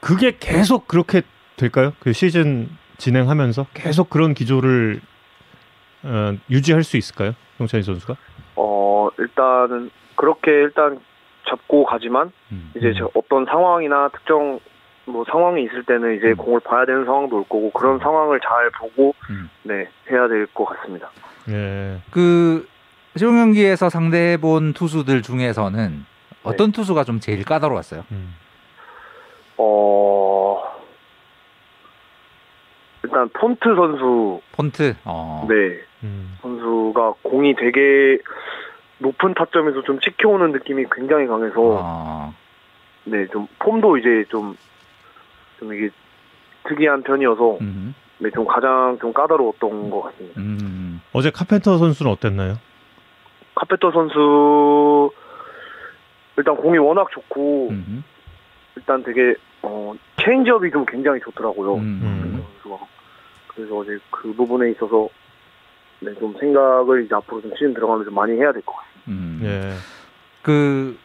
그게 0.05 0.37
계속 0.39 0.87
그렇게 0.87 1.23
될까요? 1.57 1.95
그 2.01 2.13
시즌 2.13 2.69
진행하면서 2.99 3.69
계속 3.73 4.11
그런 4.11 4.35
기조를 4.35 5.01
어, 6.03 6.35
유지할 6.51 6.85
수 6.85 6.99
있을까요? 6.99 7.35
용찬희 7.59 7.83
선수가? 7.83 8.15
어 9.19 9.23
일단은 9.23 9.91
그렇게 10.17 10.51
일단 10.51 10.99
잡고 11.49 11.85
가지만 11.85 12.33
음. 12.53 12.73
이제 12.77 12.89
음. 13.01 13.09
어떤 13.15 13.45
상황이나 13.45 14.09
특정 14.09 14.61
뭐 15.07 15.25
상황이 15.31 15.63
있을 15.65 15.85
때는 15.85 16.17
이제 16.17 16.29
음. 16.29 16.37
공을 16.37 16.61
봐야 16.61 16.87
되는 16.87 17.05
상황도 17.05 17.37
올 17.37 17.43
거고 17.45 17.71
그런 17.73 17.95
음. 17.95 17.99
상황을 18.01 18.41
잘 18.41 18.71
보고 18.71 19.15
음. 19.31 19.51
네 19.63 19.89
해야 20.11 20.29
될 20.29 20.47
것 20.55 20.65
같습니다. 20.65 21.11
예. 21.51 21.99
그 22.11 22.67
시범 23.17 23.35
경기에서 23.37 23.91
상대해 23.91 24.37
본 24.39 24.73
투수들 24.73 25.23
중에서는 25.23 26.07
어떤 26.43 26.73
투수가 26.73 27.05
좀 27.05 27.21
제일 27.21 27.45
까다로웠어요? 27.45 28.05
음. 28.13 28.35
어 29.59 30.63
일단 33.03 33.29
폰트 33.29 33.61
선수 33.63 34.41
폰트. 34.53 34.97
어. 35.05 35.47
네 35.49 35.79
음. 36.03 36.37
선수가 36.41 37.15
공이 37.23 37.55
되게 37.57 38.19
높은 39.05 39.35
타점에서 39.35 39.83
좀 39.83 40.01
찍혀오는 40.01 40.53
느낌이 40.53 40.87
굉장히 40.91 41.27
강해서 41.27 41.55
어. 41.61 42.35
네좀 43.05 43.47
폼도 43.59 43.99
이제 43.99 44.25
좀좀 44.31 45.75
이게 45.75 45.91
특이한 46.67 47.03
편이어서 47.03 47.59
음. 47.61 47.95
네좀 48.19 48.47
가장 48.47 48.97
좀 49.01 49.13
까다로웠던 49.13 49.91
것 49.91 50.03
같습니다. 50.03 50.41
음. 50.41 51.03
어제 51.13 51.31
카펜터 51.31 51.77
선수는 51.77 52.11
어땠나요? 52.11 52.55
카페터 53.57 53.93
선수 53.93 55.11
일단 56.39 56.57
공이 56.57 56.79
워낙 56.79 57.09
좋고 57.13 57.69
음. 57.71 58.03
일단 58.77 59.03
되게 59.03 59.35
어 59.63 59.95
체인지업이 60.23 60.71
좀 60.71 60.87
굉장히 60.87 61.21
좋더라고요. 61.21 61.75
음. 61.75 62.01
음. 62.03 62.45
선수가. 62.63 62.87
그래서 63.49 63.77
어제 63.77 63.99
그 64.11 64.33
부분에 64.33 64.71
있어서 64.71 65.09
네, 66.01 66.13
좀 66.15 66.35
생각을 66.41 67.05
이제 67.05 67.15
앞으로 67.15 67.43
좀 67.43 67.51
시즌 67.55 67.75
들어가면서 67.75 68.11
많이 68.11 68.33
해야 68.33 68.51
될 68.53 68.63
것 68.63 68.75
같습니다. 68.77 68.94
음. 69.09 69.41
예. 69.43 69.75
그 70.43 70.99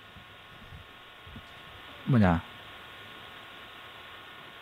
뭐냐 2.05 2.41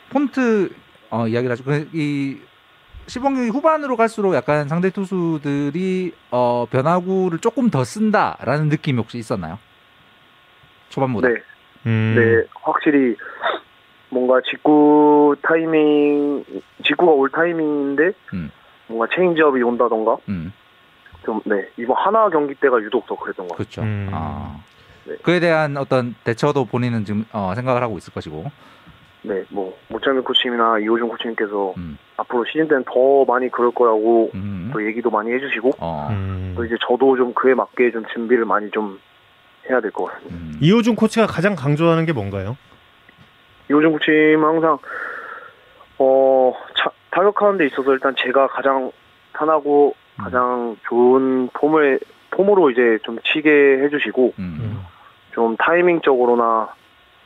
폰트 0.10 0.74
어 1.10 1.28
이야기를 1.28 1.52
하죠. 1.52 1.64
그, 1.64 1.90
이 1.94 2.40
시범 3.08 3.36
경기 3.36 3.50
후반으로 3.50 3.96
갈수록 3.96 4.36
약간 4.36 4.68
상대 4.68 4.90
투수들이 4.90 6.14
어 6.32 6.66
변화구를 6.70 7.40
조금 7.40 7.70
더 7.70 7.84
쓴다라는 7.84 8.70
느낌이 8.70 8.98
혹시 9.00 9.18
있었나요? 9.18 9.60
초반보다. 10.90 11.30
네, 11.30 11.36
음. 11.86 12.16
네, 12.18 12.48
확실히 12.62 13.16
뭔가 14.10 14.42
직구 14.50 15.36
타이밍, 15.42 16.44
직구가 16.86 17.12
올 17.12 17.30
타이밍인데 17.30 18.12
음. 18.34 18.52
뭔가 18.88 19.08
체인지업이 19.16 19.62
온다던가 19.62 20.18
음. 20.30 20.54
좀 21.28 21.41
네 21.45 21.67
이번 21.78 21.95
한화 21.97 22.30
경기 22.30 22.55
때가 22.55 22.82
유독 22.82 23.05
더 23.05 23.15
그랬던 23.15 23.47
것 23.47 23.57
같아요. 23.57 23.57
그렇죠. 23.57 23.82
음. 23.84 24.09
아. 24.13 24.57
네. 25.05 25.15
그에 25.23 25.39
대한 25.39 25.78
어떤 25.78 26.15
대처도 26.23 26.65
본인은 26.65 27.05
지금 27.05 27.25
어, 27.32 27.53
생각을 27.55 27.82
하고 27.84 27.97
있을 27.97 28.11
것이고. 28.13 28.45
네, 29.23 29.43
뭐 29.49 29.78
모창민 29.89 30.24
코치님이나 30.23 30.80
이호준 30.80 31.09
코치님께서 31.09 31.73
음. 31.78 31.97
앞으로 32.17 32.45
시즌 32.45 32.67
때는 32.69 32.86
더 32.86 33.25
많이 33.25 33.49
그럴 33.49 33.71
거라고 33.71 34.32
음. 34.36 34.69
또 34.73 34.86
얘기도 34.86 35.09
많이 35.09 35.32
해주시고 35.34 35.71
어. 35.80 36.07
음. 36.11 36.53
또 36.55 36.63
이제 36.63 36.75
저도 36.88 37.17
좀 37.17 37.34
그에 37.34 37.53
맞게 37.53 37.91
좀 37.91 38.05
준비를 38.13 38.45
많이 38.45 38.71
좀 38.71 38.99
해야 39.69 39.82
될 39.82 39.91
것 39.91 40.05
같습니다. 40.05 40.36
음. 40.36 40.57
이호준 40.61 40.95
코치가 40.95 41.25
가장 41.28 41.55
강조하는 41.55 42.05
게 42.05 42.13
뭔가요? 42.13 42.55
이호준 43.69 43.91
코치님 43.93 44.43
항상 44.43 44.78
어 45.99 46.53
차- 46.78 46.91
타격하는 47.11 47.57
데 47.57 47.65
있어서 47.65 47.91
일단 47.93 48.15
제가 48.17 48.47
가장 48.47 48.91
편하고 49.34 49.93
음. 49.97 50.07
가장 50.18 50.78
좋은 50.88 51.49
폼을 51.53 51.99
폼으로 52.32 52.70
이제 52.72 52.97
좀 53.03 53.18
치게 53.24 53.49
해주시고 53.84 54.34
음. 54.39 54.82
좀 55.34 55.55
타이밍적으로나 55.57 56.70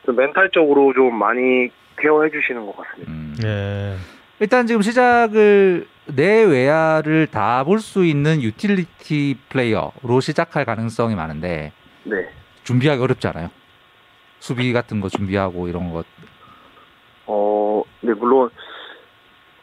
좀 0.05 0.15
멘탈적으로 0.15 0.93
좀 0.93 1.13
많이 1.15 1.69
케어해 1.97 2.29
주시는 2.29 2.65
것 2.65 2.75
같습니다. 2.77 3.11
음. 3.11 3.35
예. 3.43 3.95
일단 4.39 4.65
지금 4.67 4.81
시작을 4.81 5.87
내외야를 6.07 7.27
다 7.27 7.63
볼 7.63 7.79
수 7.79 8.03
있는 8.03 8.41
utility 8.41 9.38
player로 9.49 10.19
시작할 10.19 10.65
가능성이 10.65 11.15
많은데 11.15 11.71
네. 12.03 12.27
준비하기 12.63 13.01
어렵지 13.01 13.27
않아요? 13.27 13.49
수비 14.39 14.73
같은 14.73 14.99
거 14.99 15.09
준비하고 15.09 15.67
이런 15.67 15.91
것. 15.93 16.05
어, 17.27 17.83
네, 18.01 18.13
물론 18.13 18.49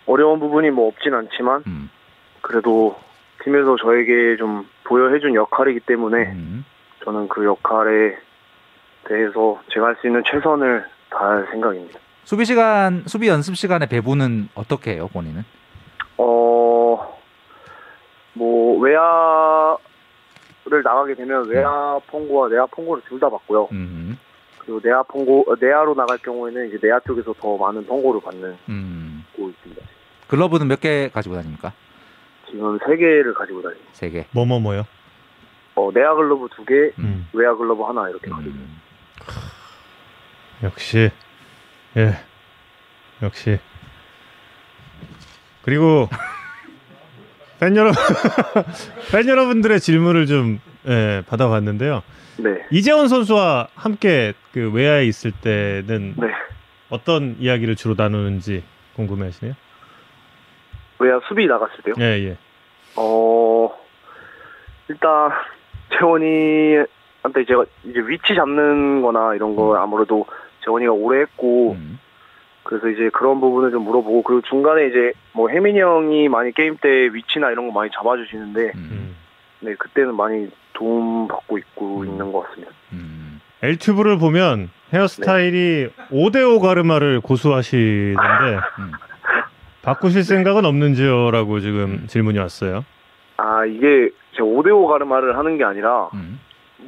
어려운 0.07 0.39
부분이 0.39 0.71
뭐 0.71 0.89
없진 0.89 1.13
않지만 1.13 1.65
음. 1.67 1.91
그래도 2.41 2.97
팀에서 3.49 3.77
저에게 3.77 4.37
좀 4.37 4.69
보여해준 4.85 5.35
역할이기 5.35 5.81
때문에 5.81 6.33
음. 6.33 6.65
저는 7.05 7.29
그 7.29 7.45
역할에 7.45 8.17
대해서 9.09 9.59
제가 9.73 9.87
할 9.87 9.97
수 10.01 10.07
있는 10.07 10.23
최선을 10.31 10.85
다할 11.11 11.47
생각입니다. 11.51 11.99
수비 12.25 12.45
시간, 12.45 13.05
수비 13.07 13.29
연습 13.29 13.57
시간의 13.57 13.89
배분은 13.89 14.51
어떻게 14.55 14.93
해요, 14.93 15.09
본인은? 15.13 15.43
어, 16.19 17.19
뭐 18.35 18.79
외야를 18.81 19.79
나가게 20.85 21.15
되면 21.15 21.49
외야 21.49 21.99
펑고와 22.09 22.49
내야 22.51 22.67
펑고를 22.67 23.03
둘 23.09 23.19
다 23.19 23.31
받고요. 23.31 23.69
음. 23.73 24.19
그리고 24.59 24.79
내야 24.83 25.03
펑고 25.05 25.47
어, 25.51 25.55
내야로 25.59 25.95
나갈 25.95 26.19
경우에는 26.19 26.69
이제 26.69 26.79
내야 26.83 27.01
쪽에서 27.01 27.33
더 27.41 27.57
많은 27.57 27.87
펑고를 27.87 28.21
받는 28.21 28.57
음. 28.69 29.25
고 29.35 29.49
있습니다. 29.49 29.83
글러브는 30.29 30.69
몇 30.69 30.81
개 30.81 31.09
가지고 31.09 31.37
다닙니까? 31.37 31.73
지금 32.51 32.79
세 32.87 32.97
개를 32.97 33.35
가지고 33.35 33.63
다니고 33.63 33.81
세 33.93 34.11
개. 34.11 34.25
뭐 34.33 34.45
뭐 34.45 34.59
뭐요? 34.61 34.85
어, 35.75 35.91
내야 35.95 36.13
글러브 36.15 36.49
두 36.55 36.65
개, 36.65 36.75
음. 36.99 37.29
외야 37.33 37.55
글러브 37.55 37.83
하나 37.85 38.09
이렇게 38.09 38.29
가지고 38.31 38.51
음. 38.55 38.81
역시 40.65 41.11
예 41.97 42.15
역시 43.23 43.59
그리고 45.63 46.09
팬 47.61 47.77
여러분 47.77 48.03
팬 49.13 49.29
여러분들의 49.29 49.79
질문을 49.81 50.27
좀 50.27 50.61
예, 50.87 51.23
받아봤는데요. 51.29 52.03
네, 52.39 52.65
이재원 52.71 53.09
선수와 53.09 53.69
함께 53.75 54.33
그 54.53 54.71
외야에 54.73 55.05
있을 55.07 55.33
때는 55.33 56.15
네. 56.17 56.29
어떤 56.89 57.37
이야기를 57.41 57.75
주로 57.77 57.95
나누는지 57.99 58.63
궁금해하시네요. 58.95 59.55
외야 60.99 61.21
수비 61.29 61.47
나갔을 61.47 61.77
때요. 61.83 61.95
예 62.01 62.29
예. 62.29 62.37
어, 62.97 63.71
일단 64.89 65.31
재원이한테 65.99 67.45
제가 67.47 67.65
이제 67.85 68.01
위치 68.01 68.35
잡는 68.35 69.03
거나 69.03 69.35
이런 69.35 69.55
거 69.57 69.77
아무래도 69.77 70.27
재원이가 70.65 70.93
오래 70.93 71.21
했고 71.21 71.73
음. 71.73 71.99
그래서 72.63 72.89
이제 72.89 73.09
그런 73.13 73.41
부분을 73.41 73.71
좀 73.71 73.85
물어보고 73.85 74.23
그리고 74.23 74.43
중간에 74.43 74.89
이제 74.89 75.13
뭐 75.33 75.49
혜민이 75.49 75.81
형이 75.81 76.29
많이 76.29 76.53
게임 76.53 76.77
때 76.77 76.89
위치나 77.13 77.51
이런 77.51 77.67
거 77.67 77.73
많이 77.73 77.91
잡아주시는데 77.95 78.61
음. 78.75 78.89
음. 78.91 79.17
네 79.61 79.75
그때는 79.75 80.15
많이 80.15 80.51
도움 80.75 81.29
받고 81.29 81.59
있고 81.59 82.01
음. 82.01 82.07
있는 82.07 82.33
것 82.33 82.41
같습니다. 82.43 82.73
음. 82.93 83.41
엘튜브를 83.63 84.19
보면 84.19 84.71
헤어스타일이 84.93 85.89
5대5 86.11 86.61
가르마를 86.61 87.21
고수하시는데 87.21 88.21
음. 88.79 88.93
바꾸실 89.89 90.23
생각은 90.23 90.67
없는지요라고 90.67 91.61
지금 91.61 92.07
질문이 92.09 92.39
왔어요. 92.39 92.85
아 93.39 93.65
이게 93.65 94.11
제가 94.37 94.47
5대5 94.47 94.87
가르마를 94.87 95.39
하는 95.39 95.57
게 95.57 95.65
아니라 95.65 96.11
음. 96.13 96.39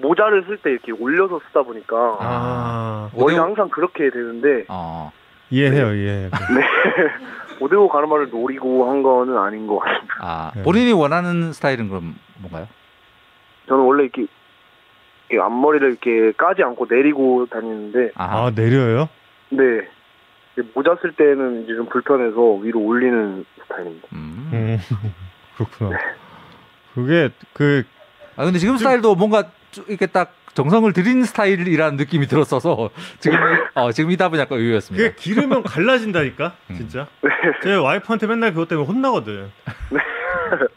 모자를 0.02 0.44
쓸 0.46 0.58
때 0.58 0.70
이렇게 0.70 0.92
올려서 0.92 1.40
쓰다 1.48 1.62
보니까 1.62 1.96
아, 2.20 3.10
머리가 3.14 3.40
오데오- 3.42 3.46
항상 3.46 3.68
그렇게 3.70 4.10
되는데 4.10 4.64
어. 4.68 5.10
이해해요, 5.50 5.94
이해해요. 5.94 6.28
네 6.30 7.58
5대5 7.58 7.88
가르마를 7.90 8.28
노리고 8.30 8.90
한 8.90 9.02
거는 9.02 9.36
아닌 9.38 9.66
것 9.66 9.78
같습니다. 9.78 10.14
아, 10.20 10.52
네. 10.54 10.62
본인이 10.62 10.92
원하는 10.92 11.52
스타일은 11.54 11.88
그럼 11.88 12.14
뭔가요? 12.38 12.68
저는 13.68 13.82
원래 13.84 14.02
이렇게, 14.04 14.26
이렇게 15.30 15.42
앞머리를 15.42 15.88
이렇게 15.88 16.32
까지 16.36 16.62
않고 16.62 16.86
내리고 16.90 17.46
다니는데 17.46 18.10
아, 18.16 18.46
아, 18.46 18.52
내려요? 18.54 19.08
네 19.48 19.88
모자 20.74 20.96
쓸 21.00 21.12
때는 21.12 21.64
이제 21.64 21.74
좀 21.74 21.86
불편해서 21.86 22.54
위로 22.56 22.80
올리는 22.80 23.44
스타일입니다. 23.62 24.08
음. 24.12 24.50
음, 24.52 24.78
그렇구나. 25.56 25.98
그게 26.94 27.30
그 27.52 27.84
아 28.36 28.44
근데 28.44 28.58
지금 28.58 28.76
스타일도 28.78 29.16
뭔가 29.16 29.50
쭉 29.70 29.84
이렇게 29.88 30.06
딱 30.06 30.32
정성을 30.54 30.90
들인 30.94 31.24
스타일이라는 31.24 31.96
느낌이 31.96 32.26
들었어서 32.26 32.88
지금 33.18 33.38
어 33.74 33.92
지금 33.92 34.10
이 34.10 34.16
답은 34.16 34.38
약간 34.38 34.58
의외였습니다. 34.58 35.10
그게 35.10 35.14
기르면 35.14 35.62
갈라진다니까, 35.62 36.54
음. 36.70 36.74
진짜. 36.76 37.06
제 37.62 37.74
와이프한테 37.74 38.26
맨날 38.26 38.52
그것 38.52 38.66
때문에 38.68 38.86
혼나거든. 38.88 39.50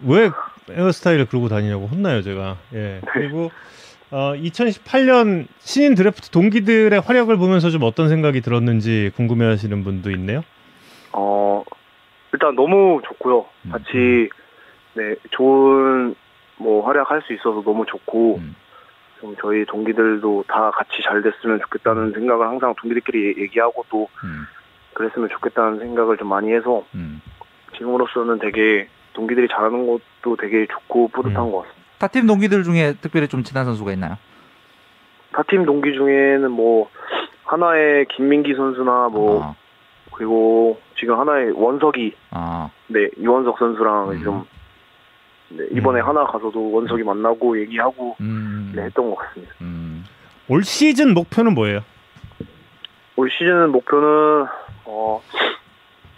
왜 0.05 0.29
헤어스타일을 0.69 1.25
그러고 1.27 1.47
다니냐고 1.47 1.87
혼나요, 1.87 2.21
제가. 2.21 2.57
예. 2.73 2.99
그리고 3.13 3.49
어, 4.13 4.35
2018년 4.35 5.47
신인 5.57 5.95
드래프트 5.95 6.29
동기들의 6.29 6.99
활약을 7.01 7.35
보면서 7.37 7.71
좀 7.71 7.81
어떤 7.81 8.09
생각이 8.09 8.41
들었는지 8.41 9.11
궁금해하시는 9.15 9.83
분도 9.83 10.11
있네요. 10.11 10.43
어 11.13 11.63
일단 12.31 12.55
너무 12.55 13.01
좋고요. 13.07 13.47
음. 13.65 13.71
같이 13.71 14.29
네 14.93 15.15
좋은 15.31 16.13
뭐 16.57 16.85
활약할 16.85 17.23
수 17.23 17.33
있어서 17.33 17.63
너무 17.63 17.87
좋고 17.87 18.37
음. 18.37 18.55
좀 19.19 19.35
저희 19.41 19.65
동기들도 19.65 20.45
다 20.47 20.69
같이 20.69 21.01
잘 21.03 21.23
됐으면 21.23 21.59
좋겠다는 21.61 22.11
생각을 22.11 22.47
항상 22.47 22.75
동기들끼리 22.77 23.41
얘기하고 23.41 23.83
또 23.89 24.09
음. 24.23 24.45
그랬으면 24.93 25.27
좋겠다는 25.29 25.79
생각을 25.79 26.17
좀 26.17 26.27
많이 26.27 26.53
해서 26.53 26.85
음. 26.93 27.19
지금으로서는 27.75 28.37
되게 28.37 28.87
동기들이 29.13 29.47
잘하는 29.47 29.87
것도 29.87 30.35
되게 30.35 30.67
좋고 30.67 31.07
뿌듯한 31.07 31.45
음. 31.45 31.51
것 31.51 31.61
같습니다. 31.63 31.82
타팀 32.03 32.27
동기들 32.27 32.63
중에 32.63 32.95
특별히 32.99 33.29
좀 33.29 33.43
친한 33.43 33.63
선수가 33.63 33.93
있나요? 33.93 34.17
타팀 35.31 35.65
동기 35.65 35.93
중에는 35.93 36.51
뭐 36.51 36.89
하나의 37.45 38.07
김민기 38.07 38.55
선수나 38.55 39.07
뭐 39.07 39.41
아, 39.41 39.55
그리고 40.11 40.81
지금 40.99 41.17
하나의 41.17 41.51
원석이 41.51 42.13
아, 42.31 42.69
네 42.87 43.07
이원석 43.17 43.57
선수랑 43.57 44.11
음. 44.11 44.21
좀 44.21 44.45
네, 45.47 45.65
이번에 45.71 46.01
음. 46.01 46.09
하나 46.09 46.25
가서도 46.25 46.73
원석이 46.73 47.03
만나고 47.03 47.57
얘기하고 47.61 48.17
음, 48.19 48.73
네, 48.75 48.81
했던 48.81 49.09
것 49.09 49.15
같습니다. 49.15 49.53
음, 49.61 50.03
올 50.49 50.61
시즌 50.65 51.13
목표는 51.13 51.53
뭐예요? 51.53 51.79
올 53.15 53.31
시즌 53.31 53.69
목표는 53.69 54.47
어 54.83 55.21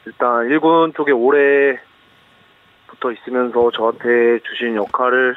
일단 0.08 0.48
일군 0.48 0.94
쪽에 0.96 1.12
오래 1.12 1.78
붙어 2.88 3.12
있으면서 3.12 3.70
저한테 3.70 4.40
주신 4.40 4.78
역할을 4.78 5.36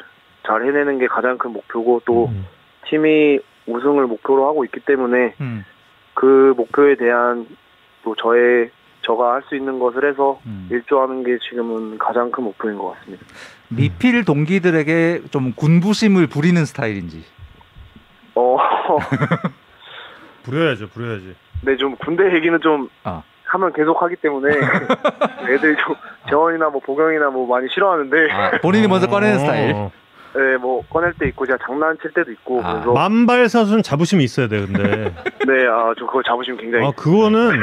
잘 0.49 0.65
해내는 0.65 0.99
게 0.99 1.07
가장 1.07 1.37
큰 1.37 1.53
목표고 1.53 2.01
또 2.07 2.27
음. 2.29 2.47
팀이 2.87 3.39
우승을 3.67 4.07
목표로 4.07 4.49
하고 4.49 4.65
있기 4.65 4.81
때문에 4.81 5.35
음, 5.43 5.65
그 6.15 6.55
목표에 6.57 6.97
대한 6.97 7.47
또 8.03 8.15
저의 8.17 8.71
저가 9.03 9.35
할 9.35 9.43
수 9.49 9.55
있는 9.57 9.79
것을 9.79 10.09
해서 10.09 10.41
음. 10.47 10.69
일조하는 10.71 11.23
게 11.23 11.39
지금은 11.39 11.99
가장 11.99 12.31
큰 12.31 12.45
목표인 12.45 12.79
것 12.79 12.95
같습니다. 12.95 13.25
미필 13.69 14.25
동기들에게 14.25 15.23
좀 15.31 15.53
군부심을 15.55 16.27
부리는 16.27 16.65
스타일인지. 16.65 17.25
어, 18.35 18.57
부려야죠, 20.45 20.89
부려야지. 20.89 21.35
네, 21.63 21.77
좀 21.77 21.95
군대 21.97 22.35
얘기는 22.35 22.59
좀 22.61 22.89
아. 23.05 23.23
하면 23.45 23.73
계속 23.73 24.01
하기 24.03 24.17
때문에 24.17 24.55
애들이 25.49 25.77
좀 25.77 25.95
재원이나 26.29 26.69
뭐 26.71 26.81
보경이나 26.81 27.31
뭐 27.31 27.47
많이 27.47 27.69
싫어하는데 27.71 28.31
아, 28.33 28.51
본인이 28.63 28.87
먼저 28.87 29.07
꺼내는 29.09 29.37
어, 29.37 29.39
스타일. 29.41 29.91
네, 30.35 30.57
뭐 30.59 30.85
꺼낼 30.89 31.13
때 31.15 31.27
있고 31.29 31.47
제가 31.47 31.59
장난칠 31.67 32.13
때도 32.13 32.31
있고 32.33 32.61
아. 32.63 32.73
그래서 32.75 32.93
만발사수는 32.93 33.83
자부심이 33.83 34.23
있어야 34.25 34.49
돼, 34.49 34.61
근데. 34.61 34.83
네, 35.47 35.67
아, 35.67 35.93
저 35.99 36.07
그거 36.07 36.23
자부심 36.23 36.57
굉장히 36.57 36.87
아, 36.87 36.91
그거는, 36.93 37.59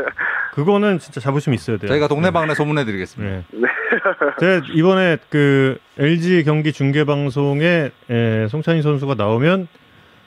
그거는 0.54 0.98
진짜 0.98 1.20
자부심 1.20 1.52
이 1.52 1.56
있어야 1.56 1.76
돼요. 1.78 1.88
저희가 1.88 2.08
동네방네 2.08 2.54
소문해드리겠습니다. 2.54 3.36
네. 3.36 3.44
네. 3.52 3.68
제가 4.40 4.66
이번에 4.72 5.18
그 5.30 5.78
LG 5.98 6.44
경기 6.44 6.72
중계 6.72 7.04
방송에 7.04 7.90
에, 8.10 8.48
송찬희 8.48 8.82
선수가 8.82 9.14
나오면 9.14 9.68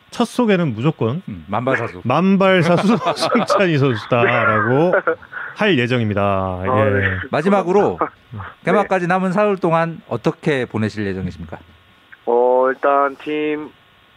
첫 0.10 0.26
소개는 0.26 0.74
무조건 0.74 1.22
음, 1.30 1.46
만발사수. 1.48 2.02
만발사수 2.04 2.98
송찬희 3.16 3.78
선수다라고 3.78 4.94
할 5.56 5.78
예정입니다. 5.78 6.22
아, 6.22 6.64
예. 6.66 6.90
네. 7.00 7.18
마지막으로 7.30 8.00
개막까지 8.66 9.08
남은 9.08 9.32
사흘 9.32 9.58
동안 9.58 10.02
어떻게 10.08 10.66
보내실 10.66 11.06
예정이십니까? 11.08 11.58
어, 12.26 12.68
일단 12.70 13.16
팀 13.18 13.70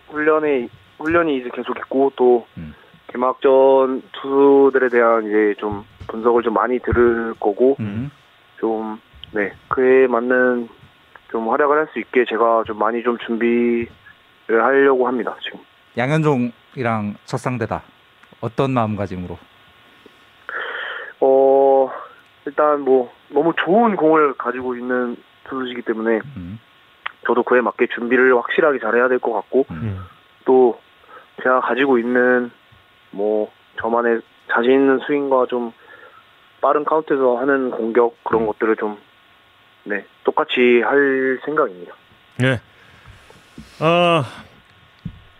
훈련에 0.09 0.69
훈련이 0.99 1.39
이제 1.39 1.49
계속 1.55 1.77
있고 1.79 2.13
또 2.17 2.47
음. 2.57 2.75
개막전 3.09 4.03
투수들에 4.13 4.89
대한 4.89 5.27
이제 5.27 5.55
좀 5.59 5.85
분석을 6.09 6.43
좀 6.43 6.55
많이 6.55 6.79
들을 6.81 7.35
거고 7.41 7.77
음. 7.81 8.11
좀 8.59 9.01
네, 9.33 9.53
그에 9.69 10.07
맞는 10.07 10.69
좀 11.31 11.49
활약을 11.49 11.77
할 11.79 11.89
수 11.93 11.99
있게 11.99 12.25
제가 12.29 12.63
좀 12.67 12.79
많이 12.79 13.03
좀 13.03 13.19
준비를 13.19 13.89
하려고 14.49 15.07
합니다, 15.09 15.35
지금. 15.43 15.61
양현종이랑 15.97 17.15
첫 17.25 17.39
상대다. 17.39 17.83
어떤 18.41 18.73
마음가짐으로? 18.73 19.39
어, 21.21 21.91
일단 22.47 22.81
뭐 22.83 23.13
너무 23.29 23.53
좋은 23.65 23.97
공을 23.97 24.35
가지고 24.35 24.77
있는 24.77 25.17
투수이기 25.49 25.83
때문에 25.83 26.21
음. 26.37 26.59
저도 27.27 27.43
그에 27.43 27.61
맞게 27.61 27.89
준비를 27.95 28.37
확실하게 28.37 28.79
잘해야 28.81 29.09
될 29.09 29.19
것 29.19 29.33
같고 29.33 29.67
음. 29.71 30.01
또 30.45 30.79
제가 31.43 31.61
가지고 31.61 31.99
있는 31.99 32.51
뭐 33.11 33.51
저만의 33.81 34.21
자신 34.53 34.73
있는 34.73 35.01
스윙과 35.07 35.47
좀 35.49 35.73
빠른 36.61 36.85
카운트에서 36.85 37.37
하는 37.39 37.71
공격 37.71 38.23
그런 38.25 38.43
음. 38.43 38.47
것들을 38.49 38.77
좀 38.77 38.99
네, 39.85 40.05
똑같이 40.25 40.81
할 40.85 41.39
생각입니다. 41.45 41.95
네. 42.39 42.61
아, 43.81 44.25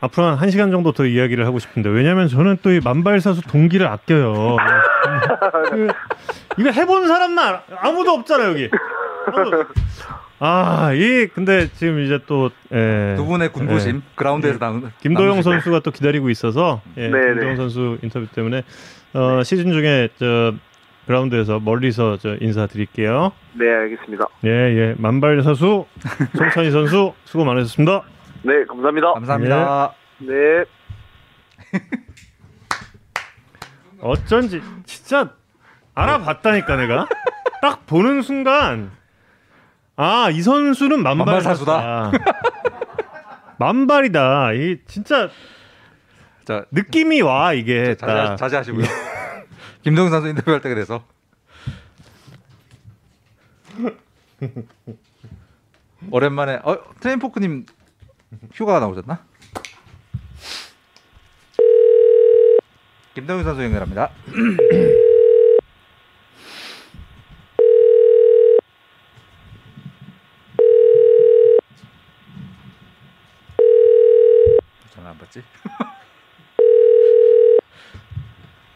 앞으로 0.01 0.27
한 0.27 0.37
1시간 0.39 0.71
정도 0.71 0.93
더 0.93 1.05
이야기를 1.07 1.47
하고 1.47 1.59
싶은데 1.59 1.89
왜냐면 1.89 2.29
저는 2.29 2.59
또 2.63 2.71
이 2.71 2.81
만발사수 2.85 3.43
동기를 3.43 3.87
아껴요. 3.87 4.57
그, 5.71 5.89
이거 6.59 6.71
해본 6.71 7.09
사람만 7.09 7.61
아무도 7.81 8.11
없잖아요 8.13 8.51
여기. 8.51 8.71
아, 10.41 10.93
이 10.93 11.29
근데 11.29 11.69
지금 11.75 12.01
이제 12.01 12.19
또 12.27 12.51
예, 12.73 13.15
두 13.17 13.25
분의 13.25 13.53
군부심 13.53 14.03
그라운드에서 14.17 14.59
나 14.59 14.91
김도영 15.01 15.31
나누실 15.31 15.43
때. 15.45 15.51
선수가 15.51 15.81
또 15.81 15.91
기다리고 15.91 16.29
있어서 16.31 16.83
예, 16.97 17.09
네네. 17.09 17.27
김도영 17.35 17.57
선수 17.57 17.99
인터뷰 18.03 18.27
때문에 18.27 18.63
어, 19.15 19.43
시즌 19.45 19.73
중에 19.73 20.09
저 20.19 20.53
그라운드에서 21.07 21.61
멀리서 21.61 22.17
저 22.19 22.37
인사드릴게요. 22.41 23.33
네, 23.55 23.71
알겠습니다. 23.71 24.27
예, 24.45 24.49
예. 24.51 24.95
만발 24.99 25.43
사수 25.43 25.87
송찬희 26.37 26.71
선수 26.71 27.13
수고 27.25 27.45
많으셨습니다. 27.45 28.03
네, 28.43 28.65
감사합니다. 28.67 29.13
감사합니다. 29.15 29.95
네. 30.19 30.65
어쩐지 34.01 34.61
진짜 34.85 35.31
알아봤다니까 35.95 36.77
내가 36.77 37.07
딱 37.63 37.87
보는 37.87 38.23
순간 38.23 38.91
아 39.97 40.29
이 40.31 40.43
선수는 40.43 41.03
만발 41.03 41.27
만발 41.27 41.43
사수다. 41.43 42.11
만발이다. 43.59 44.53
이 44.55 44.79
진짜 44.87 45.29
자, 46.45 46.65
느낌이 46.73 47.23
와 47.23 47.53
이게 47.53 47.97
자제, 47.97 48.13
딱. 48.13 48.37
자제 48.37 48.57
하시고요. 48.57 48.85
김동현 49.83 50.11
선수 50.11 50.29
인터뷰할 50.29 50.61
때가 50.61 50.75
돼서. 50.75 51.05
오랜만에 56.11 56.61
어 56.65 56.79
트레인포크 57.01 57.39
님 57.41 57.65
휴가가 58.53 58.81
나오셨나? 58.81 59.25
김동현 63.15 63.45
선수 63.45 63.63
연결합니다. 63.63 64.11
받지? 75.35 75.43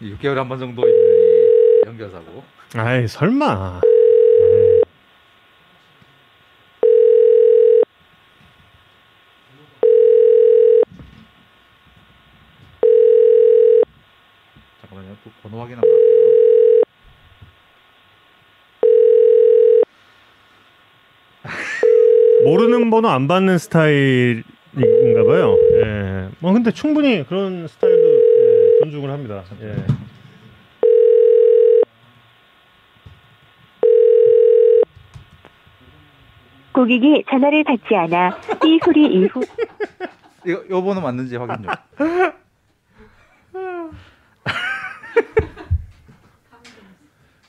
6개월에 0.03 0.35
한 0.37 0.49
번 0.49 0.59
정도 0.59 0.87
있는 0.87 1.03
이 1.85 1.87
연결사고. 1.87 2.43
아이 2.75 3.07
설마. 3.07 3.81
에이. 3.85 4.83
잠깐만요. 14.81 15.17
또 15.25 15.31
번호 15.43 15.61
확인 15.63 15.77
한번 15.77 15.91
할게요. 15.91 16.19
모르는 22.45 22.91
번호 22.91 23.09
안 23.09 23.29
받는 23.29 23.59
스타일 23.59 24.45
인가 24.85 25.25
봐요. 25.25 25.57
예. 25.83 26.29
뭐 26.41 26.53
근데 26.53 26.71
충분히 26.71 27.25
그런 27.27 27.67
스타일도 27.67 28.09
예, 28.09 28.79
존중을 28.81 29.11
합니다. 29.11 29.45
예. 29.63 29.75
고객이 36.73 37.25
전화를 37.29 37.65
받지 37.65 37.97
않아 37.97 38.39
이 38.65 38.79
소리 38.85 39.07
이후 39.07 39.41
이거 40.47 40.63
요 40.71 40.83
번호 40.83 41.01
맞는지 41.01 41.35
확인 41.37 41.65
좀. 41.65 41.73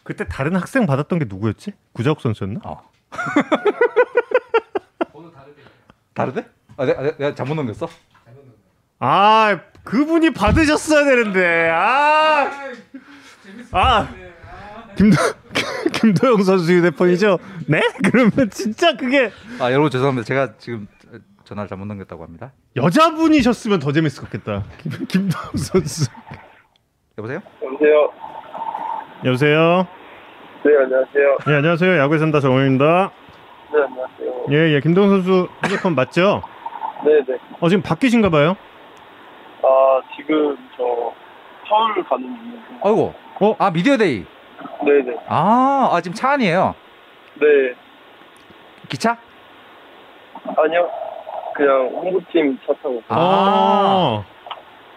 그때 0.03 0.25
다른 0.27 0.55
학생 0.55 0.87
받았던 0.87 1.19
게 1.19 1.25
누구였지? 1.29 1.73
구자욱 1.93 2.19
선수였나? 2.21 2.61
어. 2.65 2.89
다르대? 6.15 6.41
아, 6.41 6.45
내 6.45 6.58
가, 6.85 6.85
내가- 6.85 7.17
내가 7.17 7.35
잘못 7.35 7.55
넘겼어? 7.55 7.87
아 8.99 9.59
그분이 9.83 10.31
받으셨어야 10.33 11.05
되는데 11.05 11.69
아, 11.69 12.49
아 13.71 14.07
김도 14.97 15.15
김도영 15.93 16.43
선수 16.43 16.73
휴대폰이죠? 16.73 17.39
네? 17.67 17.81
그러면 18.11 18.49
진짜 18.49 18.95
그게 18.95 19.31
아 19.59 19.71
여러분 19.71 19.89
죄송합니다. 19.89 20.25
제가 20.25 20.53
지금 20.57 20.87
전화를 21.45 21.67
잘못 21.69 21.85
넘겼다고 21.85 22.23
합니다. 22.23 22.51
여자분이셨으면 22.75 23.79
더 23.79 23.91
재밌을 23.91 24.21
것 24.23 24.29
같겠다. 24.31 24.63
김, 24.81 24.91
김도영 25.07 25.55
선수. 25.55 26.09
여보세요? 27.17 27.41
여보세요. 27.63 28.11
여보세요. 29.25 29.87
네, 30.65 30.71
안녕하세요. 30.83 31.37
예 31.47 31.55
안녕하세요. 31.55 31.97
야구의 31.97 32.19
산다 32.19 32.39
정원입니다. 32.41 33.11
네, 33.73 33.81
안녕하세요. 33.81 34.45
예, 34.51 34.75
예, 34.75 34.79
김동현 34.81 35.09
선수 35.09 35.47
휴대폰 35.63 35.95
맞죠? 35.95 36.41
네, 37.05 37.23
네. 37.27 37.37
어, 37.59 37.69
지금 37.69 37.81
바뀌신가 37.81 38.29
봐요? 38.29 38.55
아, 39.61 40.01
지금 40.15 40.57
저 40.75 41.13
서울 41.67 42.03
가는 42.03 42.23
중이에요. 42.23 42.61
아이고. 42.83 43.13
어? 43.41 43.55
아 43.57 43.71
미디어데이. 43.71 44.25
네, 44.85 45.01
네. 45.05 45.15
아, 45.27 45.89
아 45.91 46.01
지금 46.01 46.15
차 46.15 46.31
안이에요. 46.31 46.75
네. 47.35 47.45
기차? 48.89 49.17
아니요. 50.57 50.89
그냥 51.55 51.87
홍보팀 51.93 52.57
차 52.65 52.73
타고. 52.73 53.01
아. 53.09 54.23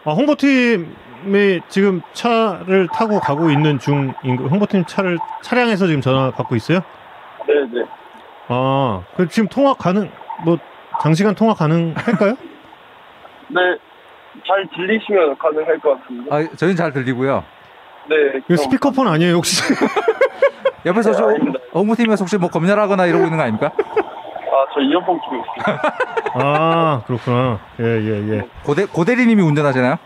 아, 0.05 0.11
홍보팀이 0.11 1.61
지금 1.69 2.03
차를 2.13 2.89
타고 2.93 3.21
가고 3.21 3.51
있는 3.51 3.79
중인 3.79 4.37
거, 4.37 4.45
홍보팀 4.49 4.85
차를, 4.87 5.19
차량에서 5.43 5.87
지금 5.87 6.01
전화 6.01 6.33
받고 6.33 6.57
있어요? 6.57 6.81
네, 7.47 7.55
네. 7.73 7.87
아, 8.49 9.03
그 9.17 9.29
지금 9.29 9.49
통화 9.49 9.75
가능, 9.75 10.11
뭐, 10.45 10.59
장시간 11.03 11.35
통화 11.35 11.53
가능할까요? 11.53 12.37
네. 13.51 13.61
잘 14.47 14.67
들리시면 14.75 15.37
가능할 15.37 15.79
것 15.81 16.01
같습니다. 16.01 16.35
아, 16.35 16.47
저희는 16.57 16.77
잘 16.77 16.93
들리고요. 16.93 17.45
네. 18.09 18.17
이거 18.49 18.57
스피커폰 18.57 19.09
아니에요, 19.09 19.35
혹시? 19.35 19.63
옆에서 20.87 21.11
네, 21.11 21.17
저 21.17 21.29
아닙니다. 21.29 21.59
홍보팀에서 21.75 22.23
혹시 22.23 22.39
뭐 22.39 22.49
검열하거나 22.49 23.07
이러고 23.07 23.25
있는 23.25 23.37
거 23.37 23.43
아닙니까? 23.43 23.67
아, 23.77 24.67
저 24.75 24.81
이어폰 24.81 25.21
끼고 25.21 25.37
있어요. 25.37 25.79
아, 26.35 27.03
그렇구나. 27.07 27.59
예, 27.81 27.85
예, 27.85 28.37
예. 28.37 28.43
고대 28.65 28.87
고대리님이 28.87 29.43
운전하시나요? 29.43 29.97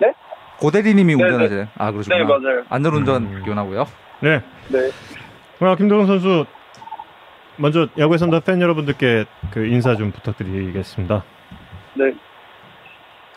네? 0.00 0.12
고대리님이 0.60 1.16
네, 1.16 1.24
운전하시나요? 1.24 1.66
아 1.78 1.90
그러시구나. 1.90 2.18
네, 2.18 2.24
맞아요. 2.24 2.62
안전운전 2.68 3.22
음. 3.22 3.42
기원하고요. 3.44 3.86
네. 4.20 4.40
네. 4.68 4.90
그럼 5.58 5.76
김동현 5.76 6.06
선수, 6.06 6.46
먼저 7.60 7.88
야구의 7.98 8.18
선다 8.18 8.40
팬 8.40 8.60
여러분들께 8.60 9.26
그 9.50 9.66
인사 9.66 9.94
좀 9.94 10.10
부탁드리겠습니다. 10.12 11.22
네. 11.94 12.12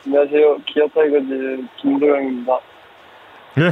안녕하세요. 0.06 0.58
기아 0.66 0.88
타이거즈 0.94 1.64
김도영입니다. 1.78 2.60
네. 3.56 3.72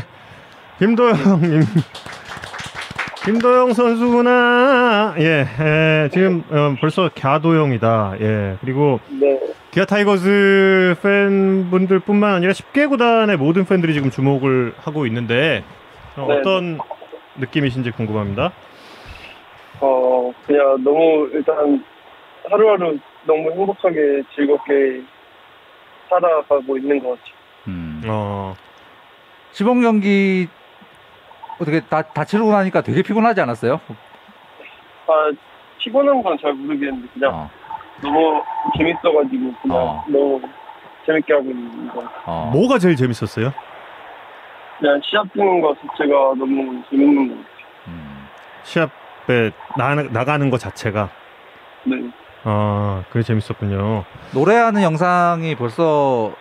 김도영님. 0.80 1.62
김도영 3.24 3.74
선수구나. 3.74 5.14
예, 5.20 5.46
예, 5.60 6.10
지금 6.12 6.44
어, 6.50 6.76
벌써 6.82 7.10
갸도영이다. 7.16 8.16
예, 8.20 8.58
그리고 8.62 9.00
네. 9.10 9.40
기아 9.70 9.86
타이거즈 9.86 10.96
팬분들뿐만 11.02 12.34
아니라 12.34 12.52
10개 12.52 12.90
구단의 12.90 13.38
모든 13.38 13.66
팬들이 13.66 13.94
지금 13.94 14.10
주목을 14.10 14.74
하고 14.78 15.06
있는데 15.06 15.64
어, 16.18 16.26
네. 16.28 16.40
어떤 16.40 16.80
느낌이신지 17.38 17.92
궁금합니다. 17.92 18.52
어, 19.82 20.32
그냥 20.46 20.84
너무 20.84 21.30
일단 21.34 21.84
하루하루 22.50 22.98
너무 23.26 23.52
행복하게 23.52 24.24
즐겁게 24.36 25.02
살아가고 26.10 26.78
있는 26.78 27.00
것 27.00 27.10
같아요. 27.10 27.36
음. 27.68 28.02
어, 28.08 28.56
시범 29.52 29.82
경기 29.82 30.48
어떻게 31.60 31.82
다, 31.82 32.02
다 32.02 32.24
치르고 32.26 32.52
나니까 32.52 32.82
되게 32.82 33.02
피곤하지 33.02 33.42
않았어요? 33.42 33.80
아, 35.08 35.32
피곤한 35.80 36.22
건 36.24 36.38
잘 36.40 36.54
모르겠는데 36.54 37.08
그냥 37.14 37.34
어, 37.34 37.50
너무 38.02 38.42
재밌어가지고 38.78 39.54
그냥 39.62 39.78
어. 39.78 40.04
너무 40.08 40.42
재밌게 41.06 41.34
하고 41.34 41.46
있는 41.50 41.88
것 41.90 42.04
같아요. 42.04 42.22
어. 42.26 42.52
뭐가 42.54 42.78
제일 42.80 42.96
재밌었어요? 42.96 43.52
그냥 44.80 45.00
시합 45.04 45.32
뛰는 45.34 45.62
거 45.62 45.76
자체가 45.76 46.14
너무 46.38 46.82
재밌는 46.90 47.30
것 47.30 47.36
같아요. 47.36 47.52
시합에 48.64 49.52
나, 49.78 49.96
나가는 49.96 50.50
것 50.50 50.60
자체가 50.60 51.10
네. 51.84 51.96
아 52.44 53.04
그게 53.10 53.24
재밌었군요. 53.24 54.04
노래하는 54.34 54.82
영상이 54.82 55.56
벌써 55.56 56.34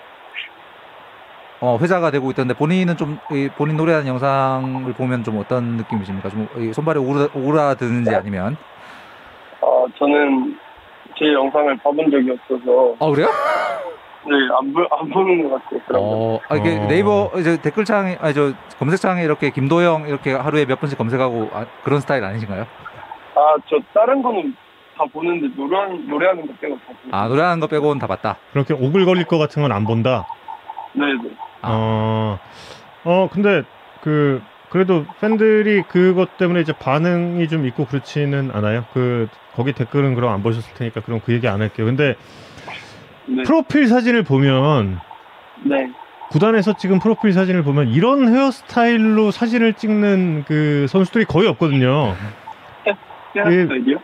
어, 1.61 1.79
회자가 1.81 2.11
되고 2.11 2.31
있던데 2.31 2.55
본인은 2.55 2.97
좀 2.97 3.19
이, 3.31 3.51
본인 3.57 3.77
노래하는 3.77 4.07
영상을 4.07 4.93
보면 4.95 5.25
좀 5.25 5.39
어떤 5.39 5.77
느낌이십니까? 5.77 6.31
좀 6.31 6.49
이, 6.57 6.73
손발이 6.73 6.99
오르, 6.99 7.29
오르드는지 7.35 8.15
아니면 8.15 8.57
아, 9.61 9.85
저는 9.99 10.59
제 11.19 11.31
영상을 11.35 11.77
봐본 11.79 12.11
적이 12.11 12.31
없어서, 12.31 12.97
아 12.99 13.11
그래요? 13.11 13.29
네, 14.27 14.35
안, 14.59 14.73
보, 14.73 14.81
안 14.91 15.11
보는 15.11 15.49
것 15.49 15.63
같아요. 15.63 15.81
그런. 15.87 16.03
어, 16.03 16.41
아, 16.49 16.57
이게 16.57 16.79
어. 16.79 16.87
네이버 16.89 17.31
이제 17.39 17.61
댓글창에 17.61 18.17
아니 18.21 18.33
저 18.33 18.53
검색창에 18.79 19.23
이렇게 19.23 19.51
김도영 19.51 20.09
이렇게 20.09 20.33
하루에 20.33 20.65
몇 20.65 20.81
번씩 20.81 20.97
검색하고 20.97 21.51
아, 21.53 21.67
그런 21.85 22.01
스타일 22.01 22.25
아니신가요? 22.25 22.67
아, 23.51 23.57
저 23.69 23.77
다른 23.93 24.23
거는 24.23 24.55
다 24.97 25.05
보는데, 25.13 25.49
노래하는, 25.57 26.09
노래하는 26.09 26.47
거 26.47 26.53
빼고 26.61 26.77
다 26.77 26.83
보고. 26.89 27.17
아 27.17 27.27
노래하는 27.29 27.61
거 27.61 27.67
빼고는 27.67 27.99
다 27.99 28.07
봤다. 28.07 28.37
그렇게 28.53 28.75
오글거릴 28.75 29.25
것 29.25 29.39
같은 29.39 29.63
건 29.63 29.73
안 29.73 29.85
본다. 29.85 30.27
네 30.93 31.07
네. 31.23 31.31
아. 31.63 31.69
어, 31.73 32.39
어 33.05 33.29
근데 33.33 33.63
그 34.03 34.43
그래도 34.71 35.05
팬들이 35.21 35.83
그것 35.83 36.37
때문에 36.37 36.61
이제 36.61 36.73
반응이 36.73 37.49
좀 37.49 37.67
있고 37.67 37.87
그렇지는 37.87 38.51
않아요. 38.53 38.85
그 38.93 39.29
거기 39.55 39.73
댓글은 39.73 40.15
그럼 40.15 40.33
안 40.33 40.43
보셨을 40.43 40.75
테니까 40.75 41.01
그럼 41.01 41.21
그 41.25 41.33
얘기 41.33 41.49
안 41.49 41.61
할게요. 41.61 41.87
근데 41.87 42.15
네. 43.27 43.43
프로필 43.45 43.87
사진을 43.89 44.23
보면 44.23 45.01
네. 45.65 45.91
구단에서 46.31 46.75
찍은 46.75 47.01
프로필 47.01 47.33
사진을 47.33 47.65
보면 47.65 47.89
이런 47.89 48.29
헤어스타일로 48.29 49.31
사진을 49.33 49.75
찍는 49.75 50.45
그 50.47 50.87
선수들이 50.89 51.25
거의 51.25 51.49
없거든요. 51.49 52.15
헤어스타일이요? 53.37 53.99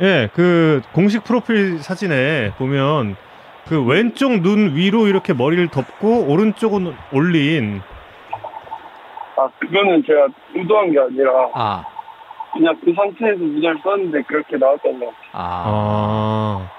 예, 0.00 0.28
그 0.32 0.80
공식 0.92 1.24
프로필 1.24 1.78
사진에 1.78 2.52
보면 2.56 3.16
그 3.68 3.84
왼쪽 3.84 4.40
눈 4.40 4.76
위로 4.76 5.06
이렇게 5.08 5.34
머리를 5.34 5.68
덮고 5.68 6.26
오른쪽은 6.28 6.94
올린 7.12 7.82
아, 9.38 9.48
그거는 9.60 10.02
제가 10.04 10.26
의도한 10.52 10.90
게 10.90 10.98
아니라, 10.98 11.30
아, 11.54 11.84
그냥 12.52 12.76
그 12.84 12.92
상태에서 12.92 13.38
모자를 13.38 13.78
썼는데 13.84 14.22
그렇게 14.22 14.56
나왔던 14.56 14.98
것 14.98 15.06
같아요. 15.06 15.30
아, 15.32 15.62
아 15.66 16.70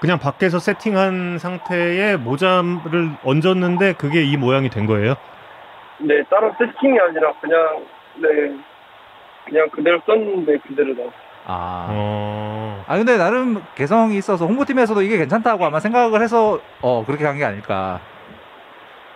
그냥 0.00 0.18
밖에서 0.18 0.58
세팅한 0.58 1.38
상태에 1.38 2.16
모자를 2.16 3.10
얹었는데 3.22 3.92
그게 3.92 4.22
이 4.22 4.36
모양이 4.36 4.68
된 4.70 4.86
거예요? 4.86 5.14
네, 5.98 6.22
다른 6.24 6.50
세팅이 6.58 6.98
아니라 6.98 7.32
그냥, 7.40 7.84
네, 8.16 8.28
그냥 9.44 9.68
그대로 9.70 10.00
썼는데 10.06 10.58
그대로 10.66 10.94
나왔어요. 10.94 11.29
아. 11.52 11.86
어. 11.90 12.84
아 12.86 12.96
근데 12.96 13.16
나름 13.16 13.60
개성이 13.74 14.16
있어서 14.18 14.46
홍보팀에서도 14.46 15.02
이게 15.02 15.16
괜찮다고 15.18 15.64
아마 15.66 15.80
생각을 15.80 16.22
해서 16.22 16.60
어 16.80 17.04
그렇게 17.04 17.24
간 17.24 17.36
게 17.36 17.44
아닐까 17.44 17.98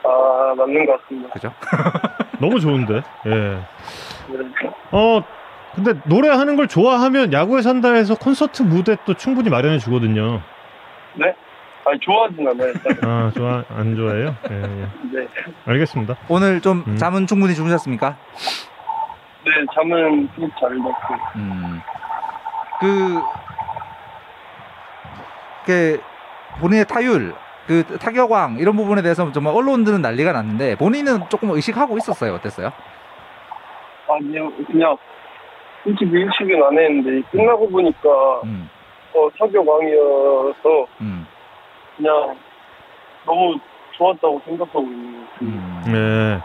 아, 0.05 0.55
맞는 0.57 0.87
것 0.87 1.01
같습니다. 1.03 1.33
그죠? 1.33 1.53
너무 2.41 2.59
좋은데. 2.61 3.03
예. 3.27 3.31
네. 3.31 3.61
어 4.91 5.23
근데 5.75 5.93
노래하는 6.05 6.57
걸 6.57 6.67
좋아하면 6.69 7.33
야구에 7.33 7.63
산다 7.63 7.93
해서 7.93 8.15
콘서트 8.17 8.63
무대 8.63 8.97
또 9.05 9.15
충분히 9.15 9.51
마련해 9.51 9.79
주거든요. 9.79 10.41
네? 11.15 11.35
아니, 11.87 11.99
좋아하진 12.01 12.47
않아요. 12.49 12.73
아 13.03 13.31
좋아 13.35 13.63
안 13.77 13.95
좋아해요? 13.97 14.35
예, 14.51 14.55
예. 14.55 14.89
네. 15.13 15.29
알겠습니다. 15.67 16.17
오늘 16.29 16.61
좀 16.61 16.83
음. 16.87 16.97
잠은 16.97 17.27
충분히 17.27 17.55
주무셨습니까? 17.55 18.17
네, 19.45 19.51
잠은 19.75 20.27
푹잘 20.29 20.71
잤고. 20.71 21.15
음. 21.37 21.81
그, 22.85 23.23
그 25.65 26.01
본인의 26.61 26.85
타율, 26.87 27.35
그 27.67 27.83
타격왕 27.99 28.59
이런 28.59 28.77
부분에 28.77 29.01
대해서 29.01 29.33
정말 29.33 29.55
언론들은 29.55 30.03
난리가 30.03 30.33
났는데 30.33 30.77
본인은 30.77 31.31
조금 31.31 31.51
의식하고 31.51 31.97
있었어요. 31.97 32.35
어땠어요? 32.35 32.71
아니요, 34.11 34.53
그냥, 34.67 34.97
솔직히 35.83 36.11
일식은 36.11 36.63
안 36.63 36.79
했는데, 36.79 37.27
끝나고 37.31 37.71
보니까, 37.71 38.09
음, 38.45 38.69
어, 39.15 39.29
타격왕이어서, 39.39 40.87
음, 41.01 41.27
그냥, 41.97 42.37
너무 43.25 43.59
좋았다고 43.97 44.43
생각하고 44.45 44.83
있는 44.83 45.25
것 45.25 45.33
같아요. 45.33 45.49
음. 45.49 45.83
네. 45.87 46.41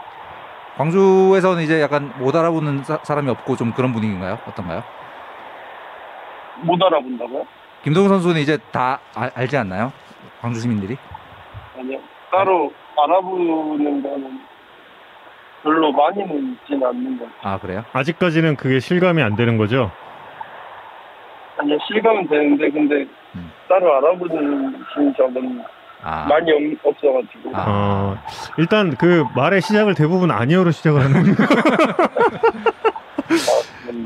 광주에서는 0.78 1.62
이제 1.62 1.82
약간 1.82 2.10
못 2.18 2.34
알아보는 2.34 2.82
사, 2.84 2.98
사람이 3.02 3.28
없고 3.30 3.56
좀 3.56 3.72
그런 3.72 3.92
분위기인가요? 3.92 4.38
어떤가요? 4.46 4.82
못 6.62 6.82
알아본다고요? 6.82 7.46
김동현 7.84 8.08
선수는 8.10 8.40
이제 8.40 8.58
다 8.72 9.00
알, 9.14 9.30
알지 9.34 9.56
않나요? 9.56 9.92
광주 10.40 10.60
시민들이? 10.60 10.96
아니요. 11.78 11.98
따로 12.30 12.72
알아보는 13.02 14.02
거는 14.02 14.40
별로 15.62 15.92
많이는 15.92 16.52
있지는 16.62 16.86
않는 16.86 17.18
것 17.18 17.24
같아요. 17.36 17.54
아 17.54 17.58
그래요? 17.58 17.84
아직까지는 17.92 18.56
그게 18.56 18.80
실감이 18.80 19.22
안 19.22 19.36
되는 19.36 19.56
거죠? 19.56 19.90
아니요, 21.58 21.76
실감은 21.86 22.26
되는데, 22.26 22.70
근데, 22.70 23.06
음. 23.34 23.52
따로 23.68 23.94
알아보는 23.96 24.82
적은 25.14 25.62
아, 26.02 26.26
많이 26.26 26.50
없, 26.52 26.86
없어가지고. 26.86 27.50
아. 27.54 27.64
어, 27.68 28.16
일단 28.56 28.96
그 28.96 29.26
말의 29.36 29.60
시작을 29.60 29.94
대부분 29.94 30.30
아니어로 30.30 30.70
시작을 30.70 31.02
하는 31.02 31.22
뭔가. 31.36 31.44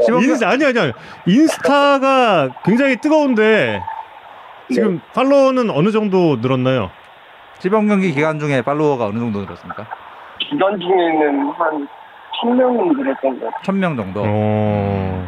시범- 0.03 0.22
인스 0.22 0.45
아니 0.45 0.64
아니 0.64 0.78
아니 0.78 0.92
인스타가 1.26 2.49
굉장히 2.64 2.97
뜨거운데 2.97 3.80
지금 4.72 5.01
팔로워는 5.14 5.70
어느 5.70 5.90
정도 5.90 6.36
늘었나요? 6.36 6.90
지방 7.59 7.86
경기 7.86 8.12
기간 8.12 8.38
중에 8.38 8.62
팔로워가 8.62 9.07
어느 9.07 9.18
정도 9.18 9.40
늘었습니까? 9.40 9.86
기간 10.38 10.78
중에는 10.80 11.51
한 11.53 11.88
1000명은 12.42 12.97
늘었던 12.99 13.40
것 13.40 13.47
같아요. 13.47 13.62
1000명 13.62 13.97
정도. 13.97 14.22
어... 14.26 15.26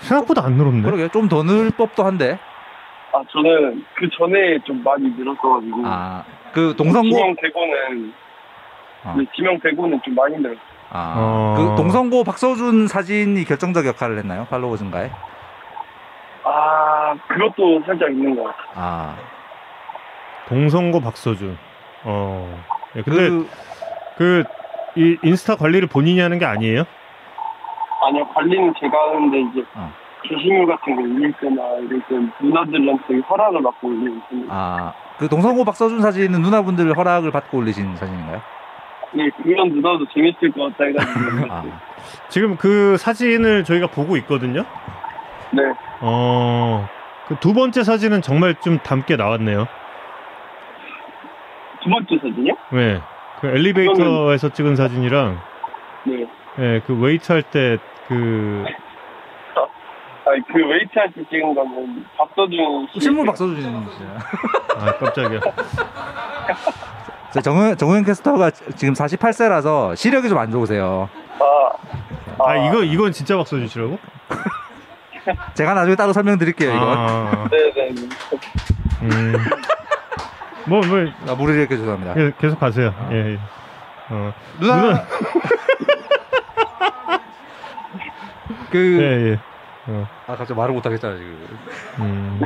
생각보다 0.00 0.44
안 0.44 0.52
늘었네. 0.54 0.82
그러게 0.82 1.08
좀 1.08 1.28
더 1.28 1.42
늘 1.42 1.70
법도 1.70 2.04
한데. 2.04 2.38
아, 3.12 3.22
저는 3.30 3.84
그 3.94 4.08
전에 4.16 4.58
좀 4.64 4.82
많이 4.84 5.08
늘었어가지고. 5.10 5.82
아, 5.84 6.22
그 6.52 6.74
동성고 6.76 7.08
지명 7.10 7.34
대고는, 7.40 8.12
어. 9.04 9.14
네, 9.18 9.24
지명 9.34 9.58
대고는 9.60 10.00
좀 10.04 10.14
많이 10.14 10.36
늘었어요. 10.36 10.60
아, 10.90 11.14
어. 11.16 11.54
그 11.56 11.76
동성고 11.76 12.24
박서준 12.24 12.88
사진이 12.88 13.44
결정적 13.44 13.86
역할을 13.86 14.18
했나요? 14.18 14.46
팔로워 14.50 14.76
증가에? 14.76 15.10
아, 16.44 17.14
그것도 17.28 17.82
살짝 17.86 18.10
있는 18.10 18.34
것 18.36 18.44
같아요. 18.44 18.66
아. 18.74 19.16
동성고 20.48 21.00
박서준. 21.00 21.58
어. 22.04 22.64
예, 22.96 23.02
근데 23.02 23.28
그 23.28 23.46
그 24.16 24.44
이 24.96 25.16
인스타 25.22 25.54
관리를 25.56 25.86
본인이 25.86 26.18
하는 26.18 26.38
게 26.40 26.44
아니에요? 26.46 26.82
아니요, 28.02 28.26
관리는 28.34 28.72
제가 28.80 28.98
하는데, 28.98 29.40
이제, 29.42 29.64
어. 29.74 29.92
게시물 30.24 30.66
같은 30.66 30.96
거 30.96 31.02
올릴 31.02 31.32
때나, 31.34 31.62
이럴 31.82 32.00
때 32.08 32.16
누나들한테 32.40 33.20
허락을 33.28 33.62
받고 33.62 33.86
올리는 33.86 34.20
편이에요. 34.28 34.48
아, 34.50 34.92
그 35.18 35.28
동성고 35.28 35.64
박서준 35.64 36.00
사진은 36.00 36.40
누나분들 36.42 36.96
허락을 36.96 37.30
받고 37.30 37.58
올리신 37.58 37.94
사진인가요? 37.96 38.40
네, 39.12 39.28
그런 39.42 39.68
누나도 39.70 40.06
재밌을 40.12 40.52
것 40.52 40.70
같아 40.76 40.84
해가지고. 40.84 41.46
아. 41.52 41.64
지금 42.28 42.56
그 42.56 42.96
사진을 42.98 43.64
저희가 43.64 43.86
보고 43.88 44.16
있거든요. 44.18 44.64
네. 45.52 45.62
어. 46.00 46.86
그 47.26 47.36
두 47.40 47.52
번째 47.52 47.82
사진은 47.84 48.22
정말 48.22 48.54
좀 48.56 48.78
닮게 48.78 49.16
나왔네요. 49.16 49.66
두 51.82 51.90
번째 51.90 52.16
사진이요? 52.16 52.54
네. 52.72 53.00
그 53.40 53.46
엘리베이터에서 53.48 54.48
찍은 54.50 54.76
사진이랑 54.76 55.38
네. 56.04 56.26
예, 56.58 56.80
그 56.86 56.98
웨이트 56.98 57.30
할 57.32 57.42
때 57.42 57.78
그 58.08 58.64
아니, 60.26 60.42
그 60.48 60.54
웨이트 60.66 60.98
할 60.98 61.08
때 61.12 61.22
찍은 61.30 61.54
거는 61.54 62.04
박서준 62.16 62.88
씨. 62.92 63.00
실물 63.00 63.26
박서준이잖아요. 63.26 63.86
아, 64.78 64.92
깜짝이야. 64.98 65.40
저 67.38 67.42
정우영, 67.50 67.76
정우영 67.76 68.04
캐스터가 68.04 68.50
지금 68.50 68.94
48세라서 68.94 69.96
시력이 69.96 70.28
좀 70.28 70.38
안 70.38 70.50
좋으세요. 70.50 71.08
아, 71.40 72.44
아, 72.50 72.56
이거 72.56 72.82
이건 72.82 73.12
진짜 73.12 73.36
박서준이라고? 73.36 73.98
제가 75.54 75.74
나중에 75.74 75.94
따로 75.96 76.12
설명드릴게요, 76.12 76.70
이거. 76.74 76.94
아, 76.96 77.48
네네. 77.50 77.94
음. 79.02 79.34
뭐, 80.66 80.80
뭐, 80.86 80.98
아, 81.28 81.34
무리를 81.34 81.60
이렇게 81.60 81.76
죄송합니다. 81.76 82.20
예, 82.20 82.32
계속 82.38 82.58
가세요. 82.60 82.94
예, 83.12 83.32
예. 83.34 83.38
어, 84.10 84.32
누나, 84.60 84.76
누나- 84.82 85.04
그, 88.70 88.98
예, 89.00 89.30
예. 89.32 89.38
어, 89.86 90.06
아, 90.26 90.36
갑자기 90.36 90.54
말을 90.54 90.74
못 90.74 90.84
하겠잖아요, 90.84 91.18
지금. 91.18 91.58
음. 92.00 92.40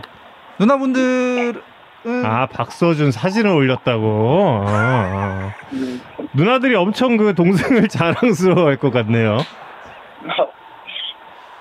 누나분들 0.58 1.62
은, 2.06 2.24
아, 2.26 2.46
박서준 2.46 3.12
사진을 3.12 3.50
올렸다고? 3.50 4.04
어, 4.06 4.64
어. 4.66 5.50
네. 5.70 5.98
누나들이 6.34 6.74
엄청 6.74 7.16
그 7.16 7.34
동생을 7.34 7.86
자랑스러워 7.88 8.66
할 8.68 8.76
것 8.76 8.90
같네요. 8.92 9.36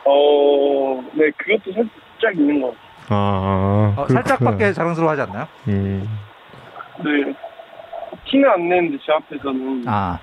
어, 0.05 1.01
네, 1.13 1.29
그것도 1.37 1.71
살짝 1.73 2.35
있는 2.35 2.61
것 2.61 2.67
같아요. 2.69 2.91
아, 3.09 3.93
어. 3.97 4.05
살짝밖에 4.07 4.73
자랑스러워하지 4.73 5.21
않나요? 5.23 5.47
음. 5.67 6.07
네. 7.03 7.33
티는 8.29 8.49
안 8.49 8.69
내는데 8.69 8.97
제 9.05 9.11
앞에서는 9.13 9.83
아, 9.87 10.17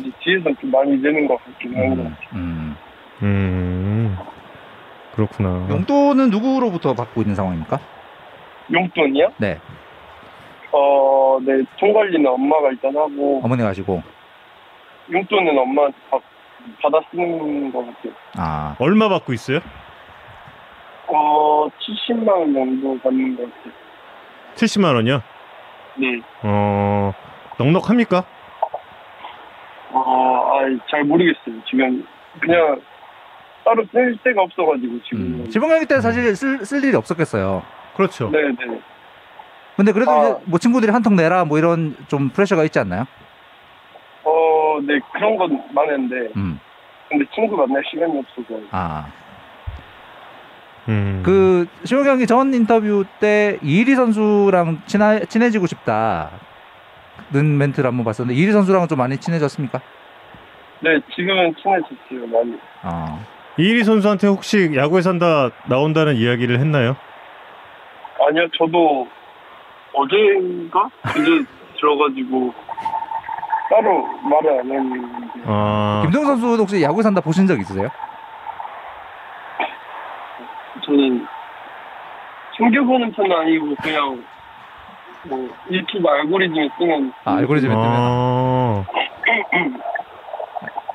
이제 0.00 0.10
뒤에서 0.20 0.50
좀 0.60 0.70
많이 0.70 0.96
내는 0.96 1.26
것 1.26 1.36
같긴 1.44 1.74
한것 1.76 1.98
음, 1.98 2.04
같아요. 2.04 2.28
음. 2.34 2.76
음. 3.22 4.16
그렇구나. 5.14 5.66
용돈은 5.68 6.30
누구로부터 6.30 6.94
받고 6.94 7.20
있는 7.22 7.34
상황입니까? 7.34 7.78
용돈이요? 8.72 9.32
네, 9.38 9.58
어, 10.72 11.38
네, 11.42 11.62
총관리는 11.76 12.26
엄마가 12.26 12.70
일단 12.70 12.94
하고, 12.96 13.40
어머니가 13.44 13.68
하시고. 13.68 14.02
용돈은 15.10 15.58
엄마한테 15.58 15.96
받, 16.10 16.20
받아 16.82 17.00
쓰는 17.10 17.72
것 17.72 17.78
같아요. 17.86 18.12
아, 18.36 18.76
얼마 18.78 19.08
받고 19.08 19.32
있어요? 19.32 19.60
어, 21.06 21.66
70만 21.68 22.28
원 22.28 22.52
정도 22.52 22.98
받는 22.98 23.36
것 23.36 23.44
같아요. 23.44 23.72
70만 24.54 24.94
원이요? 24.94 25.22
네. 25.96 26.20
어, 26.42 27.12
넉넉합니까? 27.58 28.24
어, 29.92 30.02
아, 30.02 30.60
잘 30.90 31.04
모르겠어요. 31.04 31.54
지금 31.70 32.06
그냥 32.40 32.80
따로 33.64 33.84
쓸 33.90 34.18
데가 34.22 34.42
없어가지고 34.42 35.02
지금. 35.04 35.20
음. 35.40 35.48
지방경기 35.48 35.86
때 35.86 36.00
사실 36.00 36.36
쓸, 36.36 36.64
쓸 36.66 36.84
일이 36.84 36.94
없었겠어요. 36.96 37.62
그렇죠. 37.98 38.30
네, 38.30 38.38
네. 38.42 38.80
근데 39.76 39.90
그래도 39.90 40.10
아. 40.12 40.20
이제 40.20 40.36
뭐 40.44 40.58
친구들이 40.60 40.92
한통 40.92 41.16
내라 41.16 41.44
뭐 41.44 41.58
이런 41.58 41.96
좀 42.06 42.28
프레셔가 42.30 42.62
있지 42.62 42.78
않나요? 42.78 43.06
어, 44.22 44.78
네 44.86 45.00
그런 45.12 45.36
건 45.36 45.60
많은데, 45.72 46.30
음, 46.36 46.60
근데 47.08 47.24
친구 47.34 47.56
만날 47.56 47.82
시간이 47.90 48.16
없어서. 48.16 48.60
아. 48.70 49.06
음. 50.88 51.22
그 51.26 51.66
심호경이 51.82 52.26
전 52.28 52.54
인터뷰 52.54 53.04
때 53.18 53.58
이일이 53.62 53.96
선수랑 53.96 54.82
친하, 54.86 55.18
친해지고 55.18 55.66
싶다는 55.66 56.30
멘트를 57.58 57.88
한번 57.88 58.04
봤었는데 58.04 58.38
이일이 58.38 58.52
선수랑은 58.52 58.86
좀 58.86 58.98
많이 58.98 59.16
친해졌습니까? 59.18 59.80
네, 60.80 61.00
지금은 61.16 61.52
친해졌어요, 61.56 62.26
많이. 62.32 62.54
아, 62.82 63.18
이일이 63.58 63.82
선수한테 63.82 64.28
혹시 64.28 64.70
야구에 64.76 65.02
산다 65.02 65.50
나온다는 65.66 66.14
이야기를 66.14 66.60
했나요? 66.60 66.96
아니요, 68.26 68.48
저도 68.58 69.06
어제인가? 69.94 70.88
이제 71.10 71.44
들어가지고 71.78 72.52
따로 73.70 74.06
말을 74.22 74.60
안 74.60 74.70
했는데. 74.70 75.42
아, 75.46 76.00
김동 76.02 76.24
선수도 76.24 76.62
혹시 76.62 76.82
야구에 76.82 77.02
산다 77.02 77.20
보신 77.20 77.46
적 77.46 77.58
있으세요? 77.58 77.88
저는 80.84 81.26
챙겨보는 82.56 83.12
편은 83.12 83.32
아니고 83.32 83.74
그냥 83.82 84.24
뭐 85.28 85.48
유튜브 85.70 86.08
알고리즘에 86.08 86.68
뜨면 86.78 87.12
아, 87.24 87.34
알고리즘에 87.36 87.74
뜨면. 87.74 87.86
아, 87.86 88.84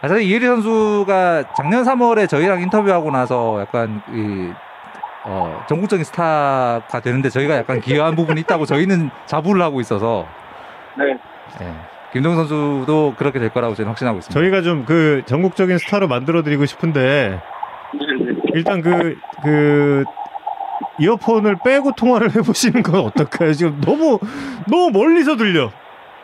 아, 0.01 0.07
사실 0.07 0.23
이혜리 0.23 0.45
선수가 0.45 1.53
작년 1.55 1.83
3월에 1.83 2.27
저희랑 2.27 2.61
인터뷰하고 2.61 3.11
나서 3.11 3.61
약간 3.61 4.01
이 4.11 4.51
어, 5.25 5.63
전국적인 5.69 6.03
스타가 6.03 6.99
되는데 7.01 7.29
저희가 7.29 7.55
약간 7.55 7.79
기여한 7.81 8.15
부분이 8.15 8.41
있다고 8.41 8.65
저희는 8.65 9.09
자부를 9.25 9.61
하고 9.61 9.79
있어서 9.81 10.27
네. 10.97 11.17
예. 11.61 11.73
김동 12.11 12.35
선수도 12.35 13.15
그렇게 13.17 13.39
될 13.39 13.49
거라고 13.49 13.73
저는 13.73 13.89
확신하고 13.89 14.19
있습니다. 14.19 14.39
저희가 14.39 14.61
좀 14.61 14.85
그 14.85 15.23
전국적인 15.25 15.77
스타로 15.77 16.07
만들어드리고 16.07 16.65
싶은데 16.65 17.39
네, 17.93 17.99
네. 18.33 18.41
일단 18.53 18.81
그, 18.81 19.17
그, 19.43 20.03
이어폰을 20.99 21.57
빼고 21.63 21.93
통화를 21.93 22.31
해보시는 22.35 22.83
건 22.83 23.01
어떨까요? 23.05 23.53
지금 23.53 23.79
너무, 23.81 24.19
너무 24.69 24.91
멀리서 24.91 25.37
들려. 25.37 25.71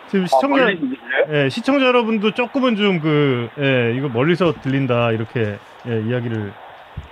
지금 0.07 0.23
아, 0.25 0.27
시청자, 0.27 0.65
들려요? 0.65 1.45
예, 1.45 1.49
시청자 1.49 1.85
여러분도 1.85 2.31
조금은 2.33 2.75
좀 2.75 2.99
그, 2.99 3.49
예, 3.59 3.95
이거 3.95 4.09
멀리서 4.09 4.53
들린다, 4.61 5.11
이렇게, 5.11 5.57
예, 5.87 6.01
이야기를 6.01 6.51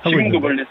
하고 0.02 0.10
지금도 0.10 0.38
있는데. 0.38 0.40
멀리? 0.40 0.66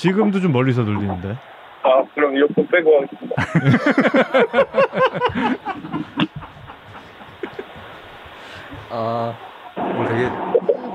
지금도 0.00 0.40
좀 0.40 0.52
멀리서 0.52 0.82
들리는데. 0.82 1.36
아, 1.82 2.02
그럼 2.14 2.34
이어폰 2.34 2.66
빼고 2.68 3.02
하겠습니다. 3.02 3.36
아, 8.88 9.36
오늘 9.76 10.08
되게 10.08 10.30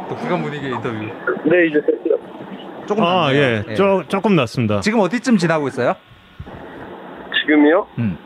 독특한 0.09 0.41
분위기의 0.41 0.71
인터뷰. 0.73 0.97
네, 0.97 1.67
이제 1.67 1.79
됐어요. 1.81 2.17
조금 2.87 3.03
아, 3.03 3.25
낫네요. 3.27 3.39
예, 3.41 3.63
예. 3.69 3.75
조, 3.75 4.03
조금 4.07 4.35
낫습니다. 4.35 4.79
지금 4.79 4.99
어디쯤 5.01 5.37
지나고 5.37 5.67
있어요? 5.67 5.93
지금이요? 7.41 7.87
음. 7.99 8.17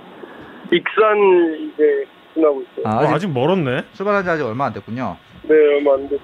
익산 0.72 1.72
이제 1.74 2.06
지나고 2.34 2.62
있어요. 2.62 2.86
아, 2.86 3.00
어, 3.00 3.02
아직 3.02 3.14
아직 3.16 3.28
멀었네. 3.32 3.84
출발한 3.94 4.24
지 4.24 4.30
아직 4.30 4.46
얼마 4.46 4.68
안 4.68 4.74
됐군요. 4.74 5.18
네, 5.44 5.56
얼마 5.76 5.96
안 5.96 6.08
돼서. 6.08 6.24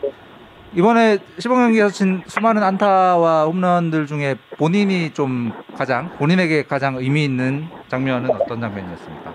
이번에 0.76 1.20
시범 1.40 1.58
경기에서 1.58 1.90
친 1.90 2.22
수많은 2.28 2.62
안타와 2.62 3.46
홈런들 3.46 4.06
중에 4.08 4.36
본인이 4.58 5.14
좀 5.14 5.54
가장 5.78 6.10
본인에게 6.18 6.64
가장 6.64 6.98
의미 6.98 7.24
있는 7.24 7.66
장면은 7.88 8.30
어떤 8.30 8.60
장면이었습니까? 8.60 9.34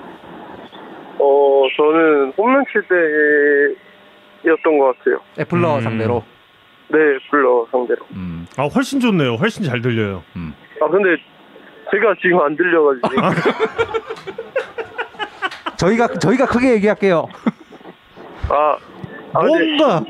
어, 1.18 1.62
저는 1.76 2.32
홈런 2.36 2.62
칠 2.70 2.82
때였던 4.44 4.78
것 4.78 4.98
같아요. 4.98 5.20
애플러 5.38 5.76
음. 5.76 5.80
상대로. 5.80 6.22
네, 6.88 6.98
불러 7.30 7.66
상대로. 7.70 8.04
음. 8.12 8.46
아, 8.58 8.64
훨씬 8.64 9.00
좋네요. 9.00 9.36
훨씬 9.36 9.64
잘 9.64 9.80
들려요. 9.80 10.22
아, 10.82 10.88
근데 10.88 11.16
제가 11.90 12.14
지금 12.20 12.40
안 12.40 12.54
들려가지고. 12.56 13.08
저희가 15.76 16.08
저희가 16.18 16.44
크게 16.46 16.72
얘기할게요. 16.74 17.26
아, 18.50 18.76
아, 19.32 19.42
네. 19.42 19.48
뭔가, 19.76 20.04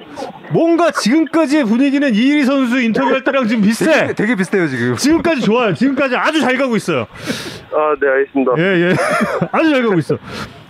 뭔가 0.52 0.90
지금까지의 0.90 1.64
분위기는 1.64 2.14
이의리 2.14 2.44
선수 2.44 2.80
인터뷰할 2.80 3.22
때랑 3.24 3.46
지금 3.46 3.62
비슷해. 3.62 3.92
되게, 4.00 4.12
되게 4.14 4.36
비슷해요 4.36 4.66
지금. 4.68 4.96
지금까지 4.96 5.42
좋아요. 5.42 5.74
지금까지 5.74 6.16
아주 6.16 6.40
잘 6.40 6.56
가고 6.56 6.76
있어요. 6.76 7.06
아, 7.72 7.94
네, 8.00 8.08
알겠습니다. 8.08 8.52
예, 8.58 8.62
예. 8.62 8.94
아주 9.52 9.70
잘 9.70 9.82
가고 9.82 9.98
있어. 9.98 10.16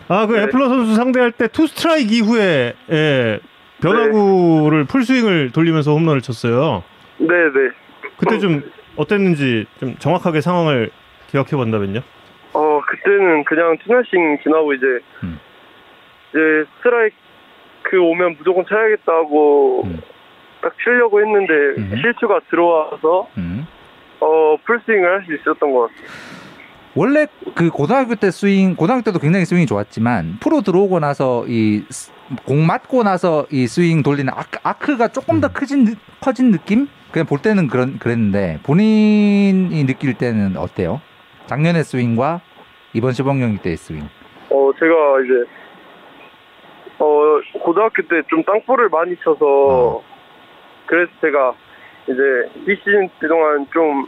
아, 0.09 0.27
그 0.27 0.35
네. 0.35 0.43
애플러 0.43 0.69
선수 0.69 0.95
상대할 0.95 1.33
때 1.33 1.47
투 1.49 1.67
스트라이크 1.67 2.13
이후에 2.13 2.75
예, 2.91 3.39
변화구를 3.81 4.85
풀스윙을 4.85 5.53
돌리면서 5.53 5.93
홈런을 5.93 6.21
쳤어요. 6.21 6.83
네, 7.19 7.27
네. 7.29 7.71
그때 8.19 8.39
좀 8.39 8.63
어땠는지 8.97 9.67
좀 9.79 9.95
정확하게 9.99 10.41
상황을 10.41 10.91
기억해 11.29 11.51
본다면요. 11.51 12.01
어, 12.53 12.81
그때는 12.87 13.45
그냥 13.45 13.79
투나싱 13.85 14.39
지나고 14.43 14.75
이제, 14.75 14.85
음. 15.23 15.39
이제 16.31 16.39
스트라이크 16.77 17.15
오면 17.97 18.37
무조건 18.39 18.65
쳐야겠다 18.69 19.13
하고 19.13 19.83
음. 19.85 20.01
딱 20.61 20.73
치려고 20.83 21.21
했는데 21.21 21.53
음. 21.79 21.97
실수가 22.01 22.41
들어와서 22.51 23.29
음. 23.39 23.67
어, 24.21 24.57
풀스윙을 24.65 25.09
할 25.09 25.25
수 25.27 25.35
있었던 25.35 25.73
것 25.73 25.81
같아요. 25.89 26.09
원래 26.97 27.27
그 27.55 27.71
고등학교 27.71 28.17
때 28.17 28.31
스윙 28.33 28.75
고등학교 28.75 29.03
때도 29.05 29.19
굉장히 29.21 29.45
스윙이 29.45 29.67
좋았지만 29.67 30.39
프로 30.41 30.61
들어오고 30.63 30.99
나서 31.01 31.45
이 31.49 31.85
공 32.45 32.65
맞고 32.65 33.03
나서 33.03 33.45
이 33.51 33.67
스윙 33.67 34.05
돌리는 34.05 34.33
아크, 34.33 34.61
아크가 34.63 35.09
조금 35.09 35.41
더 35.41 35.49
음. 35.49 35.53
커진 35.53 35.85
느- 35.85 35.95
커진 36.21 36.53
느낌? 36.53 36.87
그냥 37.11 37.27
볼 37.27 37.41
때는 37.43 37.67
그런 37.67 37.99
그랬는데 37.99 38.61
본인이 38.63 39.85
느낄 39.85 40.15
때는 40.15 40.57
어때요? 40.57 41.01
작년의 41.47 41.83
스윙과 41.83 42.41
이번 42.93 43.13
시범 43.15 43.41
경기 43.41 43.59
때의 43.63 43.77
스윙. 43.77 44.09
어, 44.51 44.71
제가 44.79 44.95
이제, 45.25 45.51
어, 47.01 47.41
고등학교 47.65 48.03
때 48.03 48.23
좀 48.29 48.43
땅볼을 48.45 48.89
많이 48.91 49.17
쳐서, 49.17 49.45
어. 49.47 50.03
그래서 50.87 51.11
제가 51.21 51.55
이제 52.05 52.23
이 52.67 52.77
시즌 52.77 53.09
그동안 53.19 53.67
좀 53.73 54.07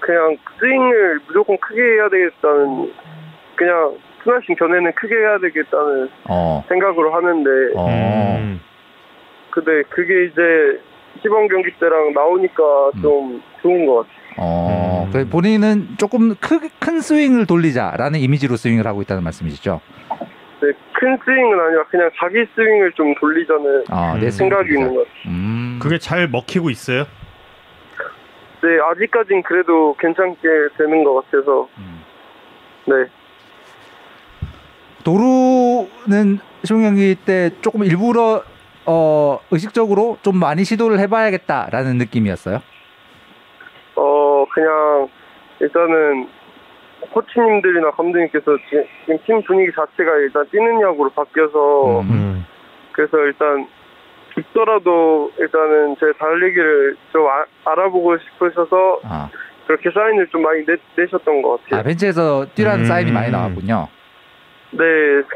그냥 0.00 0.36
스윙을 0.58 1.20
무조건 1.26 1.56
크게 1.58 1.80
해야 1.80 2.08
되겠다는, 2.08 2.92
그냥 3.56 3.96
스나싱 4.24 4.56
전에는 4.56 4.92
크게 4.94 5.14
해야 5.14 5.38
되겠다는 5.38 6.08
어. 6.28 6.64
생각으로 6.68 7.12
하는데, 7.14 7.50
어. 7.76 7.86
음. 8.38 8.60
근데 9.50 9.82
그게 9.90 10.26
이제 10.26 10.80
시범 11.20 11.46
경기 11.48 11.70
때랑 11.78 12.14
나오니까 12.14 12.62
좀 13.02 13.42
좋은 13.60 13.84
것 13.86 13.94
같아요. 14.06 14.22
어. 14.38 15.04
음. 15.06 15.12
그 15.12 15.28
본인은 15.28 15.96
조금 15.98 16.34
크, 16.40 16.58
큰 16.80 17.00
스윙을 17.00 17.46
돌리자라는 17.46 18.18
이미지로 18.20 18.56
스윙을 18.56 18.86
하고 18.86 19.02
있다는 19.02 19.22
말씀이시죠? 19.24 19.80
네, 21.02 21.08
큰 21.08 21.18
스윙은 21.24 21.60
아니라 21.60 21.84
그냥 21.90 22.10
자기 22.16 22.46
스윙을 22.54 22.92
좀 22.92 23.12
돌리자는 23.16 23.84
아, 23.90 24.16
내 24.18 24.26
음. 24.26 24.30
생각이 24.30 24.68
돌리자. 24.68 24.78
있는 24.80 24.94
것 24.94 25.08
같아요. 25.08 25.22
음. 25.26 25.78
그게 25.82 25.98
잘 25.98 26.28
먹히고 26.28 26.70
있어요. 26.70 27.04
네, 28.62 28.68
아직까진 28.90 29.42
그래도 29.42 29.96
괜찮게 29.98 30.40
되는 30.78 31.02
것 31.02 31.14
같아서, 31.14 31.68
음. 31.78 32.04
네. 32.86 32.94
도루는 35.02 36.38
시범 36.62 36.82
경기 36.82 37.16
때 37.16 37.50
조금 37.60 37.82
일부러 37.82 38.44
어, 38.86 39.40
의식적으로 39.50 40.18
좀 40.22 40.36
많이 40.38 40.62
시도를 40.62 41.00
해봐야겠다라는 41.00 41.98
느낌이었어요. 41.98 42.60
어, 43.96 44.44
그냥, 44.52 45.08
일단은, 45.60 46.28
코치님들이나 47.12 47.90
감독님께서 47.92 48.56
지- 48.68 48.88
지금 49.04 49.18
팀 49.24 49.42
분위기 49.42 49.70
자체가 49.72 50.16
일단 50.18 50.46
뛰는 50.50 50.80
야구로 50.80 51.10
바뀌어서, 51.10 52.00
음. 52.00 52.10
음. 52.10 52.46
그래서 52.92 53.18
일단, 53.18 53.66
죽더라도 54.34 55.30
일단은 55.38 55.94
제 56.00 56.06
달리기를 56.18 56.96
좀 57.12 57.26
아- 57.28 57.44
알아보고 57.70 58.16
싶으셔서 58.18 59.00
아, 59.04 59.28
그렇게 59.66 59.90
사인을 59.90 60.26
좀 60.28 60.42
많이 60.42 60.64
내, 60.64 60.74
내셨던 60.96 61.42
것 61.42 61.60
아, 61.60 61.64
같아요. 61.64 61.82
벤치에서 61.84 62.46
뛰라는 62.54 62.80
음. 62.80 62.84
사인이 62.86 63.12
많이 63.12 63.30
나왔군요. 63.30 63.88
네, 64.70 64.78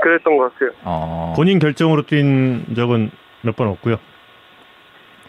그랬던 0.03 0.39
것 0.39 0.53
같아요. 0.55 0.71
어, 0.85 1.35
본인 1.37 1.59
결정으로 1.59 2.03
뛴 2.03 2.65
적은 2.75 3.11
몇 3.43 3.55
번 3.55 3.69
없고요. 3.69 3.97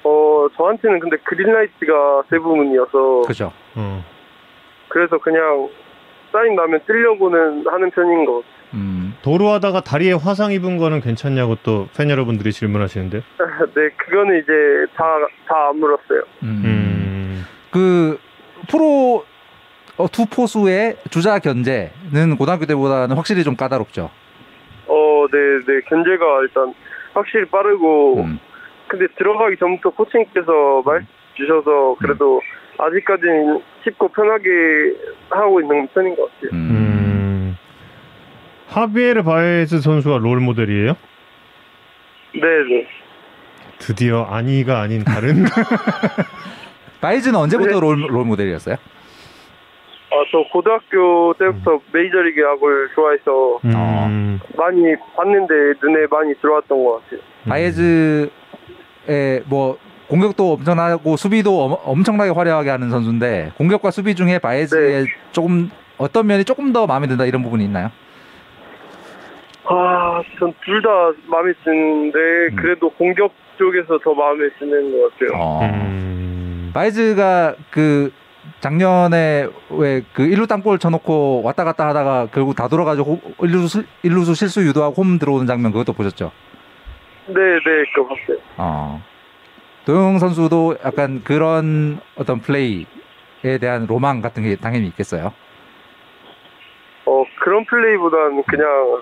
어, 0.04 0.48
저한테는 0.56 1.00
근데 1.00 1.18
그린라이트가 1.18 2.24
대부분이어서, 2.30 3.24
그죠. 3.28 3.52
어. 3.76 4.02
그래서 4.88 5.18
그냥 5.18 5.68
사인 6.32 6.56
나면 6.56 6.80
뛰려고는 6.86 7.66
하는 7.68 7.92
편인 7.92 8.26
것 8.26 8.34
같아요. 8.38 8.58
음, 8.74 9.16
도루하다가 9.22 9.82
다리에 9.82 10.12
화상 10.14 10.52
입은 10.52 10.78
거는 10.78 11.00
괜찮냐고 11.02 11.56
또 11.64 11.88
팬 11.98 12.10
여러분들이 12.10 12.52
질문하시는데. 12.52 13.22
네, 13.76 13.90
그거는 13.98 14.40
이제 14.40 14.52
다, 14.96 15.06
다 15.48 15.70
아물었어요. 15.70 16.22
음. 16.44 16.62
음. 16.66 17.46
그 17.72 18.20
프로 18.70 19.24
어, 19.98 20.08
투포수의 20.12 20.98
주자 21.10 21.40
견제는 21.40 22.38
고등학교 22.38 22.66
때보다는 22.66 23.16
확실히 23.16 23.44
좀 23.44 23.56
까다롭죠. 23.56 24.10
어, 24.88 25.26
네, 25.32 25.38
네. 25.66 25.82
견제가 25.90 26.42
일단 26.44 26.74
확실히 27.14 27.46
빠르고, 27.46 28.22
음. 28.22 28.40
근데 28.88 29.08
들어가기 29.18 29.58
전부터 29.58 29.90
코치님께서 29.92 30.84
말 30.86 31.06
주셔서 31.36 31.96
그래도 32.00 32.42
아직까지는 32.78 33.62
쉽고 33.84 34.10
편하게 34.10 34.50
하고 35.30 35.62
있는 35.62 35.88
편인 35.94 36.16
것 36.16 36.32
같아요. 36.32 36.50
음. 36.54 36.70
음. 36.72 37.58
하비에르 38.68 39.24
바에즈 39.24 39.82
선수가 39.82 40.18
롤 40.18 40.40
모델이에요? 40.40 40.94
네, 42.34 42.42
네. 42.42 42.88
드디어 43.80 44.24
아니가 44.24 44.82
아닌 44.82 45.04
다른 45.04 45.46
바에즈는 47.02 47.40
언제부터 47.40 47.76
네. 47.76 47.80
롤, 47.80 48.08
롤 48.08 48.26
모델이었어요? 48.26 48.76
아, 48.76 50.16
저 50.32 50.40
고등학교 50.52 51.34
때부터 51.38 51.80
메이저리그 51.92 52.42
야구를 52.42 52.90
좋아해서 52.96 53.60
음. 53.66 54.40
많이 54.58 54.96
봤는데 55.16 55.54
눈에 55.82 56.08
많이 56.10 56.34
들어왔던 56.42 56.84
것 56.84 57.04
같아요. 57.04 57.20
바에즈의 57.48 58.30
뭐 59.46 59.78
공격도 60.08 60.54
엄청나고 60.54 61.18
수비도 61.18 61.64
엄, 61.64 61.76
엄청나게 61.84 62.32
화려하게 62.32 62.70
하는 62.70 62.90
선수인데 62.90 63.52
공격과 63.58 63.92
수비 63.92 64.16
중에 64.16 64.40
바에즈의 64.40 65.08
조금 65.32 65.70
어떤 65.98 66.28
면이 66.28 66.46
조금 66.46 66.72
더 66.74 66.88
마음에 66.88 67.08
든다 67.08 67.26
이런 67.26 67.44
부분이 67.44 67.64
있나요? 67.66 67.92
아, 69.66 70.22
전 70.40 70.54
둘 70.64 70.82
다 70.82 70.90
마음에 71.28 71.52
드는데 71.64 72.18
음. 72.52 72.56
그래도 72.56 72.90
공격 72.92 73.34
쪽에서 73.58 74.00
더 74.04 74.14
마음에 74.14 74.48
드는 74.60 74.92
것 74.92 75.12
같아요. 75.12 75.30
어. 75.42 75.60
음. 75.64 76.72
바이즈가 76.74 77.56
그 77.72 78.12
작년에 78.62 79.48
왜그 79.70 80.24
일루 80.24 80.48
땅볼 80.48 80.80
쳐놓고 80.80 81.42
왔다 81.44 81.66
갔다 81.66 81.88
하다가 81.90 82.28
결국 82.34 82.56
다 82.56 82.70
돌아가지고 82.70 83.20
호- 83.38 83.46
일루수, 83.46 83.84
일루수 84.04 84.36
실수 84.36 84.62
유도하고 84.66 85.02
홈 85.04 85.20
들어오는 85.20 85.48
장면 85.48 85.72
그것도 85.74 85.92
보셨죠? 85.94 86.32
네, 87.28 87.34
네, 87.34 87.92
그거 87.94 88.08
봤어요. 88.08 88.38
어. 88.58 89.02
도영 89.88 90.20
선수도 90.20 90.76
약간 90.84 91.24
그런 91.24 92.02
어떤 92.18 92.42
플레이에 92.42 92.86
대한 93.62 93.88
로망 93.88 94.22
같은 94.22 94.44
게 94.44 94.58
당연히 94.58 94.88
있겠어요. 94.88 95.32
어, 97.06 97.24
그런 97.40 97.64
플레이보다는 97.64 98.44
그냥 98.44 99.02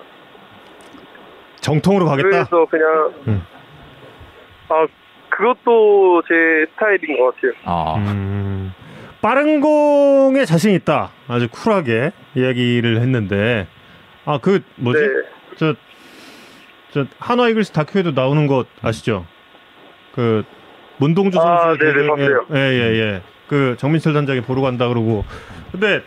정통으로 1.56 2.06
가겠다. 2.06 2.28
그래서 2.28 2.66
그냥 2.66 3.12
음. 3.26 3.42
아 4.68 4.86
그것도 5.28 6.22
제 6.28 6.66
스타일인 6.70 7.18
것 7.18 7.34
같아요. 7.34 7.52
어. 7.64 7.96
음. 7.98 8.72
빠른 9.20 9.60
공에 9.60 10.44
자신 10.44 10.70
있다. 10.72 11.10
아주 11.26 11.48
쿨하게 11.50 12.12
이야기를 12.36 13.00
했는데 13.00 13.66
아 14.24 14.38
그 14.38 14.62
뭐지? 14.76 15.00
네, 15.00 15.06
저, 15.56 15.74
저 16.92 17.06
한화 17.18 17.48
이글스 17.48 17.72
다큐에도 17.72 18.12
나오는 18.12 18.46
거 18.46 18.66
아시죠? 18.82 19.26
그 20.14 20.44
문동주 20.98 21.36
선수 21.36 21.48
아, 21.48 21.76
네네, 21.76 22.06
봤어요. 22.06 22.46
예예 22.54 22.98
예. 22.98 23.22
그 23.48 23.76
정민철 23.78 24.12
단장이 24.12 24.40
보러 24.42 24.62
간다 24.62 24.88
그러고 24.88 25.24
근데 25.72 26.02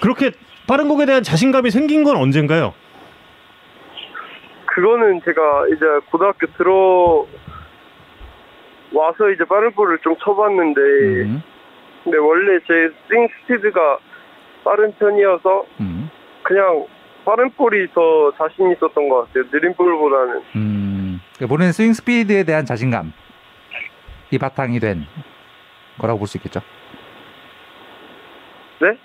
그렇게 0.00 0.32
빠른 0.66 0.88
공에 0.88 1.06
대한 1.06 1.22
자신감이 1.22 1.70
생긴 1.70 2.04
건 2.04 2.16
언젠가요? 2.16 2.74
그거는 4.66 5.20
제가 5.24 5.66
이제 5.68 5.84
고등학교 6.10 6.46
들어 6.56 7.26
와서 8.92 9.30
이제 9.30 9.44
빠른 9.44 9.72
볼을 9.72 9.98
좀 9.98 10.14
쳐봤는데 10.22 10.80
음. 10.80 11.42
근데 12.04 12.18
원래 12.18 12.58
제 12.66 12.90
스윙 13.08 13.28
스피드가 13.42 13.98
빠른 14.64 14.92
편이어서 14.96 15.66
음. 15.80 16.10
그냥 16.42 16.86
빠른 17.24 17.50
볼이 17.50 17.86
더 17.94 18.32
자신 18.36 18.70
있었던 18.72 19.08
것 19.08 19.26
같아요. 19.26 19.44
느린 19.50 19.74
볼보다는. 19.74 20.42
음. 20.56 21.20
그러니까 21.36 21.54
본인 21.54 21.72
스윙 21.72 21.92
스피드에 21.92 22.44
대한 22.44 22.64
자신감 22.64 23.12
이 24.30 24.38
바탕이 24.38 24.80
된 24.80 25.06
거라고 25.98 26.18
볼 26.20 26.26
수 26.26 26.36
있겠죠. 26.38 26.60
네? 28.80 28.96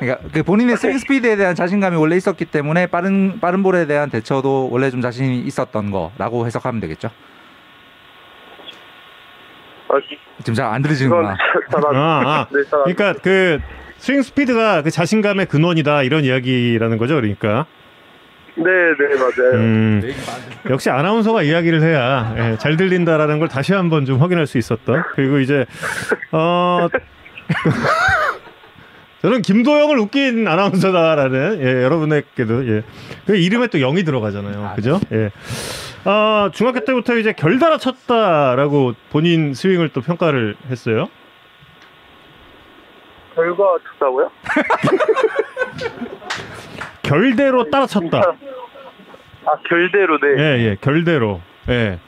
그러니까 0.00 0.28
그 0.32 0.42
본인의 0.42 0.76
스윙 0.76 0.98
스피드에 0.98 1.36
대한 1.36 1.54
자신감이 1.54 1.96
원래 1.96 2.16
있었기 2.16 2.46
때문에 2.46 2.86
빠른 2.88 3.38
빠른 3.40 3.62
볼에 3.62 3.86
대한 3.86 4.10
대처도 4.10 4.68
원래 4.70 4.90
좀 4.90 5.00
자신이 5.00 5.40
있었던 5.40 5.90
거라고 5.90 6.44
해석하면 6.46 6.80
되겠죠. 6.80 7.08
아, 9.88 9.94
지금 10.40 10.54
잘 10.54 10.66
안 10.66 10.82
들으시는구나. 10.82 11.30
아, 11.30 11.36
아. 11.94 12.46
네, 12.50 12.62
그러니까 12.70 13.12
그 13.22 13.60
스윙 13.98 14.22
스피드가 14.22 14.82
그 14.82 14.90
자신감의 14.90 15.46
근원이다 15.46 16.02
이런 16.02 16.24
이야기라는 16.24 16.98
거죠, 16.98 17.14
그러니까. 17.14 17.66
네, 18.56 18.64
네, 18.64 19.16
맞아요. 19.16 19.52
음, 19.54 20.02
역시 20.70 20.88
아나운서가 20.88 21.42
이야기를 21.42 21.82
해야 21.82 22.34
예, 22.38 22.56
잘 22.58 22.76
들린다라는 22.76 23.40
걸 23.40 23.48
다시 23.48 23.72
한번 23.72 24.04
좀 24.04 24.20
확인할 24.20 24.46
수 24.46 24.58
있었던. 24.58 25.02
그리고 25.14 25.40
이제 25.40 25.66
어 26.30 26.86
저는 29.22 29.42
김도영을 29.42 29.98
웃긴 29.98 30.46
아나운서다라는 30.46 31.60
예, 31.62 31.82
여러분에게도 31.82 32.68
예. 32.68 32.82
그 33.26 33.36
이름에 33.36 33.66
또 33.68 33.78
영이 33.78 34.04
들어가잖아요, 34.04 34.64
아, 34.64 34.74
그죠? 34.74 35.00
예. 35.12 35.30
아 36.04 36.50
중학교 36.52 36.84
때부터 36.84 37.16
이제 37.16 37.32
결달아 37.32 37.78
쳤다라고 37.78 38.94
본인 39.10 39.54
스윙을 39.54 39.88
또 39.88 40.00
평가를 40.00 40.54
했어요. 40.70 41.08
결과 43.34 43.64
좋다고요? 43.98 44.30
결대로 47.04 47.70
따라쳤다. 47.70 48.18
아, 49.46 49.56
결대로, 49.68 50.18
네. 50.18 50.28
예, 50.38 50.64
예, 50.70 50.76
결대로. 50.80 51.40
예. 51.68 51.98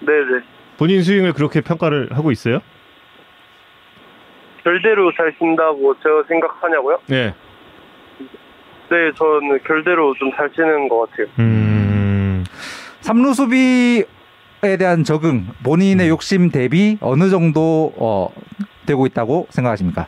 네, 0.00 0.06
네. 0.06 0.44
본인 0.76 1.02
스윙을 1.02 1.32
그렇게 1.34 1.60
평가를 1.60 2.08
하고 2.12 2.32
있어요? 2.32 2.58
결대로 4.64 5.12
잘 5.16 5.32
친다고 5.38 5.94
저 6.02 6.24
생각하냐고요? 6.28 6.98
예. 7.12 7.34
네, 8.90 9.12
저는 9.14 9.60
결대로 9.64 10.12
좀 10.14 10.30
잘 10.36 10.50
치는 10.50 10.88
것 10.88 11.08
같아요. 11.10 11.26
음. 11.38 12.44
삼루 13.00 13.32
수비에 13.34 14.04
대한 14.78 15.04
적응, 15.04 15.46
본인의 15.64 16.08
욕심 16.08 16.50
대비 16.50 16.98
어느 17.00 17.30
정도 17.30 17.92
어, 17.96 18.28
되고 18.86 19.06
있다고 19.06 19.46
생각하십니까? 19.50 20.06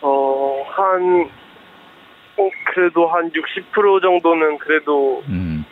어, 0.00 0.64
한, 0.68 1.22
어, 1.22 1.30
그래도 2.74 3.06
한 3.06 3.30
60% 3.30 4.02
정도는 4.02 4.58
그래도 4.58 5.22
음. 5.28 5.64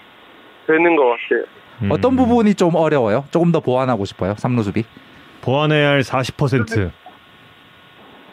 되는 0.67 0.97
것 0.97 1.05
같아요. 1.05 1.45
음. 1.83 1.91
어떤 1.91 2.17
부분이 2.17 2.55
좀 2.55 2.75
어려워요? 2.75 3.25
조금 3.31 3.53
더 3.53 3.61
보완하고 3.61 4.05
싶어요. 4.05 4.35
삼루 4.37 4.63
수비. 4.63 4.85
보완해야 5.43 5.91
할 5.91 6.01
40%. 6.01 6.91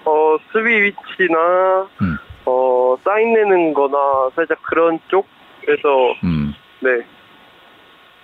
어, 0.05 0.38
수비 0.51 0.69
위치나, 0.82 1.88
음. 2.01 2.17
어, 2.45 2.95
사인 3.03 3.34
내는 3.34 3.73
거나 3.73 4.30
살짝 4.36 4.61
그런 4.63 4.99
쪽에서, 5.07 6.13
음. 6.23 6.53
네, 6.80 6.89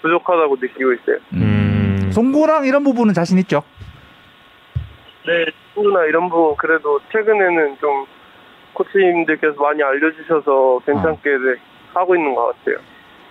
부족하다고 0.01 0.57
느끼고 0.59 0.93
있어요. 0.93 1.17
음. 1.33 2.11
송구랑 2.11 2.65
이런 2.65 2.83
부분은 2.83 3.13
자신 3.13 3.37
있죠. 3.39 3.63
네, 5.25 5.45
친구나 5.73 6.03
이런 6.05 6.29
부분 6.29 6.55
그래도 6.57 6.99
최근에는 7.11 7.77
좀 7.79 8.05
코치님들께서 8.73 9.53
많이 9.61 9.81
알려주셔서 9.83 10.81
괜찮게 10.85 11.29
네, 11.29 11.55
하고 11.93 12.15
있는 12.15 12.33
것 12.35 12.47
같아요. 12.47 12.77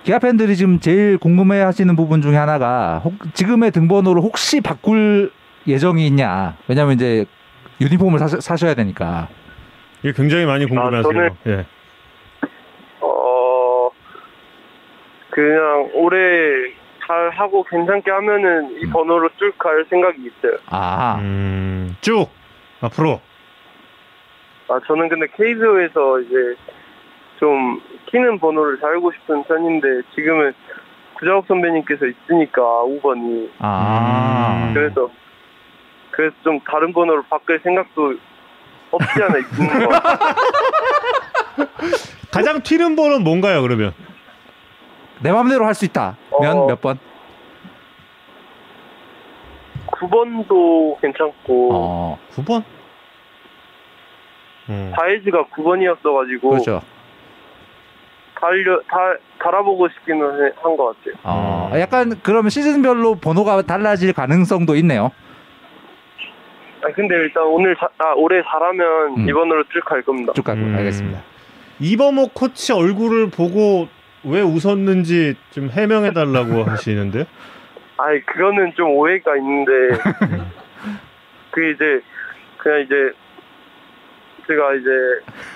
기아 0.05 0.19
팬들이 0.19 0.57
지금 0.57 0.81
제일 0.81 1.19
궁금해하시는 1.19 1.95
부분 1.97 2.23
중에 2.23 2.37
하나가 2.37 2.99
혹, 3.05 3.15
지금의 3.35 3.71
등번호를 3.71 4.21
혹시 4.23 4.61
바꿀 4.61 5.31
예정이 5.67 6.07
있냐? 6.09 6.57
왜냐하면 6.69 6.95
이제 6.95 7.25
유니폼을 7.81 8.19
사셔, 8.19 8.41
사셔야 8.41 8.75
되니까. 8.75 9.29
이게 10.03 10.13
굉장히 10.13 10.45
많이 10.47 10.67
궁금해하세요. 10.67 11.13
저는- 11.13 11.35
예. 11.47 11.67
어 13.01 13.91
그냥 15.31 15.91
올해 15.95 16.19
잘 17.07 17.31
하고 17.31 17.63
괜찮게 17.65 18.11
하면은 18.11 18.73
이 18.81 18.85
음. 18.85 18.91
번호로 18.93 19.29
쭉 19.39 19.57
갈 19.59 19.85
생각이 19.89 20.19
있어요. 20.23 20.59
아, 20.67 21.19
음, 21.21 21.95
쭉 22.01 22.29
앞으로. 22.81 23.21
아 24.73 24.81
저는 24.87 25.09
근데 25.11 25.27
KBO에서 25.27 26.21
이제 26.21 26.35
좀 27.39 27.79
키는 28.07 28.39
번호를 28.39 28.81
달고 28.81 29.13
싶은 29.13 29.45
편인데 29.45 29.87
지금은 30.15 30.55
구자욱 31.19 31.45
선배님께서 31.47 32.07
있으니까 32.07 32.63
5번이 32.63 33.51
아. 33.59 34.69
음. 34.69 34.75
그래서 34.75 35.11
그래서 36.11 36.35
좀 36.43 36.59
다른 36.61 36.93
번호로 36.93 37.23
바꿀 37.29 37.61
생각도 37.63 38.15
없지 38.93 39.23
않아 39.23 39.39
있는 39.39 39.87
것 39.87 39.89
같아요. 39.91 40.29
가장 42.33 42.63
튀는 42.63 42.97
번호는 42.97 43.25
뭔가요, 43.25 43.61
그러면? 43.63 43.93
내 45.23 45.31
맘대로 45.33 45.67
할 45.67 45.75
수 45.75 45.85
있다. 45.85 46.17
면 46.41 46.59
어. 46.59 46.67
몇 46.67 46.81
번? 46.81 46.99
9번도 49.93 51.01
괜찮고 51.01 51.69
어, 51.73 52.19
9번? 52.35 52.63
음. 54.69 54.93
바이즈가 54.95 55.45
9번이었어가지고 55.47 56.51
그렇죠. 56.51 56.83
달려 58.41 58.81
다 58.89 58.97
달아보고 59.39 59.89
싶기는 59.89 60.21
한 60.61 60.77
것 60.77 60.97
같아요. 60.97 61.15
어, 61.23 61.71
음. 61.73 61.79
약간 61.81 62.15
그러면 62.23 62.51
시즌별로 62.51 63.17
번호가 63.17 63.63
달라질 63.63 64.13
가능성도 64.13 64.75
있네요. 64.77 65.11
아 66.85 66.89
근데 66.95 67.15
일단 67.15 67.45
오늘 67.45 67.77
자- 67.77 67.89
아 67.99 68.13
올해 68.17 68.43
잘하면 68.43 69.19
음. 69.19 69.29
이번으로 69.29 69.63
쭉 69.73 69.85
갈 69.85 70.03
겁니다. 70.03 70.33
쭉 70.35 70.43
가고 70.43 70.61
음. 70.61 70.75
알겠습니다. 70.77 71.21
이범호 71.79 72.29
코치 72.35 72.73
얼굴을 72.73 73.31
보고 73.31 73.87
왜 74.25 74.41
웃었는지 74.41 75.35
좀 75.51 75.69
해명해 75.71 76.13
달라고 76.13 76.65
하시는데요. 76.69 77.25
아니 77.99 78.25
그거는 78.27 78.73
좀 78.75 78.91
오해가 78.91 79.37
있는데 79.37 79.71
그 81.53 81.71
이제 81.71 82.01
그냥 82.57 82.81
이제 82.81 82.95
제가 84.47 84.75
이제 84.75 84.91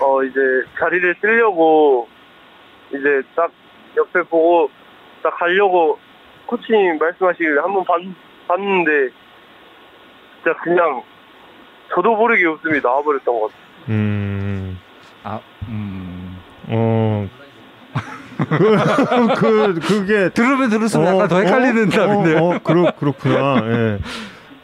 어 0.00 0.22
이제 0.22 0.40
자리를 0.78 1.16
쓰려고 1.20 2.08
이제 2.90 3.22
딱 3.34 3.50
옆에 3.96 4.22
보고 4.22 4.70
딱 5.22 5.36
가려고 5.38 5.98
코치님 6.46 6.98
말씀하시길래 6.98 7.60
한번 7.60 7.84
봤, 7.84 7.96
봤는데 8.48 9.10
진짜 10.36 10.56
그냥 10.62 11.02
저도 11.94 12.14
모르게 12.14 12.46
웃음이 12.46 12.80
나와버렸던 12.82 13.40
것 13.40 13.50
같아요. 13.50 13.66
음. 13.88 14.78
아, 15.24 15.40
음. 15.68 16.38
어. 16.68 17.28
그, 18.48 19.34
그, 19.36 19.80
그게. 19.80 20.28
들으면 20.30 20.68
들을수록 20.68 21.06
약간 21.06 21.26
더 21.28 21.38
헷갈리는 21.40 21.88
답인데요. 21.88 22.38
어, 22.38 22.54
어, 22.54 22.58
그렇, 22.62 22.92
그렇구나. 22.98 23.56
예. 23.64 23.98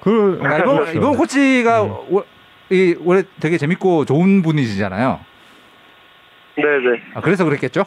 그, 0.01 0.39
아, 0.43 0.59
이번, 0.59 0.77
그렇죠. 0.77 0.93
이번 0.99 1.17
코치가 1.17 1.83
음. 1.85 1.91
오- 2.11 2.25
이 2.73 2.97
올해 3.05 3.23
되게 3.39 3.59
재밌고 3.59 4.07
좋은 4.07 4.41
분이시잖아요. 4.43 5.21
네네. 6.57 7.03
아, 7.15 7.21
그래서 7.21 7.45
그랬겠죠? 7.45 7.85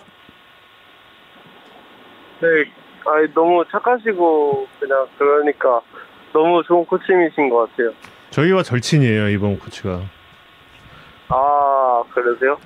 네. 2.41 2.47
아니 3.07 3.33
너무 3.33 3.63
착하시고 3.71 4.67
그냥 4.79 5.07
그러니까 5.17 5.81
너무 6.33 6.61
좋은 6.63 6.86
코치님이신 6.86 7.49
것 7.49 7.69
같아요. 7.69 7.91
저희와 8.29 8.61
절친이에요, 8.63 9.29
이범호 9.29 9.57
코치가. 9.59 10.01
아 11.29 12.03
그러세요? 12.13 12.57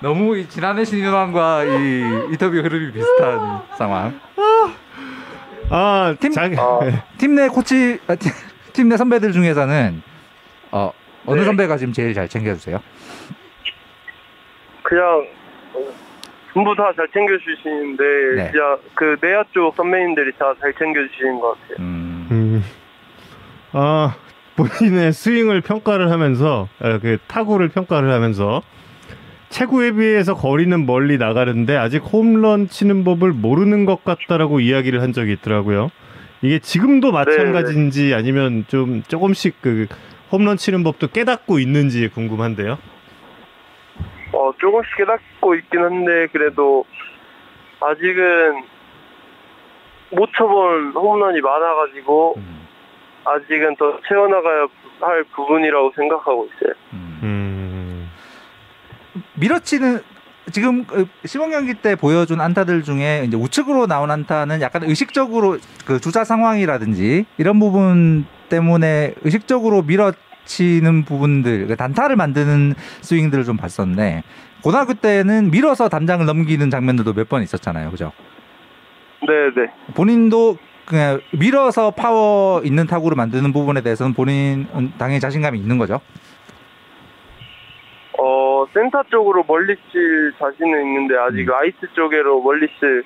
너무 0.00 0.36
이 0.36 0.48
지난해 0.48 0.84
신인왕과 0.84 1.64
이 1.64 1.68
인터뷰 2.30 2.56
흐름이 2.58 2.92
비슷한 2.92 3.62
상황. 3.76 4.20
아, 5.70 6.14
팀- 6.20 6.32
자기. 6.32 6.56
아. 6.58 6.80
예. 6.84 7.02
팀내 7.18 7.48
코치, 7.48 7.98
아, 8.06 8.16
팀내 8.72 8.96
선배들 8.96 9.32
중에서는 9.32 10.02
어, 10.72 10.92
어느 11.26 11.40
네. 11.40 11.44
선배가 11.46 11.76
지금 11.76 11.92
제일 11.92 12.14
잘 12.14 12.28
챙겨주세요? 12.28 12.80
그냥 14.82 15.26
어, 15.74 15.80
전부 16.54 16.74
다 16.74 16.92
잘 16.96 17.06
챙겨주시는데 17.12 18.04
네. 18.36 18.50
진짜 18.50 18.78
그 18.94 19.16
내야 19.20 19.44
쪽 19.52 19.74
선배님들이 19.76 20.32
다 20.38 20.54
잘 20.60 20.72
챙겨주시는 20.74 21.40
것 21.40 21.58
같아요. 21.60 21.76
음, 21.80 22.28
음. 22.30 22.64
아, 23.72 24.14
본인의 24.56 25.12
스윙을 25.12 25.60
평가를 25.60 26.10
하면서, 26.10 26.68
아, 26.80 26.98
그 26.98 27.18
타구를 27.28 27.68
평가를 27.68 28.10
하면서, 28.12 28.62
체구에 29.48 29.92
비해서 29.92 30.34
거리는 30.34 30.86
멀리 30.86 31.18
나가는데 31.18 31.76
아직 31.76 31.98
홈런 31.98 32.68
치는 32.68 33.04
법을 33.04 33.32
모르는 33.32 33.86
것 33.86 34.04
같다라고 34.04 34.60
이야기를 34.60 35.00
한 35.00 35.12
적이 35.12 35.32
있더라고요. 35.34 35.90
이게 36.42 36.58
지금도 36.58 37.10
마찬가지인지 37.12 38.14
아니면 38.14 38.64
좀 38.68 39.02
조금씩 39.08 39.60
그 39.60 39.86
홈런 40.30 40.56
치는 40.56 40.84
법도 40.84 41.08
깨닫고 41.08 41.58
있는지 41.58 42.08
궁금한데요. 42.08 42.78
어 44.32 44.52
조금씩 44.60 44.96
깨닫고 44.98 45.54
있긴 45.56 45.80
한데 45.80 46.26
그래도 46.32 46.84
아직은 47.80 48.62
못 50.10 50.28
쳐본 50.36 50.92
홈런이 50.92 51.40
많아가지고 51.40 52.34
음, 52.36 52.66
아직은 53.24 53.76
더 53.76 53.98
채워나가야 54.06 54.66
할 55.00 55.24
부분이라고 55.24 55.92
생각하고 55.96 56.46
있어요. 56.46 56.74
음. 56.92 57.20
음. 57.22 57.57
밀어치는 59.38 60.00
지금 60.52 60.84
그 60.86 61.06
시범 61.26 61.50
경기 61.50 61.74
때 61.74 61.94
보여준 61.94 62.40
안타들 62.40 62.82
중에 62.82 63.24
이제 63.26 63.36
우측으로 63.36 63.86
나온 63.86 64.10
안타는 64.10 64.60
약간 64.62 64.82
의식적으로 64.82 65.58
그 65.84 66.00
주자 66.00 66.24
상황이라든지 66.24 67.26
이런 67.36 67.60
부분 67.60 68.24
때문에 68.48 69.14
의식적으로 69.22 69.82
밀어치는 69.82 71.04
부분들 71.04 71.66
그 71.66 71.76
단타를 71.76 72.16
만드는 72.16 72.74
스윙들을 73.02 73.44
좀 73.44 73.58
봤었는데 73.58 74.22
고등학교 74.62 74.94
때는 74.94 75.50
밀어서 75.50 75.88
담장을 75.90 76.24
넘기는 76.24 76.70
장면들도 76.70 77.12
몇 77.12 77.28
번 77.28 77.42
있었잖아요, 77.42 77.90
그죠? 77.90 78.12
네 79.20 79.26
네. 79.54 79.70
본인도 79.94 80.56
그냥 80.86 81.20
밀어서 81.32 81.90
파워 81.90 82.62
있는 82.64 82.86
타구를 82.86 83.14
만드는 83.16 83.52
부분에 83.52 83.82
대해서는 83.82 84.14
본인은 84.14 84.92
당연히 84.96 85.20
자신감이 85.20 85.58
있는 85.58 85.76
거죠. 85.76 86.00
어 88.20 88.66
센터 88.74 89.02
쪽으로 89.04 89.44
멀리 89.46 89.76
칠 89.92 90.32
자신은 90.38 90.82
있는데 90.86 91.16
아직 91.16 91.48
음. 91.48 91.54
라이트 91.54 91.76
쪽으로 91.94 92.42
멀리 92.42 92.66
칠 92.80 93.04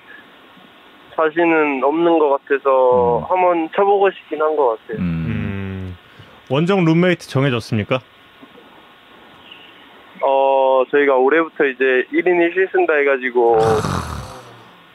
자신은 1.15 1.85
없는 1.85 2.19
것 2.19 2.31
같아서 2.31 3.19
음. 3.19 3.25
한번 3.29 3.69
쳐보고 3.77 4.11
싶긴 4.11 4.41
한 4.41 4.57
것 4.57 4.79
같아요. 4.81 4.99
음. 4.99 5.27
음. 5.29 5.97
원정 6.51 6.85
룸메이트 6.85 7.29
정해졌습니까? 7.29 8.01
어 10.25 10.85
저희가 10.91 11.17
올해부터 11.17 11.65
이제 11.65 11.85
1인 12.13 12.27
1실 12.27 12.71
쓴다 12.73 12.95
해가지고 12.95 13.59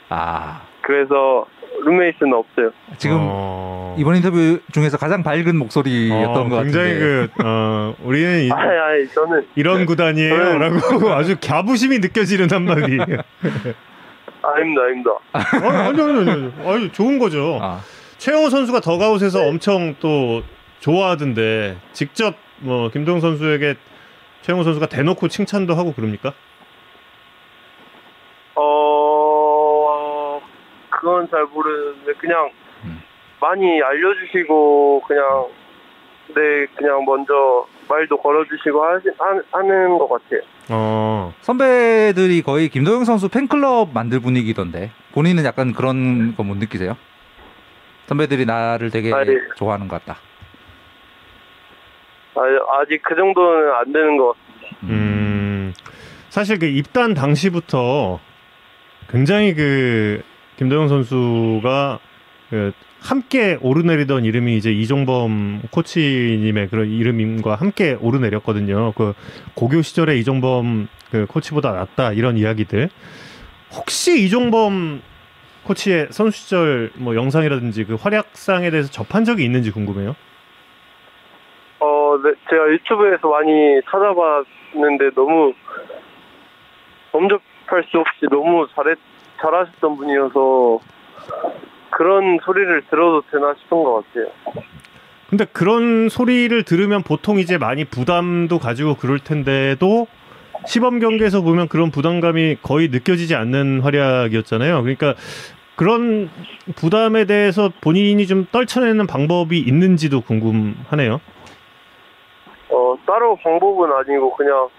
아 0.10 0.61
그래서 0.81 1.45
룸메이트는 1.84 2.34
없어요. 2.34 2.72
지금 2.98 3.18
어... 3.19 3.66
이번 3.97 4.15
인터뷰 4.15 4.59
중에서 4.71 4.97
가장 4.97 5.23
밝은 5.23 5.57
목소리였던 5.57 6.45
어, 6.45 6.49
것 6.49 6.63
굉장히 6.63 6.93
같은데. 6.93 7.27
그 7.35 7.43
어, 7.43 7.95
우리는 8.03 8.43
이, 8.43 8.51
아니 8.51 8.77
아니 8.77 9.07
저는 9.09 9.47
이런 9.55 9.85
구단이에요라고 9.85 11.09
아주 11.13 11.35
갸부심이 11.41 11.99
느껴지는 11.99 12.49
한마디. 12.51 12.97
아닙니다 14.43 14.81
아닙니다. 14.83 15.11
아니 15.33 15.77
아니 15.77 16.01
아니 16.01 16.29
아니, 16.31 16.53
아니 16.65 16.91
좋은 16.91 17.17
거죠. 17.19 17.59
아, 17.61 17.79
최영호 18.17 18.49
선수가 18.49 18.79
더가웃에서 18.81 19.43
엄청 19.47 19.95
또 19.99 20.43
좋아하던데 20.79 21.77
직접 21.93 22.35
뭐 22.59 22.89
김동 22.89 23.19
선수에게 23.19 23.75
최영호 24.43 24.63
선수가 24.63 24.85
대놓고 24.87 25.27
칭찬도 25.27 25.73
하고 25.75 25.93
그럽니까? 25.93 26.33
어 28.55 30.39
그건 30.89 31.27
잘 31.29 31.45
모르는데 31.45 32.13
그냥 32.19 32.45
음. 32.45 32.66
많이 33.39 33.81
알려주시고 33.81 35.01
그냥 35.07 35.47
네 36.30 36.65
그냥 36.76 37.05
먼저 37.05 37.65
말도 37.88 38.18
걸어주시고 38.18 38.84
하시, 38.84 39.07
하, 39.18 39.39
하는 39.59 39.97
것 39.97 40.09
같아요. 40.09 40.41
어. 40.69 41.34
선배들이 41.41 42.41
거의 42.41 42.68
김도영 42.69 43.05
선수 43.05 43.30
팬클럽 43.30 43.93
만들 43.93 44.19
분위기던데 44.19 44.91
본인은 45.14 45.45
약간 45.45 45.72
그런 45.73 46.35
거 46.35 46.43
못 46.43 46.57
느끼세요? 46.57 46.97
선배들이 48.07 48.45
나를 48.45 48.89
되게 48.89 49.14
아, 49.14 49.22
예. 49.26 49.38
좋아하는 49.55 49.88
것 49.88 50.03
같다. 50.03 50.19
아, 52.35 52.41
아직 52.81 53.01
그 53.03 53.15
정도는 53.15 53.72
안 53.73 53.91
되는 53.91 54.18
것. 54.18 54.35
음, 54.84 55.73
사실 56.30 56.59
그 56.59 56.65
입단 56.65 57.14
당시부터 57.14 58.19
굉장히 59.09 59.53
그 59.53 60.22
김도영 60.57 60.88
선수가 60.89 61.99
그 62.49 62.72
함께 63.01 63.57
오르내리던 63.61 64.25
이름이 64.25 64.57
이제 64.57 64.71
이종범 64.71 65.61
코치님의 65.71 66.69
그런 66.69 66.89
이름과 66.89 67.55
함께 67.55 67.97
오르내렸거든요. 68.01 68.93
그 68.93 69.13
고교 69.55 69.81
시절에 69.81 70.17
이종범 70.17 70.87
그 71.11 71.25
코치보다 71.27 71.71
낫다 71.71 72.13
이런 72.13 72.37
이야기들. 72.37 72.89
혹시 73.73 74.23
이종범 74.23 75.01
코치의 75.65 76.07
선수 76.11 76.37
시절 76.37 76.91
뭐 76.95 77.15
영상이라든지 77.15 77.85
그 77.85 77.95
활약상에 77.95 78.69
대해서 78.71 78.89
접한 78.89 79.25
적이 79.25 79.43
있는지 79.43 79.71
궁금해요. 79.71 80.15
어, 81.79 82.17
네, 82.23 82.31
제가 82.49 82.69
유튜브에서 82.71 83.27
많이 83.27 83.81
찾아봤는데 83.85 85.11
너무 85.15 85.53
범접할 87.11 87.83
수 87.89 87.99
없이 87.99 88.25
너무 88.31 88.67
잘했, 88.73 88.97
잘하셨던 89.39 89.97
분이어서 89.97 90.79
그런 91.97 92.37
소리를 92.45 92.83
들어도 92.91 93.23
되나 93.31 93.55
싶은 93.57 93.83
것 93.83 94.03
같아요. 94.05 94.27
근데 95.31 95.45
그런 95.45 96.09
소리를 96.09 96.61
들으면 96.61 97.01
보통 97.01 97.39
이제 97.39 97.57
많이 97.57 97.85
부담도 97.85 98.59
가지고 98.59 98.93
그럴 98.93 99.17
텐데도 99.17 100.05
시범 100.67 100.99
경기에서 100.99 101.41
보면 101.41 101.67
그런 101.67 101.89
부담감이 101.89 102.57
거의 102.61 102.89
느껴지지 102.89 103.33
않는 103.33 103.79
활약이었잖아요. 103.79 104.83
그러니까 104.83 105.15
그런 105.75 106.29
부담에 106.75 107.25
대해서 107.25 107.71
본인이 107.81 108.27
좀 108.27 108.45
떨쳐내는 108.51 109.07
방법이 109.07 109.57
있는지도 109.57 110.21
궁금하네요. 110.21 111.19
어, 112.69 112.95
따로 113.07 113.35
방법은 113.37 113.91
아니고 113.91 114.35
그냥 114.35 114.69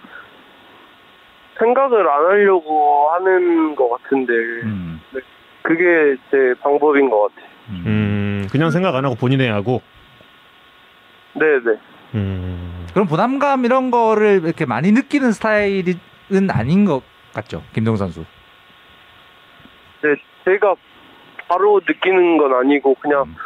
생각을 1.59 2.09
안 2.09 2.27
하려고 2.27 3.09
하는 3.11 3.75
것 3.75 3.89
같은데 3.89 4.33
음. 4.63 5.01
그게 5.69 6.17
제 6.31 6.55
방법인 6.63 7.11
것 7.11 7.29
같아요. 7.29 7.51
음. 7.69 7.85
음, 7.87 8.49
그냥 8.51 8.71
생각 8.71 8.95
안 8.97 9.05
하고 9.05 9.15
본인의 9.17 9.51
하고. 9.51 9.83
네네. 11.35 11.79
음, 12.15 12.87
그럼 12.95 13.07
부담감 13.07 13.67
이런 13.67 13.91
거를 13.91 14.41
이렇게 14.43 14.65
많이 14.65 14.93
느끼는 14.93 15.33
스타일은 15.33 16.51
아닌 16.51 16.87
것 16.87 17.03
같죠, 17.35 17.63
김동 17.75 17.97
선수. 17.97 18.25
네, 20.03 20.15
제가 20.47 20.75
바로 21.49 21.83
느끼는 21.87 22.39
건 22.39 22.55
아니고 22.55 22.95
그냥 22.95 23.25
음. 23.25 23.37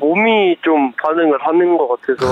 몸이 0.00 0.56
좀 0.62 0.90
반응을 1.00 1.38
하는 1.46 1.78
것 1.78 1.86
같아서 1.88 2.26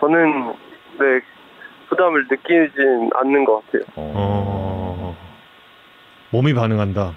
저는 0.00 0.54
네 0.98 1.20
부담을 1.90 2.26
느끼진 2.30 3.10
않는 3.14 3.44
것 3.44 3.62
같아요. 3.66 3.82
어, 3.96 4.53
몸이 6.34 6.52
반응한다. 6.52 7.14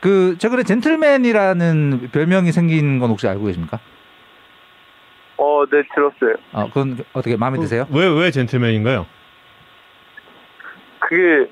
그 0.00 0.36
최근에 0.38 0.62
젠틀맨이라는 0.62 2.08
별명이 2.10 2.52
생긴 2.52 2.98
건 2.98 3.10
혹시 3.10 3.28
알고 3.28 3.44
계십니까? 3.44 3.78
어, 5.36 5.64
네 5.70 5.82
들었어요. 5.94 6.36
어, 6.52 6.66
그건 6.68 7.04
어떻게 7.12 7.36
마음에 7.36 7.58
드세요? 7.58 7.86
왜, 7.90 8.06
왜 8.06 8.30
젠틀맨인가요? 8.30 9.04
그게 11.00 11.50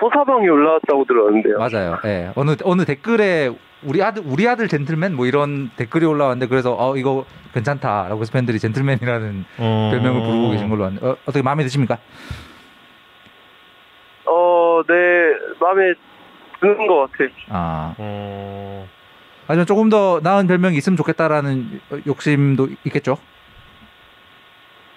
호사방이 0.00 0.48
올라왔다고 0.48 1.04
들었는데요. 1.04 1.58
맞아요. 1.58 1.98
예. 2.06 2.30
어느 2.36 2.56
어느 2.64 2.86
댓글에 2.86 3.50
우리 3.82 4.02
아들 4.02 4.22
우리 4.24 4.48
아들 4.48 4.66
젠틀맨 4.66 5.14
뭐 5.14 5.26
이런 5.26 5.70
댓글이 5.76 6.06
올라왔는데 6.06 6.46
그래서 6.48 6.74
어 6.78 6.96
이거 6.96 7.26
괜찮다라고 7.52 8.22
해서 8.22 8.32
팬들이 8.32 8.58
젠틀맨이라는 8.58 9.44
어... 9.58 9.90
별명을 9.92 10.22
부르고 10.22 10.50
계신 10.52 10.70
걸로 10.70 10.84
왔는데 10.84 11.06
어, 11.06 11.16
어떻게 11.26 11.42
마음에 11.42 11.64
드십니까? 11.64 11.98
어, 14.24 14.82
네 14.88 14.94
마음에 15.60 15.94
드는 16.64 16.86
것 16.86 17.10
같아요. 17.12 17.28
아 17.50 17.94
어... 17.98 18.88
하지만 19.46 19.66
조금 19.66 19.90
더 19.90 20.20
나은 20.22 20.46
별명이 20.46 20.76
있으면 20.78 20.96
좋겠다라는 20.96 21.80
욕심도 22.06 22.68
있겠죠. 22.86 23.18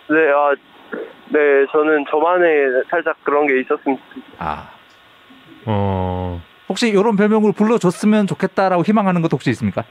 네, 0.09 0.15
아, 0.31 0.55
네 1.29 1.65
저는 1.71 2.05
저만의 2.09 2.83
살짝 2.89 3.21
그런 3.23 3.47
게 3.47 3.61
좋겠어요. 3.67 3.97
아 4.39 4.69
어... 5.65 6.41
혹시 6.69 6.89
이런 6.89 7.17
별명으로 7.17 7.51
불러줬으면 7.51 8.27
좋겠다라고 8.27 8.83
희망하는 8.83 9.21
것도 9.21 9.35
혹시 9.35 9.49
있습니까? 9.49 9.83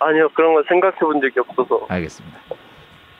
아니요 0.00 0.28
그런 0.34 0.54
거 0.54 0.62
생각해 0.68 0.96
본 1.00 1.20
적이 1.20 1.40
없어서. 1.40 1.86
알겠습니다. 1.88 2.38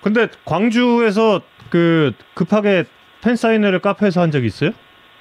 근데 0.01 0.29
광주에서 0.45 1.41
그 1.71 2.13
급하게 2.35 2.85
팬 3.21 3.35
사인회를 3.35 3.81
카페에서 3.81 4.21
한 4.21 4.31
적이 4.31 4.47
있어요? 4.47 4.71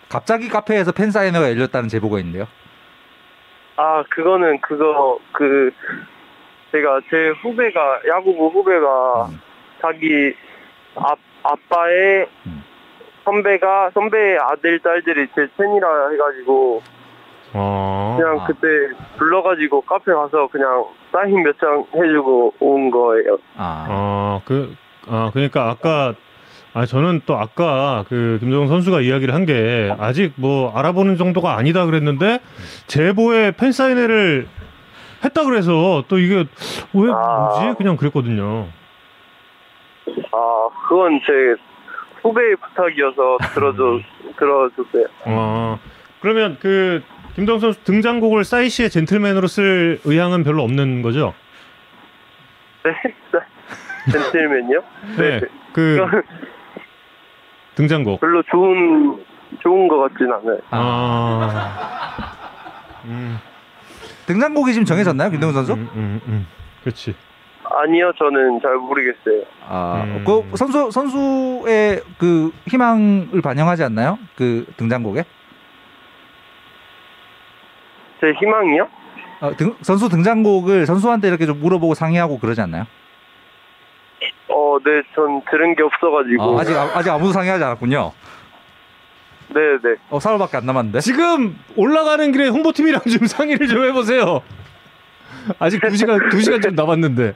갑자기 0.10 0.48
카페에서 0.50 0.92
팬 0.92 1.12
사인회가 1.12 1.50
열렸다는 1.52 1.90
제보가 1.90 2.20
있는데요. 2.20 2.48
아, 3.76 4.04
그거는 4.10 4.60
그거 4.62 5.20
그 5.34 5.72
제가 6.72 7.00
제 7.10 7.30
후배가 7.42 8.02
야구부 8.08 8.48
후배가 8.48 9.26
음. 9.30 9.40
자기 9.82 10.34
아, 10.96 11.14
아빠의 11.44 12.28
음. 12.48 12.64
선배가 13.24 13.92
선배의 13.94 14.40
아들 14.42 14.80
딸들이 14.80 15.28
제 15.36 15.48
팬이라 15.58 16.10
해가지고 16.10 16.82
어... 17.54 18.18
그냥 18.20 18.40
아. 18.42 18.46
그때 18.46 18.68
불러가지고 19.18 19.82
카페 19.82 20.12
가서 20.14 20.48
그냥 20.48 20.86
사인 21.12 21.44
몇 21.44 21.58
장 21.60 21.86
해주고 21.96 22.56
온 22.60 22.92
거예요. 22.92 23.38
아, 23.58 23.86
아, 23.90 24.42
그, 24.46 24.76
아, 25.08 25.30
그러니까 25.34 25.70
아까, 25.70 26.14
아, 26.78 26.86
저는 26.86 27.22
또 27.26 27.36
아까 27.38 28.06
그 28.08 28.38
김정은 28.40 28.68
선수가 28.68 29.02
이야기를 29.02 29.34
한 29.34 29.48
게 29.48 29.95
아직 29.98 30.34
뭐 30.36 30.78
알아보는 30.78 31.16
정도가 31.18 31.56
아니다 31.58 31.86
그랬는데 31.86 32.40
제보에 32.88 33.52
팬 33.52 33.72
사인회를 33.72 34.45
했다 35.24 35.44
그래서 35.45 36.04
또 36.10 36.20
이게 36.20 36.45
왜 36.94 37.10
아. 37.12 37.49
뭐지? 37.62 37.78
그냥 37.78 37.95
그랬거든요. 37.98 38.68
아, 40.34 40.68
그건 40.90 41.20
제 41.26 41.62
후배의 42.22 42.58
부탁이어서 42.58 43.38
들어줘 43.54 43.99
들어줬어요. 44.38 45.06
아, 45.26 45.78
그러면 46.22 46.58
그 46.60 47.02
김정은 47.36 47.60
선수 47.62 47.84
등장곡을 47.86 48.44
싸이시의 48.44 48.90
젠틀맨으로 48.90 49.48
쓸 49.48 49.99
의향은 50.04 50.44
별로 50.44 50.62
없는 50.64 51.02
거죠? 51.04 51.34
네, 52.84 52.91
젠틀맨요? 54.12 54.82
네. 55.18 55.41
그 55.72 56.06
등장곡. 57.78 58.20
별로 58.20 58.41
좋은 58.44 59.24
좋은 59.62 59.88
것 59.88 59.99
같진 59.99 60.32
않아요. 60.34 60.58
아. 60.72 62.34
음, 63.06 63.38
등장곡이 64.26 64.74
지금 64.74 64.84
정해졌나요, 64.86 65.30
김동훈 65.30 65.54
선수? 65.54 65.74
음, 65.74 65.88
음, 65.95 66.22
음. 66.28 66.48
그렇지. 66.82 67.16
아니요, 67.64 68.12
저는 68.18 68.60
잘 68.62 68.76
모르겠어요. 68.76 69.44
아, 69.68 70.04
음. 70.06 70.24
그 70.26 70.58
선수 70.58 70.90
선수의 70.90 72.02
그 72.18 72.52
희망을 72.68 73.41
반영하지 73.44 73.84
않나요? 73.84 74.18
그 74.36 74.66
등장곡에? 74.78 75.24
제 78.20 78.32
희망이요? 78.40 78.88
어, 79.41 79.56
등- 79.56 79.76
선수 79.82 80.10
등장곡을 80.10 80.88
선수한테 80.88 81.28
이렇게 81.28 81.45
좀 81.45 81.60
물어보고 81.60 81.94
상의하고 81.94 82.40
그러지 82.40 82.62
않나요? 82.62 82.86
어, 84.49 84.77
네, 84.84 85.02
전 85.15 85.41
들은 85.49 85.76
게 85.76 85.84
없어가지고. 85.84 86.44
어, 86.44 86.60
아직 86.60 86.76
아- 86.76 87.15
아무도 87.15 87.31
상의하지 87.34 87.64
않았군요. 87.64 88.11
네, 89.49 89.61
네. 89.84 89.95
어, 90.10 90.19
4월밖에 90.19 90.56
안 90.56 90.65
남았는데. 90.65 90.99
지금 91.02 91.57
올라가는 91.76 92.31
길에 92.31 92.48
홍보팀이랑 92.48 93.02
좀 93.10 93.27
상의를 93.27 93.68
좀 93.68 93.84
해보세요. 93.85 94.41
아직 95.60 95.80
두 95.81 95.95
시간 95.95 96.30
두 96.30 96.41
시간 96.41 96.61
좀 96.61 96.76
남았는데. 96.76 97.34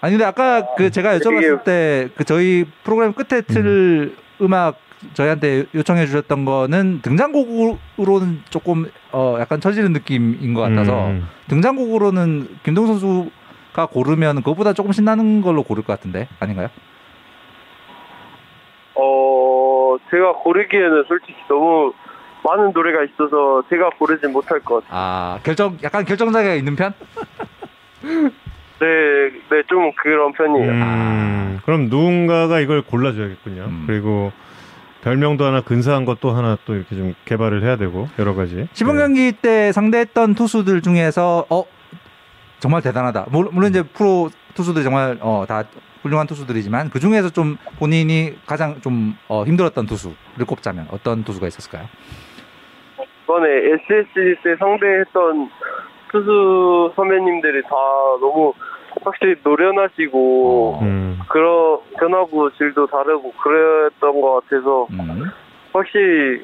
아니 0.00 0.12
근데 0.14 0.24
아까 0.24 0.66
그 0.76 0.90
제가 0.90 1.18
여쭤봤을 1.18 1.62
때 1.64 2.08
그 2.16 2.24
저희 2.24 2.64
프로그램 2.82 3.12
끝에 3.12 3.40
틀 3.42 4.14
음. 4.40 4.52
악 4.52 4.76
저희한테 5.14 5.66
요청해 5.74 6.06
주셨던 6.06 6.44
거는 6.44 7.00
등장곡으로는 7.02 8.42
조금 8.50 8.90
어 9.12 9.36
약간 9.40 9.60
처지는 9.60 9.92
느낌인 9.92 10.52
것 10.54 10.60
같아서 10.62 11.06
음. 11.08 11.28
등장곡으로는 11.48 12.48
김동 12.64 12.86
선수 12.88 13.30
가 13.72 13.86
고르면 13.86 14.36
그것보다 14.36 14.72
조금 14.72 14.92
신나는 14.92 15.40
걸로 15.40 15.62
고를 15.62 15.82
것 15.82 15.92
같은데 15.94 16.28
아닌가요? 16.40 16.68
어, 18.94 19.96
제가 20.10 20.34
고르기에는 20.34 21.04
솔직히 21.08 21.34
너무 21.48 21.92
많은 22.44 22.72
노래가 22.72 23.04
있어서 23.04 23.62
제가 23.70 23.90
고르진 23.98 24.32
못할 24.32 24.60
것 24.60 24.84
같아요. 24.84 24.90
아 24.90 25.38
결정 25.42 25.78
약간 25.82 26.04
결정자가 26.04 26.54
있는 26.54 26.76
편? 26.76 26.92
네, 28.02 29.30
네, 29.50 29.62
좀 29.68 29.92
그런 30.02 30.32
편이에요. 30.32 30.70
음, 30.70 31.60
그럼 31.64 31.88
누군가가 31.88 32.58
이걸 32.60 32.82
골라줘야겠군요. 32.82 33.62
음. 33.62 33.84
그리고 33.86 34.32
별명도 35.02 35.44
하나 35.44 35.60
근사한 35.60 36.04
것도 36.04 36.30
하나 36.32 36.58
또 36.64 36.74
이렇게 36.74 36.96
좀 36.96 37.14
개발을 37.24 37.62
해야 37.62 37.76
되고 37.76 38.08
여러 38.18 38.34
가지. 38.34 38.68
시범 38.72 38.96
네. 38.96 39.02
경기 39.02 39.32
때 39.32 39.72
상대했던 39.72 40.34
투수들 40.34 40.82
중에서 40.82 41.46
어 41.48 41.64
정말 42.62 42.80
대단하다. 42.80 43.26
물- 43.32 43.48
물론 43.52 43.70
이제 43.70 43.82
프로 43.82 44.30
투수들이 44.54 44.84
정말 44.84 45.18
어 45.20 45.44
다 45.48 45.64
훌륭한 46.02 46.26
투수들이지만 46.28 46.90
그 46.90 46.98
중에서 47.00 47.30
좀 47.30 47.56
본인이 47.78 48.34
가장 48.46 48.80
좀 48.80 49.16
어, 49.28 49.44
힘들었던 49.44 49.86
투수를 49.86 50.46
꼽자면 50.46 50.86
어떤 50.92 51.24
투수가 51.24 51.46
있었을까요? 51.48 51.88
이번에 53.24 53.46
SSG 53.48 54.42
때 54.44 54.56
상대했던 54.58 55.50
투수 56.12 56.92
선배님들이 56.96 57.62
다 57.62 57.70
너무 58.20 58.52
확실히 59.04 59.36
노련하시고 59.42 60.74
어. 60.76 60.80
음. 60.82 61.18
그런 61.28 61.78
변화구 61.98 62.50
질도 62.58 62.86
다르고 62.86 63.32
그랬던 63.32 64.20
것 64.20 64.40
같아서 64.48 64.86
음. 64.90 65.24
확실히 65.72 66.42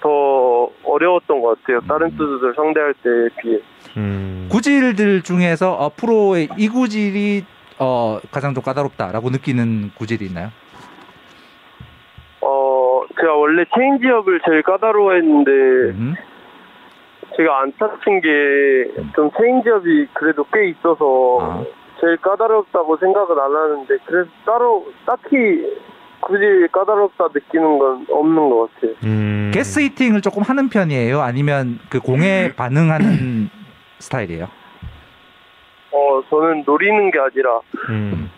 더 0.00 0.70
어려웠던 0.84 1.40
것 1.40 1.60
같아요. 1.60 1.80
다른 1.88 2.08
음. 2.08 2.16
투수들 2.16 2.54
상대할 2.54 2.94
때에 2.94 3.28
비해. 3.40 3.60
음. 3.96 4.48
구질들 4.50 5.22
중에서 5.22 5.72
어, 5.72 5.90
프로의 5.94 6.48
이 6.56 6.68
구질이 6.68 7.44
어, 7.78 8.18
가장 8.30 8.54
좀 8.54 8.62
까다롭다라고 8.62 9.30
느끼는 9.30 9.92
구질이 9.96 10.26
있나요? 10.26 10.48
어, 12.42 13.02
제가 13.20 13.34
원래 13.34 13.64
체인지업을 13.74 14.40
제일 14.46 14.62
까다로워했는데 14.62 15.50
음. 15.50 16.14
제가 17.36 17.60
안타 17.60 17.72
친 17.78 18.20
게 18.20 18.64
좀 18.64 19.30
체인지업이 19.38 20.08
그래도 20.12 20.44
꽤 20.52 20.68
있어서 20.68 21.38
아. 21.40 21.64
제일 22.00 22.16
까다롭다고 22.18 22.96
생각은 22.96 23.38
안 23.38 23.54
하는데 23.54 23.96
그래서 24.04 24.30
따로 24.44 24.86
딱히 25.06 25.64
굳이 26.20 26.44
까다롭다 26.72 27.28
느끼는 27.34 27.78
건 27.78 28.06
없는 28.10 28.50
것 28.50 28.74
같아요. 28.74 28.92
음. 29.04 29.50
guess 29.54 29.80
hitting을 29.80 30.20
조금 30.20 30.42
하는 30.42 30.68
편이에요? 30.68 31.20
아니면 31.20 31.78
그 31.88 32.00
공에 32.00 32.52
반응하는 32.54 33.48
스타일이에요? 33.98 34.48
어, 35.92 36.22
저는 36.30 36.62
노리는 36.66 37.10
게 37.10 37.18
아니라 37.18 37.60
음. 37.88 38.30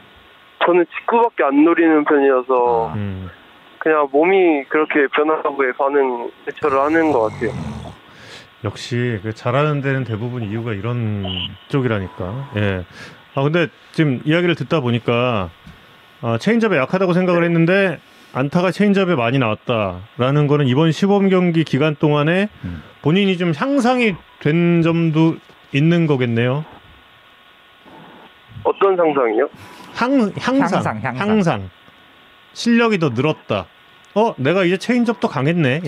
저는 0.64 0.86
직구밖에 0.98 1.44
안 1.44 1.64
노리는 1.64 2.04
편이어서 2.04 2.90
아. 2.90 2.94
음. 2.94 3.28
그냥 3.78 4.08
몸이 4.12 4.64
그렇게 4.68 5.08
변화구에 5.08 5.72
반응 5.76 6.30
대처를 6.46 6.78
하는 6.78 7.10
것 7.10 7.22
같아요. 7.22 7.50
역시 8.64 9.18
그 9.24 9.32
잘하는 9.34 9.80
데는 9.80 10.04
대부분 10.04 10.44
이유가 10.44 10.72
이런 10.72 11.24
쪽이라니까. 11.66 12.50
예. 12.58 12.84
아 13.34 13.42
근데 13.42 13.66
지금 13.90 14.20
이야기를 14.24 14.54
듣다 14.54 14.80
보니까 14.80 15.50
아, 16.22 16.38
체인지업에 16.38 16.76
약하다고 16.76 17.12
생각을 17.12 17.44
했는데 17.44 17.98
안타가 18.32 18.70
체인지업에 18.70 19.14
많이 19.14 19.38
나왔다라는 19.38 20.46
거는 20.46 20.66
이번 20.66 20.92
시범 20.92 21.28
경기 21.28 21.64
기간 21.64 21.94
동안에 21.96 22.48
음. 22.64 22.82
본인이 23.02 23.36
좀 23.36 23.52
향상이 23.54 24.14
된 24.40 24.82
점도 24.82 25.36
있는 25.72 26.06
거겠네요. 26.06 26.64
어떤 28.64 28.96
상상이요? 28.96 29.48
향 29.94 30.32
향상 30.38 30.78
향상, 30.84 31.00
향상. 31.02 31.28
향상. 31.28 31.70
실력이 32.52 32.98
더 32.98 33.08
늘었다. 33.10 33.66
어, 34.14 34.34
내가 34.36 34.64
이제 34.64 34.76
체인지업도 34.76 35.26
강했네. 35.28 35.80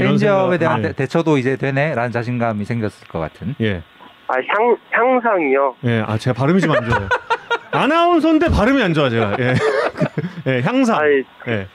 생각. 0.48 0.59
대한 0.59 0.82
네. 0.82 0.89
대- 0.89 0.94
대처도 0.97 1.39
이제 1.39 1.56
되네라는 1.56 2.11
자신감이 2.11 2.65
생겼을 2.65 3.06
것 3.09 3.20
같은. 3.20 3.55
예. 3.61 3.82
아, 4.27 4.35
향, 4.36 4.77
향상이요? 4.90 5.77
예, 5.85 6.02
아 6.06 6.16
제가 6.19 6.35
발음이 6.35 6.61
좀 6.61 6.73
안 6.74 6.85
좋아요. 6.89 7.09
아나운서인데 7.75 8.49
발음이 8.51 8.83
안 8.83 8.95
좋아 8.95 9.09
제가. 9.09 9.37
예, 9.41 9.55
예 10.47 10.61
향상. 10.63 11.01
아니, 11.01 11.25
예, 11.49 11.67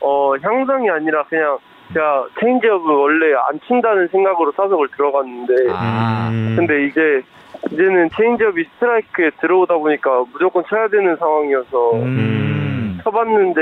어, 0.00 0.34
향상이 0.42 0.90
아니라 0.90 1.24
그냥 1.24 1.58
제가 1.92 2.26
체인지업을 2.40 2.94
원래 2.94 3.34
안 3.48 3.60
친다는 3.66 4.08
생각으로 4.08 4.52
타석을 4.52 4.88
들어갔는데 4.96 5.54
아. 5.70 6.28
음, 6.32 6.54
근데 6.56 6.86
이제 6.86 7.22
이제는 7.70 8.10
체인지업이 8.16 8.64
스트라이크에 8.74 9.30
들어오다 9.40 9.76
보니까 9.76 10.24
무조건 10.32 10.64
쳐야 10.68 10.88
되는 10.88 11.16
상황이어서 11.16 11.92
음. 11.94 13.00
쳐봤는데 13.02 13.60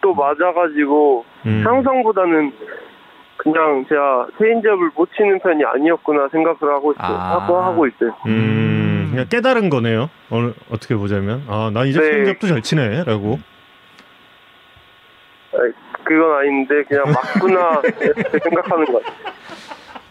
또 0.00 0.14
맞아가지고 0.14 1.24
음, 1.46 1.62
향상보다는 1.64 2.52
그냥 3.36 3.84
제가 3.88 4.26
체인지업을 4.38 4.90
못 4.94 5.08
치는 5.16 5.38
편이 5.40 5.64
아니었구나 5.64 6.28
생각을 6.28 6.74
하고 6.74 6.92
있어요. 6.92 7.16
아. 7.16 7.40
하고 7.40 7.56
하고 7.58 7.86
있어요. 7.86 8.14
음, 8.26 8.65
그냥 9.10 9.28
깨달은 9.28 9.70
거네요. 9.70 10.10
어느 10.30 10.52
어떻게 10.70 10.94
보자면, 10.94 11.44
아, 11.48 11.70
나 11.72 11.84
이제 11.84 12.00
네. 12.00 12.10
체인지업도 12.10 12.46
잘 12.46 12.62
치네라고. 12.62 13.38
그건 16.04 16.38
아닌데 16.38 16.84
그냥 16.88 17.04
맞구나 17.12 17.82
이렇게 18.00 18.38
생각하는 18.44 18.84
것 18.86 19.02
같아요. 19.02 19.36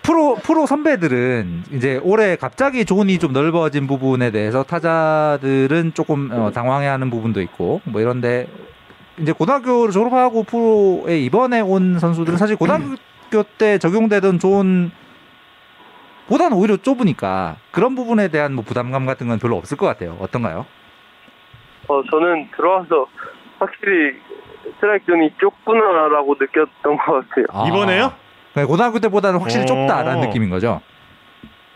프로 0.03 0.35
프로 0.35 0.65
선배들은 0.67 1.63
이제 1.71 1.99
올해 2.03 2.35
갑자기 2.35 2.85
존이 2.85 3.17
좀 3.17 3.33
넓어진 3.33 3.87
부분에 3.87 4.29
대해서 4.29 4.61
타자들은 4.63 5.93
조금 5.95 6.29
어, 6.31 6.51
당황해하는 6.51 7.09
부분도 7.09 7.41
있고 7.41 7.81
뭐 7.85 8.01
이런데 8.01 8.47
이제 9.19 9.31
고등학교를 9.31 9.91
졸업하고 9.91 10.43
프로에 10.43 11.19
이번에 11.19 11.61
온 11.61 11.97
선수들은 11.97 12.37
사실 12.37 12.55
고등학교 12.55 13.43
때 13.57 13.79
적용되던 13.79 14.37
존 14.37 14.91
보다는 16.27 16.57
오히려 16.57 16.77
좁으니까 16.77 17.57
그런 17.71 17.95
부분에 17.95 18.29
대한 18.29 18.53
뭐 18.53 18.63
부담감 18.63 19.05
같은 19.05 19.27
건 19.27 19.39
별로 19.39 19.57
없을 19.57 19.77
것 19.77 19.85
같아요. 19.85 20.17
어떤가요? 20.19 20.65
어, 21.87 22.01
저는 22.09 22.49
들어와서 22.55 23.07
확실히 23.59 24.19
스트라이크 24.63 25.05
존이 25.05 25.33
좁구나라고 25.39 26.35
느꼈던 26.39 26.97
것 26.97 27.29
같아요. 27.29 27.45
아. 27.49 27.67
이번에요? 27.67 28.13
네, 28.55 28.65
고등학교 28.65 28.99
때보다는 28.99 29.39
확실히 29.39 29.63
어. 29.63 29.65
좁다라는 29.65 30.21
느낌인 30.21 30.49
거죠. 30.49 30.81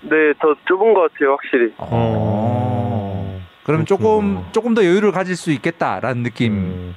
네, 0.02 0.34
더 0.40 0.56
좁은 0.66 0.94
것 0.94 1.12
같아요, 1.12 1.32
확실히. 1.32 1.74
어. 1.78 3.40
그럼 3.64 3.86
조금 3.86 4.44
조금 4.52 4.74
더 4.74 4.84
여유를 4.84 5.12
가질 5.12 5.36
수 5.36 5.52
있겠다라는 5.52 6.24
느낌. 6.24 6.54
음, 6.54 6.96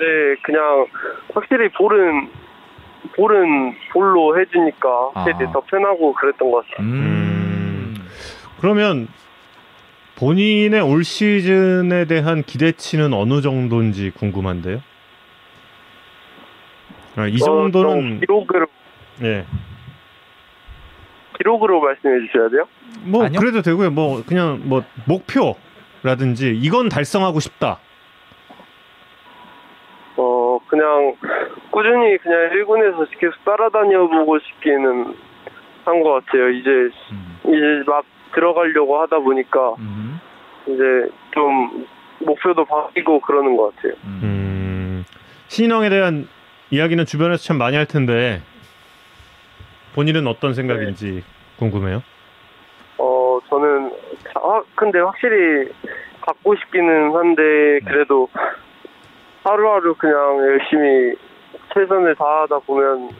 네, 0.00 0.06
그냥 0.42 0.86
확실히 1.32 1.68
볼은 1.70 2.28
볼은 3.08 3.74
볼로 3.92 4.38
해주니까 4.38 5.10
확실히 5.14 5.48
아. 5.48 5.52
더 5.52 5.60
편하고 5.60 6.12
그랬던 6.14 6.50
것 6.50 6.66
같아요. 6.66 6.86
음. 6.86 7.94
그러면 8.60 9.08
본인의 10.16 10.80
올 10.80 11.04
시즌에 11.04 12.06
대한 12.06 12.42
기대치는 12.42 13.12
어느 13.12 13.40
정도인지 13.42 14.12
궁금한데요. 14.12 14.80
아, 17.16 17.26
이 17.26 17.34
어, 17.34 17.38
좀 17.38 17.72
정도는 17.72 18.20
기록으로 18.20 18.66
예. 19.22 19.44
기록으로 21.38 21.80
말씀해 21.80 22.26
주셔야 22.26 22.48
돼요. 22.48 22.66
뭐 23.02 23.24
아니요? 23.24 23.40
그래도 23.40 23.62
되고요. 23.62 23.90
뭐 23.90 24.22
그냥 24.26 24.62
뭐 24.64 24.82
목표라든지 25.06 26.58
이건 26.62 26.88
달성하고 26.88 27.40
싶다. 27.40 27.78
어, 30.16 30.58
그냥 30.68 31.14
꾸준히 31.70 32.16
그냥 32.18 32.50
1군에서 32.50 33.06
계속 33.18 33.44
따라다녀 33.44 34.06
보고 34.08 34.38
싶기는 34.38 35.14
한 35.84 36.02
것 36.02 36.24
같아요. 36.24 36.48
이제 36.50 36.70
음. 37.12 37.38
이제 37.44 37.82
막 37.86 38.04
들어가려고 38.34 39.00
하다 39.02 39.18
보니까 39.20 39.74
음. 39.78 40.18
이제 40.66 40.82
좀 41.32 41.86
목표도 42.18 42.64
바뀌고 42.64 43.20
그러는 43.20 43.56
것 43.56 43.74
같아요. 43.76 43.92
음. 44.04 44.20
음, 44.22 45.04
신인왕에 45.48 45.88
대한 45.90 46.26
이야기는 46.70 47.04
주변에서 47.04 47.42
참 47.44 47.58
많이 47.58 47.76
할 47.76 47.86
텐데 47.86 48.40
본인은 49.94 50.26
어떤 50.26 50.54
생각인지 50.54 51.22
궁금해요. 51.58 52.02
어, 52.98 53.38
저는 53.48 53.92
아, 54.34 54.62
근데 54.74 54.98
확실히 54.98 55.70
갖고 56.20 56.56
싶기는 56.56 57.14
한데 57.14 57.78
그래도 57.86 58.28
하루하루 59.50 59.94
그냥 59.94 60.38
열심히 60.40 61.14
최선을 61.72 62.16
다하다 62.16 62.58
보면 62.60 63.10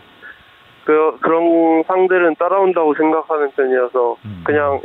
그, 0.84 1.16
그런 1.20 1.82
상들은 1.86 2.34
따라온다고 2.36 2.94
생각하는 2.94 3.50
편이어서 3.52 4.16
음. 4.24 4.42
그냥 4.44 4.80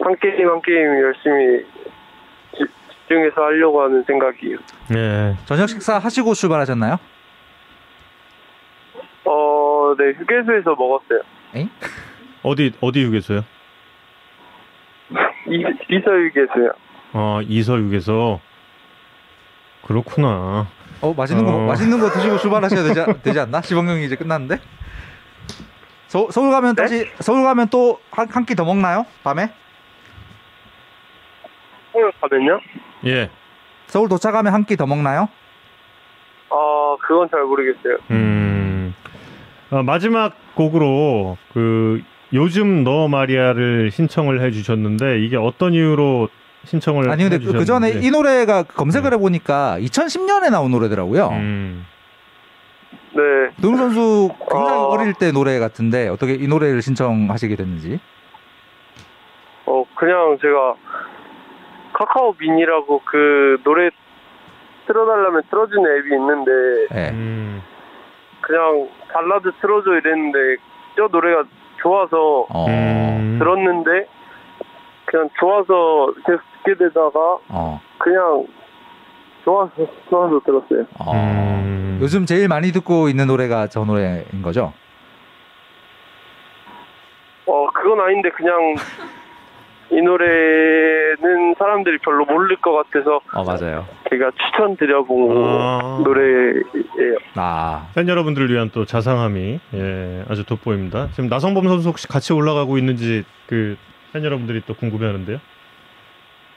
한 0.00 0.16
게임 0.16 0.48
한 0.48 0.60
게임 0.62 0.86
열심히 1.02 1.64
지- 2.56 2.64
집중해서 2.90 3.42
하려고 3.42 3.82
하는 3.82 4.02
생각이에요. 4.04 4.56
예. 4.96 5.34
저녁 5.44 5.68
식사 5.68 5.98
하시고 5.98 6.32
출발하셨나요? 6.34 6.96
어, 9.24 9.94
네, 9.98 10.12
휴게소에서 10.18 10.74
먹었어요. 10.74 11.20
어디 12.42 12.72
어디 12.80 13.04
휴게소요? 13.04 13.40
이, 15.48 15.64
이서 15.90 16.10
휴게소요. 16.10 16.70
아 17.12 17.40
이서육에서 17.46 18.40
그렇구나. 19.86 20.66
어 21.00 21.14
맛있는 21.16 21.44
거 21.44 21.52
어. 21.56 21.66
맛있는 21.66 21.98
거 22.00 22.10
드시고 22.10 22.38
출발하셔야 22.38 22.82
되지, 22.84 23.22
되지 23.22 23.40
않나? 23.40 23.60
시범 23.62 23.86
경기 23.86 24.04
이제 24.04 24.16
끝났는데. 24.16 24.60
서, 26.08 26.28
서울 26.30 26.50
가면 26.50 26.74
네? 26.76 26.82
다시 26.82 27.06
서울 27.20 27.42
가면 27.42 27.68
또 27.68 27.98
한 28.10 28.28
한 28.30 28.44
끼 28.44 28.54
더 28.54 28.64
먹나요? 28.64 29.06
밤에? 29.24 29.50
오늘 31.94 32.12
가면요? 32.20 32.60
예. 33.06 33.30
서울 33.86 34.08
도착하면 34.08 34.52
한 34.52 34.64
끼 34.64 34.76
더 34.76 34.86
먹나요? 34.86 35.28
아, 36.50 36.96
그건 37.06 37.28
잘 37.30 37.42
모르겠어요. 37.44 37.96
음. 38.10 38.94
어, 39.70 39.82
마지막 39.82 40.34
곡으로 40.54 41.38
그 41.54 42.02
요즘 42.34 42.84
너 42.84 43.08
마리아를 43.08 43.90
신청을 43.90 44.40
해주셨는데 44.42 45.20
이게 45.20 45.36
어떤 45.36 45.72
이유로 45.74 46.28
신청을 46.64 47.10
아니 47.10 47.28
근데 47.28 47.38
그, 47.38 47.52
그 47.52 47.64
전에. 47.64 47.90
이 48.02 48.10
노래가 48.10 48.62
검색을 48.62 49.12
해보니까 49.14 49.76
2010년에 49.80 50.50
나온 50.50 50.70
노래더라고요. 50.70 51.28
음. 51.28 51.86
네. 53.14 53.22
노영 53.60 53.76
선수 53.76 54.30
굉장히 54.50 54.72
어. 54.72 54.86
어릴 54.86 55.14
때 55.14 55.32
노래 55.32 55.58
같은데 55.58 56.08
어떻게 56.08 56.34
이 56.34 56.46
노래를 56.48 56.80
신청하시게 56.80 57.56
됐는지? 57.56 58.00
어, 59.66 59.84
그냥 59.94 60.38
제가 60.40 60.74
카카오 61.92 62.34
미니라고 62.38 63.02
그 63.04 63.58
노래 63.64 63.90
틀어달라면 64.86 65.42
틀어주는 65.50 65.98
앱이 65.98 66.16
있는데 66.16 66.50
예. 66.94 67.10
음. 67.10 67.62
그냥 68.40 68.88
발라드 69.12 69.52
틀어줘 69.60 69.90
이랬는데 69.90 70.56
저 70.96 71.08
노래가 71.10 71.44
좋아서 71.82 72.46
어. 72.48 72.66
음. 72.68 73.36
들었는데 73.38 74.06
그냥 75.12 75.28
좋아서 75.38 76.10
계속 76.26 76.40
듣게 76.64 76.74
되다가 76.78 77.38
어. 77.50 77.80
그냥 77.98 78.46
좋아서 79.44 79.72
좋아서 80.08 80.40
들었어요. 80.40 80.86
어. 80.98 81.12
음. 81.12 81.98
요즘 82.00 82.24
제일 82.24 82.48
많이 82.48 82.72
듣고 82.72 83.08
있는 83.08 83.26
노래가 83.26 83.66
저 83.66 83.84
노래인 83.84 84.24
거죠? 84.42 84.72
어 87.46 87.66
그건 87.74 88.00
아닌데 88.00 88.30
그냥 88.30 88.74
이 89.90 90.00
노래는 90.00 91.54
사람들이 91.58 91.98
별로 91.98 92.24
모를 92.24 92.56
것 92.56 92.72
같아서 92.72 93.20
어 93.34 93.44
맞아요. 93.44 93.84
제가 94.08 94.30
추천드려본 94.30 95.36
아. 95.36 96.00
노래예요. 96.04 97.18
아 97.36 97.88
팬 97.94 98.08
여러분들을 98.08 98.50
위한 98.50 98.70
또 98.72 98.86
자상함이 98.86 99.60
예, 99.74 100.24
아주 100.30 100.46
돋보입니다. 100.46 101.08
지금 101.12 101.28
나성범 101.28 101.68
선수 101.68 101.88
혹시 101.90 102.08
같이 102.08 102.32
올라가고 102.32 102.78
있는지 102.78 103.24
그 103.46 103.76
팬 104.12 104.24
여러분들이 104.24 104.62
또 104.66 104.74
궁금해하는데요. 104.74 105.38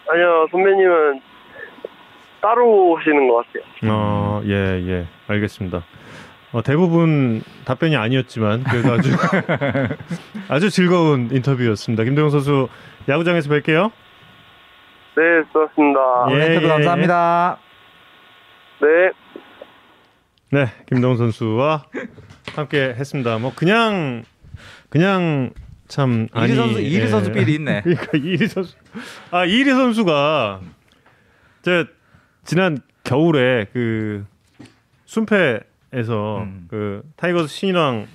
아니요 0.08 0.48
선배님은 0.52 1.22
따로 2.42 2.92
오시는 2.92 3.28
것 3.28 3.46
같아요. 3.48 3.92
어, 3.92 4.42
예, 4.46 4.52
예, 4.88 5.08
알겠습니다. 5.28 5.84
어, 6.52 6.62
대부분 6.62 7.42
답변이 7.66 7.98
아니었지만 7.98 8.64
그래도 8.64 8.94
아주 8.94 9.10
아주 10.48 10.70
즐거운 10.70 11.30
인터뷰였습니다. 11.32 12.04
김도영 12.04 12.30
선수 12.30 12.68
야구장에서 13.10 13.50
뵐게요. 13.50 13.92
네 15.16 15.24
수고하셨습니다. 15.48 16.00
예. 16.32 16.54
인터뷰 16.54 16.68
감사합니다. 16.68 17.58
네. 18.82 19.12
네, 20.52 20.66
김동훈 20.88 21.18
선수와 21.18 21.86
함께 22.56 22.94
했습니다. 22.98 23.38
뭐 23.40 23.52
그냥 23.56 24.24
그냥 24.90 25.50
참 25.88 26.28
아니 26.32 26.48
이리 26.52 26.56
선수 26.58 26.80
이리 26.82 26.96
예. 27.04 27.08
선수 27.08 27.32
필이 27.32 27.54
있네. 27.56 27.82
그러니까 27.86 28.18
이리 28.18 28.48
선수 28.48 28.76
아 29.32 29.46
이리 29.46 29.70
선수가 29.70 30.62
제 31.62 31.86
지난 32.44 32.80
겨울에 33.04 33.68
그 33.74 34.26
순패에서 35.06 36.38
음. 36.44 36.66
그 36.70 37.04
타이거스 37.16 37.48
신인왕 37.54 38.08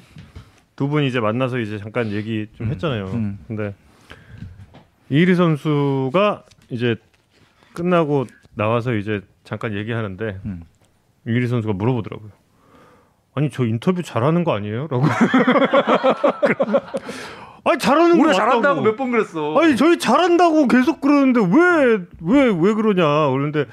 두 0.77 0.89
분 0.89 1.05
이제 1.05 1.21
만나서 1.21 1.59
이제 1.59 1.79
잠깐 1.79 2.11
얘기 2.11 2.47
좀 2.57 2.69
음, 2.69 2.73
했잖아요. 2.73 3.05
음. 3.07 3.39
근데 3.47 3.75
이리 5.11 5.35
선수가 5.35 6.45
이제 6.71 6.97
끝나고 7.75 8.27
나와서 8.55 8.95
이제 8.95 9.21
잠깐 9.45 9.75
얘기하는데 9.77 10.41
음. 10.47 10.63
이리 11.27 11.47
선수가 11.49 11.75
물어보더라고요. 11.75 12.31
아니 13.35 13.51
저 13.51 13.65
인터뷰 13.67 14.03
잘하는 14.03 14.43
거 14.43 14.55
아니에요?라고. 14.55 15.05
아니 17.65 17.79
잘하는 17.79 18.17
거 18.17 18.23
우리 18.23 18.29
맞다고. 18.29 18.37
잘한다고 18.39 18.81
몇 18.83 18.97
번 18.97 19.11
그랬어. 19.11 19.59
아니 19.61 19.77
저희 19.77 19.99
잘한다고 19.99 20.67
계속 20.69 21.01
그러는데 21.01 21.41
왜 21.41 21.99
왜 22.23 22.49
왜 22.51 22.75
그러냐 22.75 23.03
그러는데 23.31 23.67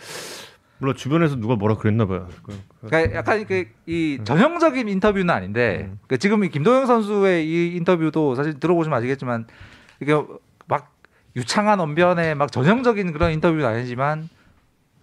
물론 0.79 0.95
주변에서 0.95 1.35
누가 1.37 1.55
뭐라 1.55 1.75
그랬나 1.75 2.05
봐요. 2.05 2.27
그- 2.43 2.59
그러니까 2.81 3.15
약간 3.17 3.45
그 3.45 3.65
이 3.87 4.19
전형적인 4.23 4.87
인터뷰는 4.89 5.29
아닌데 5.29 5.87
음. 5.89 5.99
그 6.07 6.17
지금 6.17 6.43
이 6.43 6.49
김도영 6.49 6.85
선수의 6.85 7.47
이 7.47 7.75
인터뷰도 7.77 8.35
사실 8.35 8.59
들어보시면 8.59 8.97
아시겠지만 8.97 9.47
이게 10.01 10.13
막 10.67 10.93
유창한 11.35 11.79
언변의 11.79 12.35
막 12.35 12.51
전형적인 12.51 13.13
그런 13.13 13.31
인터뷰는 13.31 13.65
아니지만 13.65 14.29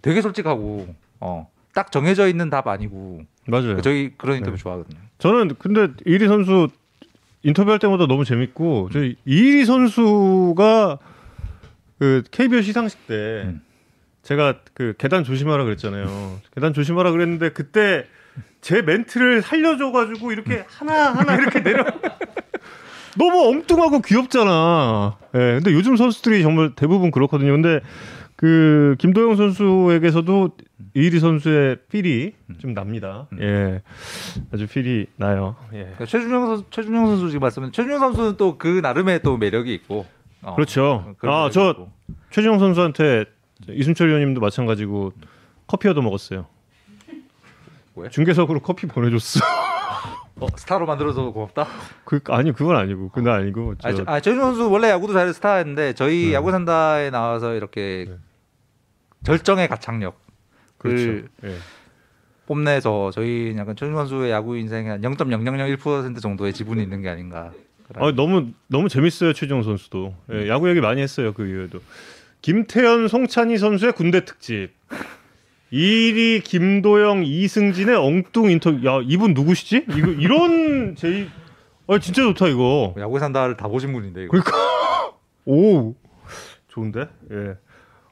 되게 0.01 0.21
솔직하고 0.21 0.87
어 1.19 1.47
딱 1.73 1.91
정해져 1.91 2.29
있는 2.29 2.49
답 2.49 2.67
아니고 2.69 3.23
맞아요. 3.47 3.81
저희 3.81 4.13
그런 4.17 4.37
인터뷰 4.37 4.55
네. 4.55 4.61
좋아하거든요. 4.63 4.97
저는 5.17 5.55
근데 5.59 5.89
이리 6.05 6.25
선수 6.27 6.69
인터뷰할 7.45 7.77
때마다 7.79 8.07
너무 8.07 8.25
재밌고 8.25 8.89
저희 8.91 9.15
이리 9.23 9.65
선수가 9.65 10.97
그 11.99 12.23
KBO 12.31 12.61
시상식 12.61 13.05
때 13.07 13.13
음. 13.45 13.61
제가 14.23 14.55
그 14.73 14.95
계단 14.97 15.23
조심하라 15.23 15.63
그랬잖아요. 15.63 16.41
계단 16.55 16.73
조심하라 16.73 17.11
그랬는데 17.11 17.51
그때 17.51 18.07
제 18.61 18.81
멘트를 18.81 19.43
살려줘 19.43 19.91
가지고 19.91 20.31
이렇게 20.31 20.65
하나 20.67 21.11
하나 21.11 21.35
이렇게 21.35 21.61
내려. 21.61 21.85
너무 23.15 23.47
엉뚱하고 23.49 24.01
귀엽잖아. 24.01 25.17
예. 25.35 25.39
근데 25.39 25.71
요즘 25.71 25.95
선수들이 25.95 26.41
정말 26.41 26.71
대부분 26.75 27.11
그렇거든요. 27.11 27.51
근데 27.51 27.79
그 28.35 28.95
김도영 28.97 29.35
선수에게서도 29.35 30.57
이리 30.93 31.19
선수의 31.19 31.77
필이 31.89 32.33
좀 32.59 32.73
납니다. 32.73 33.27
음. 33.33 33.39
예. 33.41 33.81
아주 34.53 34.67
필이 34.67 35.07
나요. 35.15 35.55
예. 35.73 35.79
그러니까 35.79 36.05
최준영 36.05 36.45
선수 36.47 36.63
최준영 36.69 37.05
선수 37.07 37.29
지금 37.29 37.41
말씀은 37.41 37.71
최준영 37.71 37.99
선수는 37.99 38.37
또 38.37 38.57
그 38.57 38.79
나름의 38.81 39.21
또 39.23 39.37
매력이 39.37 39.73
있고 39.73 40.05
어, 40.41 40.55
그렇죠. 40.55 41.15
아, 41.21 41.49
저 41.51 41.71
있고. 41.71 41.91
최진영 42.31 42.59
선수한테 42.59 43.25
이순철 43.69 44.07
의원님도 44.07 44.41
마찬가지고 44.41 45.13
커피 45.67 45.87
얻어 45.87 46.01
먹었어요. 46.01 46.45
뭐야? 47.93 48.09
중계석으로 48.09 48.59
커피 48.59 48.87
보내줬어. 48.87 49.39
어, 50.41 50.47
스타로 50.57 50.85
만들어서 50.85 51.31
고맙다. 51.31 51.65
그 52.03 52.19
아니 52.27 52.51
그건 52.51 52.75
아니고 52.75 53.09
그건 53.09 53.33
아니고 53.33 53.75
저, 53.77 53.87
아, 53.87 53.93
저, 53.93 54.03
아 54.05 54.19
최준영 54.19 54.47
선수 54.55 54.69
원래 54.69 54.89
야구도 54.89 55.13
잘 55.13 55.33
스타였는데 55.33 55.93
저희 55.93 56.27
네. 56.27 56.33
야구 56.33 56.51
산다에 56.51 57.09
나와서 57.09 57.53
이렇게 57.53 58.05
네. 58.09 58.15
절정의 59.23 59.69
가창력 59.69 60.24
그렇죠. 60.77 61.05
그 61.05 61.27
예. 61.45 61.55
뽐내서 62.47 63.11
저희 63.11 63.55
약간 63.57 63.75
최준영 63.75 63.97
선수의 63.97 64.31
야구 64.31 64.57
인생의 64.57 64.91
한 64.91 65.01
0.0001% 65.01 66.21
정도의 66.21 66.53
지분이 66.53 66.81
있는 66.83 67.01
게 67.01 67.09
아닌가. 67.09 67.51
아, 67.95 68.11
너무 68.11 68.51
너무 68.67 68.89
재밌어요 68.89 69.33
최진영 69.33 69.63
선수도. 69.63 70.15
예, 70.31 70.47
야구 70.49 70.69
얘기 70.69 70.81
많이 70.81 71.01
했어요 71.01 71.33
그 71.33 71.47
이후에도. 71.47 71.79
김태현 72.41 73.07
송찬희 73.07 73.57
선수의 73.57 73.93
군대 73.93 74.25
특집. 74.25 74.69
1위 75.73 76.43
김도영 76.43 77.23
이승진의 77.25 77.95
엉뚱 77.95 78.51
인터뷰 78.51 78.85
야 78.85 78.99
이분 79.03 79.33
누구시지? 79.33 79.85
이거 79.89 80.07
이런 80.11 80.95
제이 80.97 81.27
아 81.87 81.99
진짜 81.99 82.21
좋다 82.21 82.47
이거. 82.47 82.93
야구 82.99 83.19
산다를 83.19 83.57
다 83.57 83.67
보신 83.67 83.91
분인데 83.93 84.23
이거. 84.25 84.31
그러니까. 84.31 84.51
오 85.45 85.95
좋은데? 86.67 87.07
예. 87.31 87.57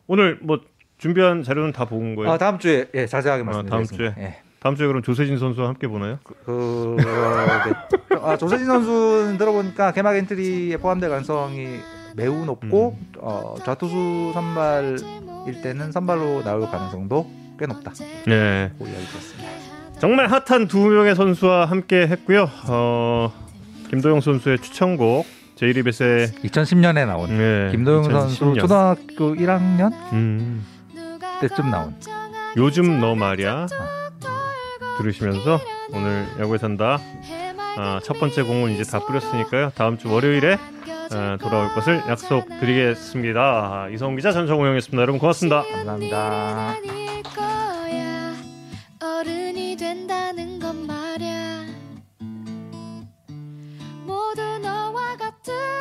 오늘 0.08 0.40
뭐 0.42 0.62
준비한 1.04 1.44
자료는 1.44 1.74
다 1.74 1.84
본 1.86 2.16
거예요 2.16 2.32
아 2.32 2.38
다음 2.38 2.58
주에 2.60 2.86
예 2.94 3.06
자세하게 3.06 3.42
아, 3.42 3.46
말씀드리겠습니다. 3.46 4.14
다음 4.16 4.24
예. 4.24 4.38
다음 4.62 4.76
주에 4.78 4.88
그럼 4.88 5.02
조세진 5.04 5.38
선수와 5.38 5.68
함께 5.68 5.86
보나요 5.88 6.18
그 6.24 6.96
네. 6.98 8.16
아, 8.22 8.38
조세진 8.38 8.66
선수는 8.66 9.38
들어보니까 9.38 9.92
개막 9.92 10.16
엔트리에 10.16 10.78
포함될 10.78 11.10
가능성이 11.10 11.80
매우 12.16 12.46
높고 12.46 12.96
음. 12.98 13.12
어, 13.20 13.56
좌투수 13.66 14.32
선발일 14.34 15.62
때는 15.62 15.92
선발로 15.92 16.44
나올 16.44 16.62
가능성도 16.70 17.30
꽤 17.60 17.66
높다. 17.66 17.92
예고 18.28 18.86
이야기 18.88 19.06
들었습니다. 19.08 19.50
정말 20.00 20.28
핫한 20.28 20.68
두 20.70 20.88
명의 20.88 21.16
선수와 21.16 21.66
함께 21.66 22.08
했고요. 22.08 22.50
어, 22.70 23.32
김도영 23.90 24.22
선수의 24.22 24.60
추천곡 24.60 25.26
제이리벳의 25.56 26.28
2010년에 26.46 27.06
나온 27.06 27.30
네, 27.38 27.70
김도영 27.72 28.04
선수 28.04 28.46
2010년. 28.46 28.60
초등학교 28.62 29.36
1학년 29.36 29.92
음, 30.14 30.64
때쯤 31.50 31.70
나온. 31.70 31.96
요즘 32.58 33.00
너 33.00 33.16
말이야. 33.16 33.66
어. 33.66 34.04
들으시면서 34.98 35.60
오늘 35.92 36.26
야구에 36.40 36.58
산다. 36.58 37.00
아, 37.78 38.00
첫 38.04 38.20
번째 38.20 38.44
공은 38.44 38.72
이제 38.72 38.84
다 38.84 39.00
뿌렸으니까요. 39.00 39.72
다음 39.76 39.98
주 39.98 40.12
월요일에 40.12 40.58
아, 41.12 41.38
돌아올 41.42 41.74
것을 41.74 42.04
약속드리겠습니다. 42.08 43.90
이성훈 43.92 44.16
기자 44.16 44.32
전성우 44.32 44.66
형이었습니다. 44.66 45.02
여러분 45.02 45.20
고맙습니다. 45.20 45.64
감사합니다. 45.64 46.76
모두 54.06 54.60
너와 54.60 55.18
같은 55.18 55.73